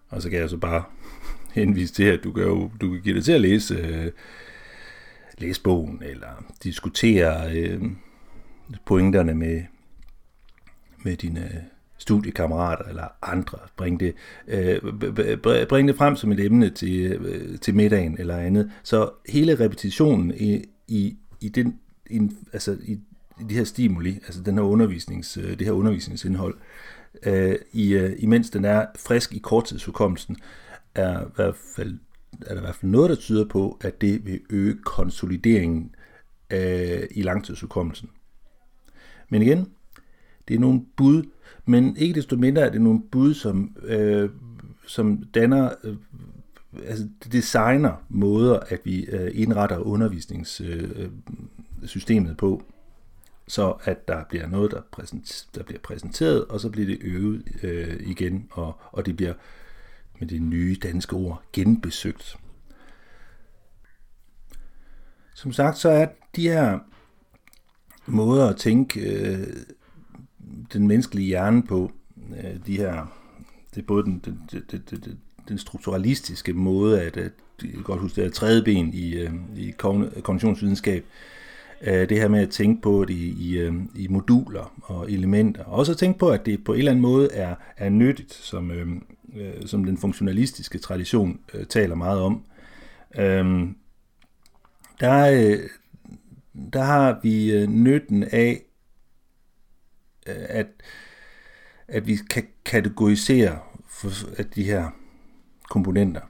[0.09, 0.83] Og så kan jeg så bare
[1.55, 4.11] henvise til, at du kan jo du kan give dig til at læse, øh,
[5.37, 7.81] læse bogen, eller diskutere øh,
[8.85, 9.61] pointerne med,
[11.03, 13.57] med dine øh, studiekammerater eller andre.
[13.77, 14.13] Bring det,
[14.47, 18.71] øh, bring det frem som et emne til, øh, til middagen eller andet.
[18.83, 21.79] Så hele repetitionen i, i, i, den,
[22.09, 22.19] i,
[22.53, 22.99] altså i,
[23.39, 26.57] i de her stimuli, altså den her undervisnings, øh, det her undervisningsindhold,
[27.25, 30.37] øh, i, øh, imens den er frisk i korttidshukommelsen,
[30.95, 31.99] er, i hvert fald,
[32.41, 35.95] er der i hvert fald noget, der tyder på, at det vil øge konsolideringen
[36.53, 38.09] øh, i langtidshukommelsen.
[39.29, 39.67] Men igen,
[40.47, 41.23] det er nogle bud,
[41.65, 44.29] men ikke desto mindre er det nogle bud, som, øh,
[44.87, 45.95] som danner, øh,
[46.85, 52.63] altså designer måder, at vi øh, indretter undervisningssystemet øh, på
[53.47, 57.43] så at der bliver noget, der, præsent, der bliver præsenteret, og så bliver det øvet
[57.63, 59.33] øh, igen, og, og det bliver
[60.19, 62.37] med det nye danske ord genbesøgt.
[65.35, 66.79] Som sagt, så er de her
[68.05, 69.47] måder at tænke øh,
[70.73, 71.91] den menneskelige hjerne på,
[72.43, 73.17] øh, de her,
[73.75, 74.41] det er både den, den,
[74.71, 77.31] den, den, den strukturalistiske måde, at, at
[77.63, 79.71] jeg kan godt huske det er tredje ben i, øh, i
[80.21, 81.36] kognitionsvidenskab, Øh,
[81.81, 85.63] Øh, det her med at tænke på det i, i, øh, i moduler og elementer.
[85.63, 88.33] Og også at tænke på, at det på en eller anden måde er, er nyttigt,
[88.33, 88.87] som, øh,
[89.35, 92.43] øh, som den funktionalistiske tradition øh, taler meget om.
[93.17, 93.67] Øh,
[94.99, 95.69] der, øh,
[96.73, 98.61] der har vi øh, nytten af,
[100.27, 100.67] øh, at,
[101.87, 103.59] at vi kan kategorisere
[103.89, 104.89] for, at de her
[105.69, 106.21] komponenter.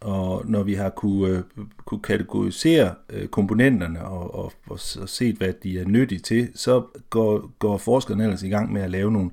[0.00, 1.42] Og når vi har kunne, øh,
[1.84, 6.82] kunne kategorisere øh, komponenterne og, og, og, og set, hvad de er nyttige til, så
[7.10, 9.30] går, går forskerne ellers i gang med at lave nogle,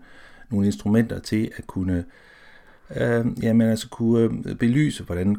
[0.49, 2.05] nogle instrumenter til at kunne,
[2.95, 5.35] øh, jamen altså kunne øh, belyse, hvordan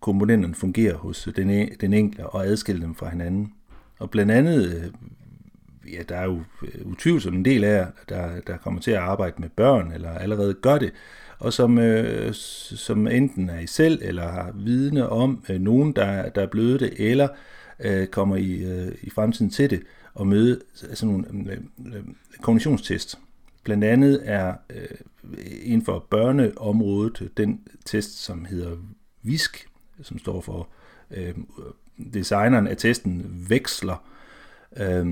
[0.00, 3.52] komponenterne fungerer hos den, den enkelte og adskille dem fra hinanden.
[3.98, 4.90] Og blandt andet, øh,
[5.92, 8.98] ja, der er jo øh, utvivlsomt en del af jer, der, der kommer til at
[8.98, 10.92] arbejde med børn, eller allerede gør det,
[11.38, 16.28] og som, øh, som enten er i selv, eller har vidne om øh, nogen, der,
[16.28, 17.28] der er blevet det, eller
[17.80, 19.82] øh, kommer i, øh, i fremtiden til det,
[20.14, 21.58] og møde sådan nogle øh,
[21.94, 22.02] øh,
[22.42, 23.18] kognitionstest.
[23.64, 24.98] Blandt andet er øh,
[25.62, 28.76] inden for børneområdet den test, som hedder
[29.22, 29.66] VISK,
[30.02, 30.68] som står for
[31.10, 31.34] øh,
[32.14, 34.04] designeren af testen veksler
[34.76, 35.06] øh,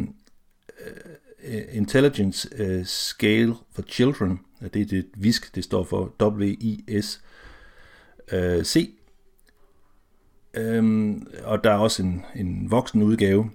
[1.48, 7.20] Uh, intelligence uh, Scale for Children, og det er det VISC, det står for W-I-S-C.
[10.59, 13.51] Uh, øhm, og der er også en, en voksen udgave,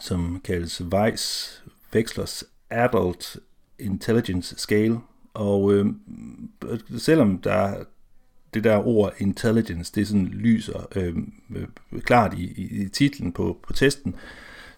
[0.00, 1.64] som kaldes Weiss
[1.94, 3.36] Wechslers Adult
[3.78, 5.00] Intelligence Scale.
[5.34, 5.86] Og øh,
[6.98, 7.84] selvom der
[8.54, 11.16] det der ord intelligence, det sådan lyser øh,
[12.00, 14.14] klart i, i, i titlen på, på testen,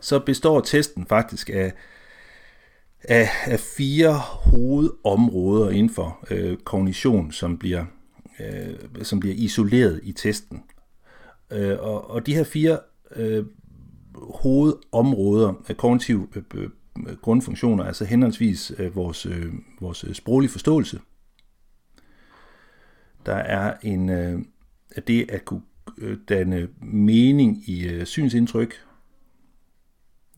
[0.00, 1.72] så består testen faktisk af
[3.04, 7.84] af, af fire hovedområder inden for øh, kognition, som bliver,
[8.40, 10.62] øh, som bliver isoleret i testen.
[11.50, 12.78] Øh, og, og de her fire
[13.16, 13.44] øh,
[14.14, 16.68] hovedområder af kognitiv øh, øh
[17.22, 21.00] grundfunktioner, altså henholdsvis øh, vores, øh, vores øh, sproglige forståelse,
[23.26, 24.42] der er en, øh,
[25.06, 25.62] det at kunne
[25.98, 28.74] øh, danne mening i øh, synsindtryk,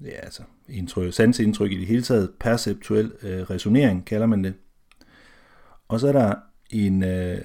[0.04, 4.54] ja, altså indtryk, sansindtryk i det hele taget, perceptuel øh, resonering kalder man det.
[5.88, 6.34] Og så er der
[6.70, 7.38] en, øh,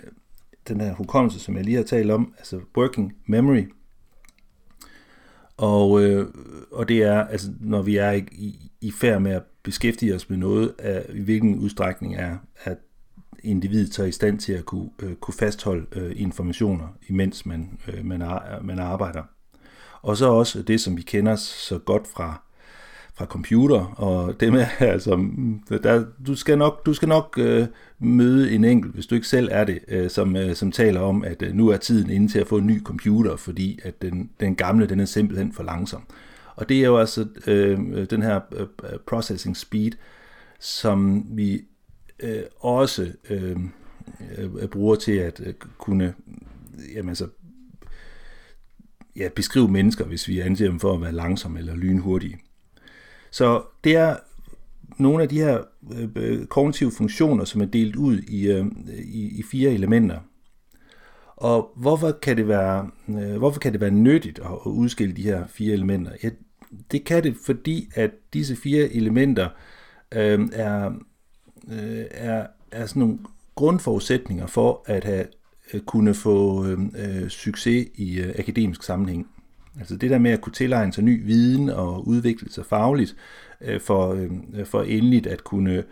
[0.67, 3.63] den her hukommelse, som jeg lige har talt om, altså working memory.
[5.57, 6.27] Og, øh,
[6.71, 10.29] og det er, altså, når vi er i, i, i færd med at beskæftige os
[10.29, 12.77] med noget, af, i hvilken udstrækning er, at
[13.43, 18.05] individet så i stand til at kunne, øh, kunne fastholde øh, informationer, imens man, øh,
[18.05, 19.23] man, ar, man arbejder.
[20.01, 22.46] og så også det, som vi kender så godt fra
[23.17, 25.29] fra computer, og det med, altså,
[25.69, 27.67] der, du skal nok, du skal nok øh,
[27.99, 31.23] møde en enkelt, hvis du ikke selv er det, øh, som, øh, som taler om,
[31.23, 34.29] at øh, nu er tiden inde til at få en ny computer, fordi at den,
[34.39, 36.03] den gamle, den er simpelthen for langsom.
[36.55, 37.79] Og det er jo altså øh,
[38.09, 38.67] den her øh,
[39.07, 39.91] processing speed,
[40.59, 41.61] som vi
[42.19, 43.57] øh, også øh,
[44.37, 46.13] øh, bruger til at øh, kunne
[46.95, 47.27] jamen altså,
[49.15, 52.37] ja, beskrive mennesker, hvis vi anser dem for at være langsomme eller lynhurtige.
[53.37, 54.15] Så det er
[54.97, 55.61] nogle af de her
[55.91, 58.65] øh, øh, kognitive funktioner, som er delt ud i, øh,
[59.03, 60.19] i, i fire elementer.
[61.35, 65.21] Og hvorfor kan det være, øh, hvorfor kan det være nyttigt at, at udskille de
[65.21, 66.11] her fire elementer?
[66.23, 66.29] Ja,
[66.91, 69.49] det kan det, fordi at disse fire elementer
[70.11, 70.91] øh, er,
[71.71, 73.19] øh, er, er sådan nogle
[73.55, 75.25] grundforudsætninger for at have
[75.73, 79.27] øh, kunne få øh, øh, succes i øh, akademisk sammenhæng.
[79.79, 83.15] Altså det der med at kunne tilegne sig ny viden og udvikle sig fagligt,
[83.61, 85.83] øh, for, øh, for endeligt at kunne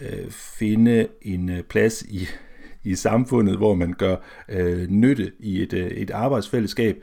[0.00, 2.26] øh, finde en øh, plads i,
[2.84, 4.16] i samfundet, hvor man gør
[4.48, 7.02] øh, nytte i et, øh, et arbejdsfællesskab,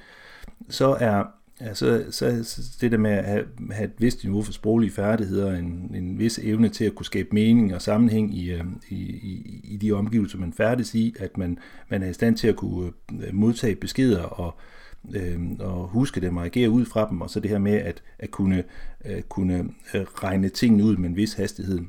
[0.69, 1.23] så er
[1.59, 2.43] altså, så
[2.81, 6.39] det der med at have, have et vist niveau for sproglige færdigheder, en, en vis
[6.43, 10.37] evne til at kunne skabe mening og sammenhæng i, øh, i, i, i de omgivelser,
[10.37, 11.57] man færdes i, at man,
[11.89, 14.76] man er i stand til at kunne øh, modtage beskeder og, øh,
[15.13, 18.03] øh, og huske dem og agere ud fra dem, og så det her med at,
[18.19, 18.63] at kunne,
[19.05, 21.79] øh, kunne øh, regne tingene ud med en vis hastighed.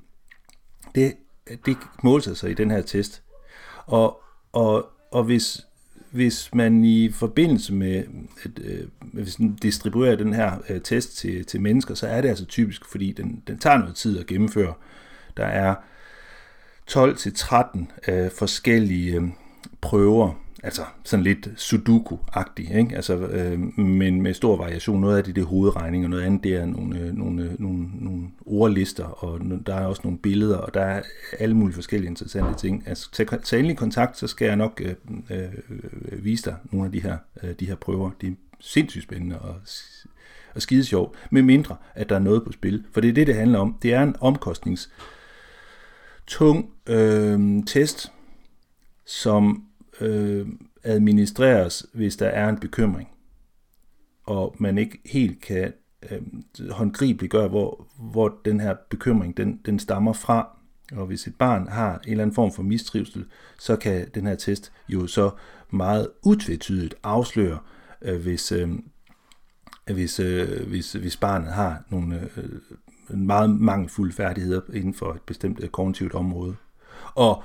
[0.95, 1.15] Det,
[1.67, 3.23] det måler sig i den her test.
[3.87, 4.23] Og,
[4.53, 5.67] og, og hvis,
[6.11, 8.05] hvis man i forbindelse med,
[8.45, 12.29] at, øh, hvis man distribuerer den her øh, test til, til mennesker, så er det
[12.29, 14.75] altså typisk, fordi den, den tager noget tid at gennemføre.
[15.37, 15.75] Der er
[16.91, 19.29] 12-13 øh, forskellige øh,
[19.81, 22.97] prøver, altså sådan lidt sudoku-agtig, ikke?
[22.97, 25.01] Altså, øh, men med stor variation.
[25.01, 27.61] Noget af det, det er hovedregning, og noget andet det er nogle, øh, nogle, øh,
[27.61, 31.03] nogle, nogle ordlister, og der er også nogle billeder, og der er
[31.39, 32.83] alle mulige forskellige interessante ting.
[32.87, 34.95] Altså, tag, tag endelig kontakt, så skal jeg nok øh,
[35.31, 38.11] øh, vise dig nogle af de her, øh, de her prøver.
[38.21, 39.55] Det er sindssygt spændende og,
[40.55, 42.85] og skide sjov, med mindre at der er noget på spil.
[42.93, 43.79] For det er det, det handler om.
[43.83, 44.91] Det er en omkostnings
[46.27, 48.13] tung øh, test,
[49.07, 49.68] som
[50.01, 50.47] øh,
[50.85, 53.09] administreres, hvis der er en bekymring,
[54.25, 55.73] og man ikke helt kan
[56.11, 56.23] øh,
[56.71, 60.49] håndgribeligt gøre, hvor, hvor den her bekymring den, den stammer fra.
[60.93, 63.25] Og hvis et barn har en eller anden form for mistrivsel,
[63.59, 65.31] så kan den her test jo så
[65.71, 67.59] meget utvetydigt afsløre,
[68.03, 68.69] øh, hvis, øh,
[69.87, 75.61] hvis, øh, hvis, hvis barnet har nogle øh, meget mangelfulde færdigheder inden for et bestemt
[75.63, 76.57] øh, kognitivt område.
[77.15, 77.43] Og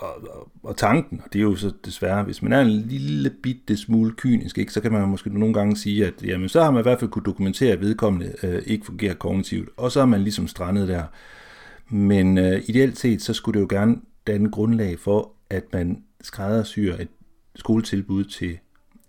[0.00, 3.30] og, og, og tanken, og det er jo så desværre, hvis man er en lille
[3.30, 6.70] bitte smule kynisk, ikke, så kan man måske nogle gange sige, at jamen, så har
[6.70, 10.06] man i hvert fald kunne dokumentere, at vedkommende øh, ikke fungerer kognitivt, og så er
[10.06, 11.04] man ligesom strandet der.
[11.88, 13.96] Men øh, ideelt set, så skulle det jo gerne
[14.26, 17.08] danne grundlag for, at man skræddersyr et
[17.56, 18.58] skoletilbud til,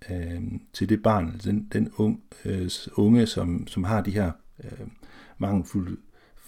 [0.09, 0.41] øh,
[0.73, 4.31] til det barn, altså den, den unge, øh, unge som, som har de her
[4.63, 4.87] øh,
[5.37, 5.97] mangelfulde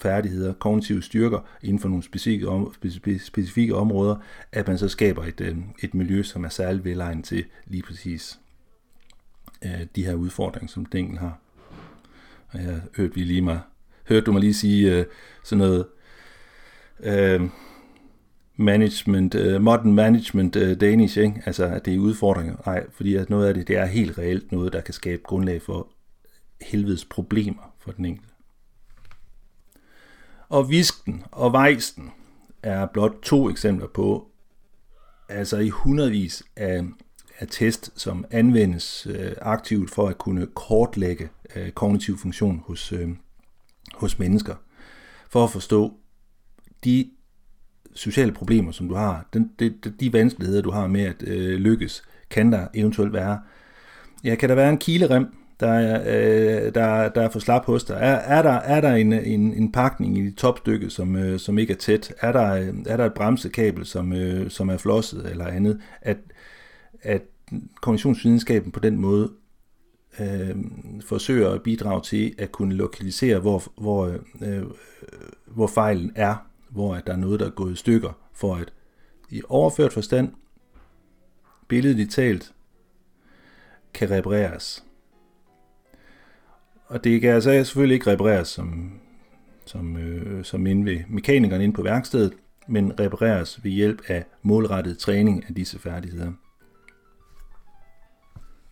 [0.04, 2.74] færdigheder, kognitive styrker inden for nogle specifikke, om,
[3.20, 4.16] specifikke områder,
[4.52, 8.40] at man så skaber et, øh, et miljø, som er særligt velegnet til lige præcis
[9.66, 11.40] øh, de her udfordringer, som den har.
[12.50, 13.60] Og jeg hørte, vi lige mig,
[14.10, 15.06] hørte du mig lige sige øh,
[15.44, 15.86] sådan noget
[17.00, 17.50] uh,
[18.56, 21.42] management, uh, modern management uh, Danish, ikke?
[21.46, 22.56] altså at det er udfordringer.
[22.66, 25.62] Nej, fordi at noget af det, det er helt reelt noget, der kan skabe grundlag
[25.62, 25.88] for
[26.62, 28.33] helvedes problemer for den enkelte.
[30.54, 32.12] Og visken og vejsten
[32.64, 34.28] er blot to eksempler på,
[35.30, 36.84] altså i hundredvis af,
[37.40, 43.10] af test, som anvendes øh, aktivt for at kunne kortlægge øh, kognitiv funktion hos, øh,
[43.94, 44.56] hos mennesker.
[45.30, 45.94] For at forstå
[46.84, 47.10] de
[47.94, 52.04] sociale problemer, som du har, den, de, de vanskeligheder, du har med at øh, lykkes,
[52.30, 53.42] kan der eventuelt være.
[54.24, 57.84] Ja, kan der være en kilerem, der er, øh, der, der er for slap hos
[57.84, 57.94] dig?
[57.94, 61.74] Er, er der, er der en, en, en pakning i topstykket, som, øh, som ikke
[61.74, 62.14] er tæt?
[62.22, 65.82] Er der, er der et bremsekabel, som, øh, som er flosset eller andet?
[66.02, 66.18] At,
[67.02, 67.22] at
[67.82, 69.32] kognitionsvidenskaben på den måde
[70.20, 70.56] øh,
[71.06, 74.64] forsøger at bidrage til at kunne lokalisere, hvor, hvor, øh,
[75.46, 76.36] hvor fejlen er,
[76.70, 78.74] hvor at der er noget, der er gået i stykker, for at
[79.30, 80.34] i overført forstand,
[81.68, 82.54] billedet talt,
[83.94, 84.84] kan repareres.
[86.88, 88.92] Og det kan altså selvfølgelig ikke repareres som,
[89.66, 92.34] som, øh, som inde ved mekanikeren inde på værkstedet,
[92.68, 96.32] men repareres ved hjælp af målrettet træning af disse færdigheder.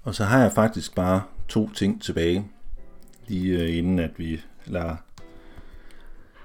[0.03, 2.47] Og så har jeg faktisk bare to ting tilbage,
[3.27, 4.95] lige øh, inden at vi lader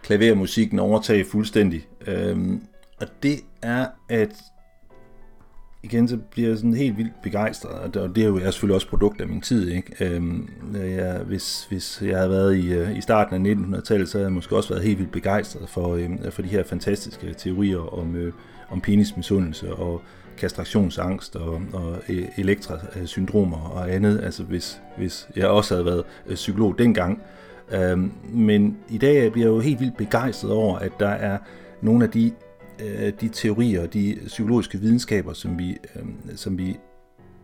[0.02, 1.86] klavermusikken overtage fuldstændig.
[2.06, 2.62] Øhm,
[3.00, 4.34] og det er, at
[5.82, 8.74] igen, så bliver jeg sådan helt vildt begejstret, og det er jo jeg er selvfølgelig
[8.74, 9.68] også produkt af min tid.
[9.70, 10.04] Ikke?
[10.04, 14.18] Øhm, øh, jeg, hvis, hvis jeg havde været i, øh, i starten af 1900-tallet, så
[14.18, 17.98] havde jeg måske også været helt vildt begejstret for, øhm, for de her fantastiske teorier
[17.98, 18.32] om, øh,
[18.70, 20.02] om penismisundelse og
[20.38, 26.34] kastrationsangst og, og e- elektrasyndromer og andet, altså hvis, hvis jeg også havde været øh,
[26.34, 27.22] psykolog dengang.
[27.72, 31.38] Øhm, men i dag bliver jeg jo helt vildt begejstret over, at der er
[31.80, 32.32] nogle af de
[32.80, 36.02] øh, de teorier og de psykologiske videnskaber, som vi, øh,
[36.36, 36.76] som vi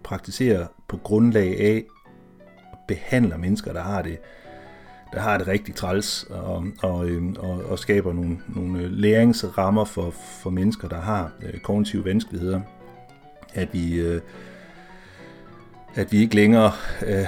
[0.02, 1.84] praktiserer på grundlag af
[2.88, 4.18] behandler mennesker, der har det,
[5.12, 9.84] der har det rigtig træls, og, og, øh, og, og skaber nogle, nogle øh, læringsrammer
[9.84, 12.60] for, for mennesker, der har øh, kognitive vanskeligheder,
[13.54, 14.20] at vi, øh,
[15.94, 16.72] at vi ikke længere
[17.06, 17.26] øh,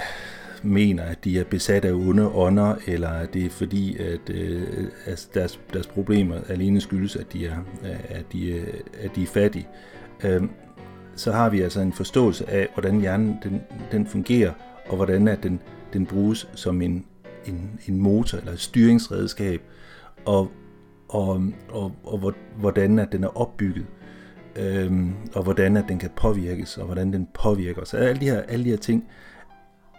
[0.65, 4.63] mener, at de er besat af onde ånder, eller at det er fordi, at, øh,
[5.05, 7.57] at deres, deres problemer alene skyldes, at de er,
[8.09, 8.65] at de,
[9.01, 9.69] at de er fattige,
[10.25, 10.43] øh,
[11.17, 13.61] så har vi altså en forståelse af, hvordan hjernen den,
[13.93, 14.53] den fungerer,
[14.89, 15.61] og hvordan at den,
[15.93, 17.05] den bruges som en,
[17.47, 19.63] en, en motor eller et styringsredskab,
[20.25, 20.51] og,
[21.09, 23.87] og, og, og hvordan at den er opbygget,
[24.57, 27.95] øhm, og hvordan at den kan påvirkes, og hvordan den påvirker os.
[27.95, 29.05] Alle de her, alle de her ting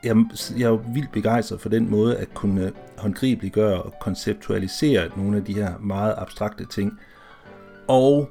[0.05, 0.25] jeg,
[0.57, 5.45] jeg er jo vildt begejstret for den måde at kunne håndgribeliggøre og konceptualisere nogle af
[5.45, 6.99] de her meget abstrakte ting.
[7.87, 8.29] Og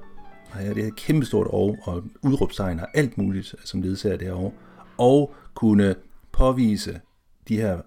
[0.61, 4.53] ja, det er et kæmpestort og, og udråbstegn og alt muligt, øh, som ledsager derovre.
[4.99, 5.95] Og kunne
[6.33, 7.01] påvise
[7.49, 7.79] de her,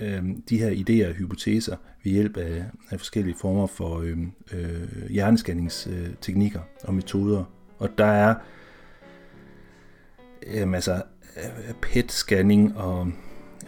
[0.00, 4.18] øh, de her idéer og hypoteser ved hjælp af, af forskellige former for øh,
[4.52, 7.44] øh, hjerneskanningsteknikker og metoder.
[7.78, 8.34] Og der er
[10.46, 11.02] altså, øh, altså
[11.82, 13.12] PET-scanning og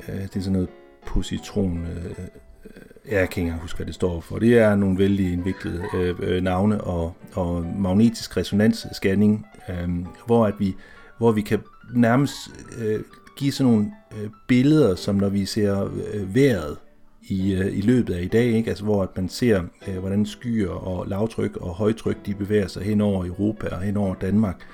[0.08, 0.68] Øh, det er sådan noget
[1.06, 1.86] positron...
[1.86, 4.38] Øh, øh, jeg kan ikke huske, hvad det står for.
[4.38, 9.88] Det er nogle vældig indviklede øh, øh, navne og, og magnetisk resonansscanning, øh,
[10.26, 10.74] hvor, at vi,
[11.18, 11.58] hvor vi kan
[11.94, 12.34] nærmest
[12.78, 13.00] øh,
[13.36, 16.76] give sådan nogle øh, billeder, som når vi ser øh, vejret
[17.22, 18.68] i, øh, i løbet af i dag, ikke?
[18.68, 22.82] Altså, hvor at man ser, øh, hvordan skyer og lavtryk og højtryk de bevæger sig
[22.82, 24.66] hen over Europa og hen over Danmark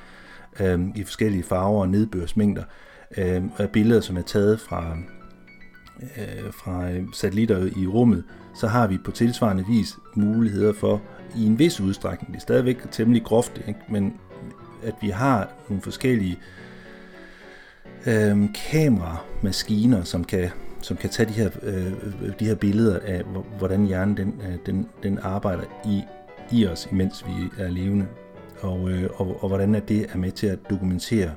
[0.61, 4.97] øh, i forskellige farver og nedbørsmængder øh, Øhm, billeder, som er taget fra,
[6.03, 8.25] øh, fra satellitter i rummet,
[8.55, 11.03] så har vi på tilsvarende vis muligheder for,
[11.37, 13.81] i en vis udstrækning, det er stadigvæk temmelig groft, ikke?
[13.89, 14.15] men
[14.83, 16.39] at vi har nogle forskellige
[18.07, 21.93] øh, kameramaskiner, som kan, som kan tage de her, øh,
[22.41, 23.23] de her billeder af,
[23.59, 26.03] hvordan hjernen den, øh, den, den arbejder i,
[26.53, 28.07] i os, imens vi er levende,
[28.61, 31.31] og, øh, og, og hvordan at det er med til at dokumentere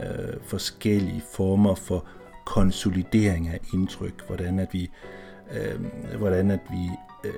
[0.00, 2.06] øh, forskellige former for
[2.46, 4.90] konsolidering af indtryk, hvordan at vi,
[5.52, 5.80] øh,
[6.18, 6.90] hvordan at vi
[7.24, 7.32] øh,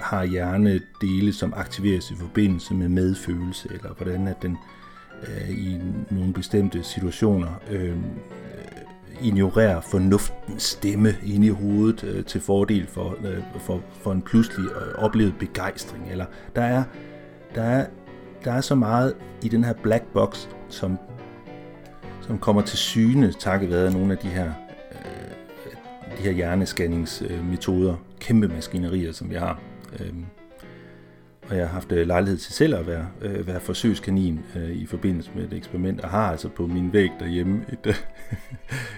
[0.00, 4.58] har hjernedele, som aktiveres i forbindelse med medfølelse, eller hvordan at den
[5.22, 5.80] øh, i
[6.10, 7.96] nogle bestemte situationer øh, øh,
[9.22, 14.70] ignorerer fornuftens stemme inde i hovedet øh, til fordel for, øh, for, for en pludselig
[14.70, 16.10] øh, oplevet begejstring.
[16.10, 16.26] Eller
[16.56, 16.84] der er,
[17.54, 17.86] der, er,
[18.44, 20.98] der er så meget i den her black box, som
[22.26, 24.52] som kommer til syne takket være nogle af de her,
[24.92, 29.60] øh, de her hjernescanningsmetoder, kæmpe maskinerier, som vi har.
[30.00, 30.12] Øh,
[31.50, 34.86] og jeg har haft øh, lejlighed til selv at være, øh, være forsøgskanin øh, i
[34.86, 37.94] forbindelse med et eksperiment, og har altså på min væg derhjemme et, øh,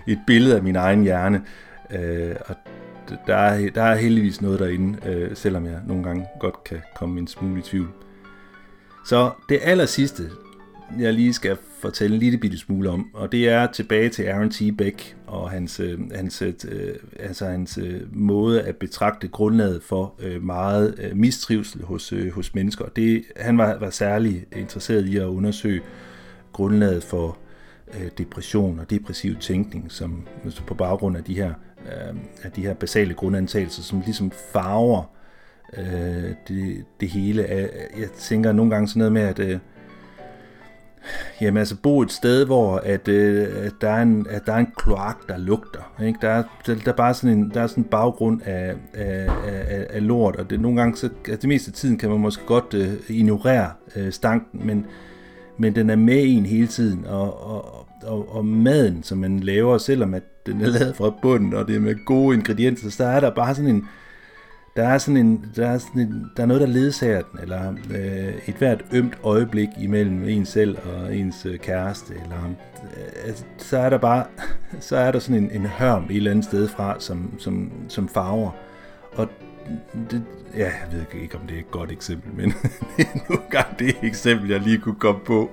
[0.12, 1.42] et billede af min egen hjerne.
[1.90, 2.55] Øh, og
[3.26, 7.20] der er, der er heldigvis noget derinde, øh, selvom jeg nogle gange godt kan komme
[7.20, 7.88] en smule i tvivl.
[9.06, 10.22] Så det aller sidste,
[10.98, 14.51] jeg lige skal fortælle en lille bitte smule om, og det er tilbage til Aaron
[14.51, 14.62] T.
[14.78, 20.43] Beck og hans, øh, hans, øh, altså hans øh, måde at betragte grundlaget for øh,
[20.43, 22.85] meget øh, mistrivsel hos, øh, hos mennesker.
[22.85, 25.81] Det, han var, var særlig interesseret i at undersøge
[26.52, 27.39] grundlaget for
[27.94, 31.52] øh, depression og depressiv tænkning, som altså på baggrund af de her,
[31.86, 35.11] øh, af de her basale grundantagelser, som ligesom farver
[35.77, 37.43] øh, det, det hele.
[37.98, 39.59] Jeg tænker nogle gange sådan noget med, at øh,
[41.40, 44.59] Jamen altså bo et sted, hvor at, øh, at, der, er en, at der er
[44.59, 45.93] en kloak, der lugter.
[46.02, 46.18] Ikke?
[46.22, 49.28] Der, er, der, der, er bare sådan en, der er sådan en baggrund af, af,
[49.47, 52.20] af, af lort, og det, nogle gange, så, altså det meste af tiden kan man
[52.20, 54.86] måske godt øh, ignorere øh, stanken, men,
[55.59, 59.78] men den er med en hele tiden, og, og, og, og maden, som man laver,
[59.78, 63.20] selvom at den er lavet fra bunden, og det er med gode ingredienser, så er
[63.20, 63.89] der bare sådan en,
[64.76, 67.74] der er sådan en, der er, sådan en, der er noget, der ledsager den, eller
[67.90, 72.44] øh, et hvert ømt øjeblik imellem en selv og ens øh, kæreste, eller
[72.96, 74.24] øh, altså, så er der bare,
[74.80, 78.09] så er der sådan en, en hørm et eller andet sted fra, som, som, som
[78.09, 78.51] farver.
[79.12, 79.28] Og
[80.10, 80.22] det,
[80.56, 82.55] ja, jeg ved ikke, om det er et godt eksempel, men
[82.96, 85.51] det er nogle gange det eksempel, jeg lige kunne komme på.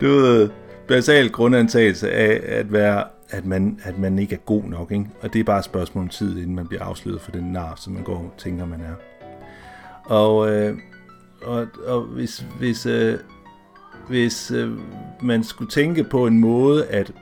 [0.00, 0.50] Du ved, øh,
[0.88, 3.04] basal grundantagelse af at være
[3.34, 4.92] at man, at man ikke er god nok.
[4.92, 5.06] Ikke?
[5.20, 7.74] Og det er bare et spørgsmål om tid, inden man bliver afsløret for den nar,
[7.76, 8.94] som man går og tænker, man er.
[10.04, 10.78] Og, øh,
[11.42, 13.18] og, og hvis, hvis, øh,
[14.08, 14.70] hvis øh,
[15.22, 17.12] man skulle tænke på en måde at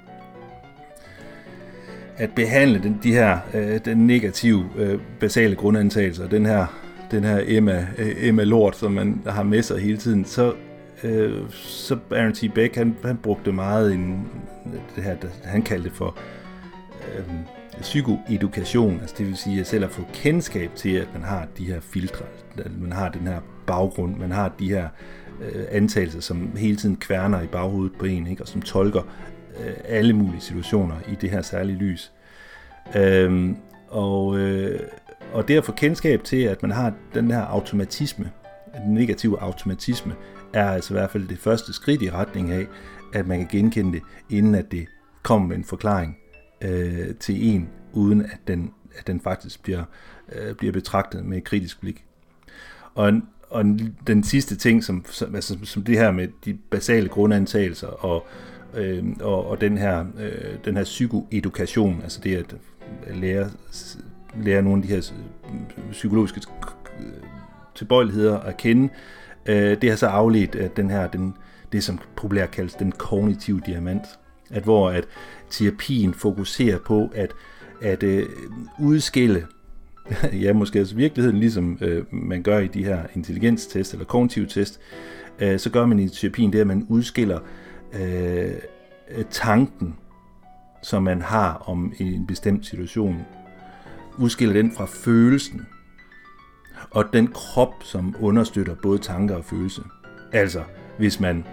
[2.17, 6.67] at behandle den, de her øh, den negative øh, basale grundantagelser, den her
[7.11, 10.53] den her Emma, øh, Emma Lort, som man har med sig hele tiden, så
[11.05, 12.55] øh, så Aaron T.
[12.55, 14.29] Beck, han, han brugte meget en,
[14.97, 16.17] det her, han kaldte det for
[17.19, 17.25] øh,
[17.81, 21.65] psykoedukation, altså det vil sige at selv at få kendskab til, at man har de
[21.65, 22.25] her filtre,
[22.59, 24.89] at man har den her baggrund, man har de her
[25.41, 28.43] øh, antagelser, som hele tiden kværner i baghovedet på en, ikke?
[28.43, 29.03] og som tolker
[29.61, 32.13] øh, alle mulige situationer i det her særlige lys.
[32.97, 33.51] Øh,
[33.89, 34.81] og, øh,
[35.33, 38.31] og det at få kendskab til, at man har den her automatisme,
[38.75, 40.15] den negative automatisme,
[40.55, 42.67] er altså i hvert fald det første skridt i retning af,
[43.13, 44.87] at man kan genkende det, inden at det
[45.23, 46.19] kommer med en forklaring
[46.61, 49.85] øh, til en, uden at den, at den faktisk bliver,
[50.33, 52.05] øh, bliver betragtet med et kritisk blik.
[52.95, 53.13] Og,
[53.51, 53.65] og
[54.07, 58.27] den sidste ting, som, som, altså, som det her med de basale grundantagelser og,
[58.75, 63.51] øh, og, og den her, øh, den her psykoedukation, altså det at lære,
[64.37, 65.13] lære nogle af de her
[65.91, 66.41] psykologiske
[67.75, 71.35] tilbøjeligheder at kende, Øh, Øh, det har så afledt at den her, den,
[71.73, 74.03] det som populært kaldes den kognitive diamant,
[74.51, 75.05] at hvor at
[75.51, 77.33] terapien fokuserer på at,
[77.83, 78.27] at øh,
[78.81, 79.47] udskille
[80.43, 84.81] ja, måske altså virkeligheden, ligesom øh, man gør i de her intelligenstest eller kognitive test,
[85.39, 87.39] øh, så gør man i terapien det, at man udskiller
[87.93, 88.53] øh,
[89.11, 89.97] øh tanken,
[90.83, 93.23] som man har om en bestemt situation,
[94.19, 95.67] udskiller den fra følelsen,
[96.91, 99.83] og den krop, som understøtter både tanker og følelse.
[100.33, 100.61] Altså,
[100.99, 101.45] hvis man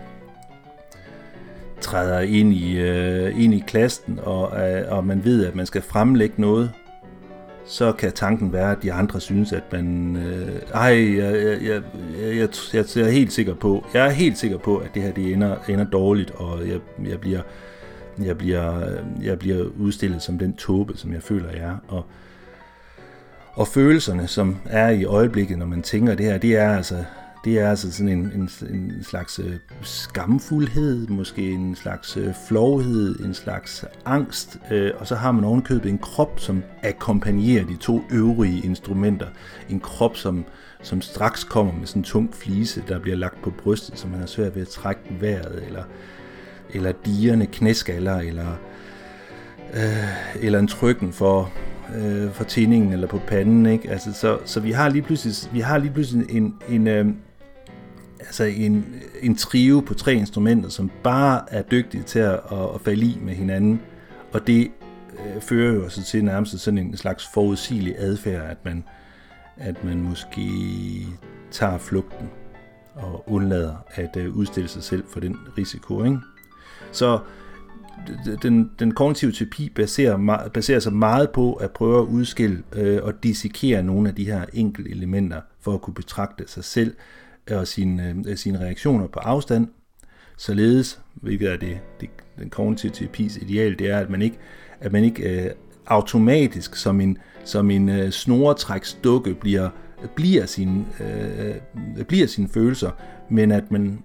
[1.81, 5.81] træder ind i, øh, ind i klassen, og, øh, og man ved, at man skal
[5.81, 6.71] fremlægge noget,
[7.65, 10.15] så kan tanken være, at de andre synes, at man...
[10.15, 11.81] Øh, ej, jeg, jeg, jeg,
[12.17, 15.11] jeg, jeg, jeg er helt sikker på, jeg er helt sikker på, at det her
[15.11, 17.41] det ender, ender dårligt, og jeg, jeg, bliver,
[18.23, 21.77] jeg, bliver, øh, jeg bliver udstillet som den tåbe, som jeg føler, jeg er.
[21.87, 22.05] Og,
[23.59, 27.03] og følelserne, som er i øjeblikket, når man tænker det her, det er altså,
[27.45, 33.19] det er altså sådan en, en, en slags øh, skamfuldhed, måske en slags øh, flovhed,
[33.19, 38.01] en slags angst, øh, og så har man ovenkøbet en krop, som akkompagnerer de to
[38.11, 39.27] øvrige instrumenter.
[39.69, 40.45] En krop, som,
[40.81, 44.19] som straks kommer med sådan en tung flise, der bliver lagt på brystet, så man
[44.19, 45.83] har svært ved at trække vejret, eller,
[46.69, 48.59] eller dierne knæskaller, eller,
[49.73, 51.51] øh, eller en trykken for
[51.95, 53.89] øh, for tændingen eller på panden, ikke?
[53.89, 57.07] Altså, så, så vi har lige pludselig, vi har lige pludselig en, en, øh,
[58.19, 58.85] altså en,
[59.21, 63.19] en trio på tre instrumenter, som bare er dygtige til at, at, at falde i
[63.21, 63.81] med hinanden,
[64.31, 64.71] og det
[65.13, 68.83] øh, fører jo altså til nærmest sådan en slags forudsigelig adfærd, at man,
[69.57, 70.49] at man måske
[71.51, 72.29] tager flugten
[72.95, 76.03] og undlader at øh, udstille sig selv for den risiko.
[76.03, 76.17] Ikke?
[76.91, 77.19] Så
[78.41, 83.23] den, den kognitive terapi baserer, baserer sig meget på at prøve at udskille øh, og
[83.23, 86.93] dissekere nogle af de her enkelte elementer for at kunne betragte sig selv
[87.51, 89.67] øh, og sine, øh, sine reaktioner på afstand.
[90.37, 92.09] Således, hvilket er det, det
[92.39, 94.37] den kognitive terapis ideal, det er, at man ikke,
[94.79, 95.51] at man ikke øh,
[95.87, 99.69] automatisk som en, som en øh, snoretræksdukke bliver,
[100.15, 102.91] bliver, sin, øh, bliver sine følelser,
[103.29, 104.03] men at man,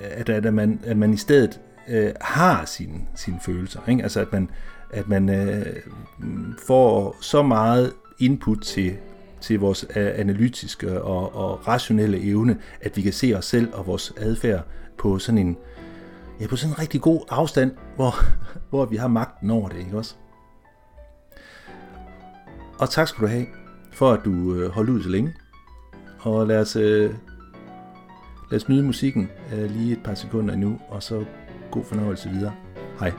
[0.00, 3.80] at, at, man, at man i stedet øh, har sine, sine følelser.
[3.88, 4.02] Ikke?
[4.02, 4.50] Altså at man,
[4.90, 5.66] at man øh,
[6.66, 8.96] får så meget input til,
[9.40, 13.86] til vores øh, analytiske og, og rationelle evne, at vi kan se os selv og
[13.86, 14.64] vores adfærd
[14.98, 15.56] på sådan en,
[16.40, 18.14] ja, på sådan en rigtig god afstand, hvor,
[18.70, 20.14] hvor vi har magten over det, ikke også?
[22.78, 23.46] Og tak skal du have,
[23.92, 25.34] for at du øh, holdt ud så længe.
[26.18, 27.14] Og lad os, øh,
[28.50, 31.24] lad os nyde musikken øh, lige et par sekunder nu, og så
[31.76, 32.52] God fornøjelse videre.
[33.00, 33.12] Hej.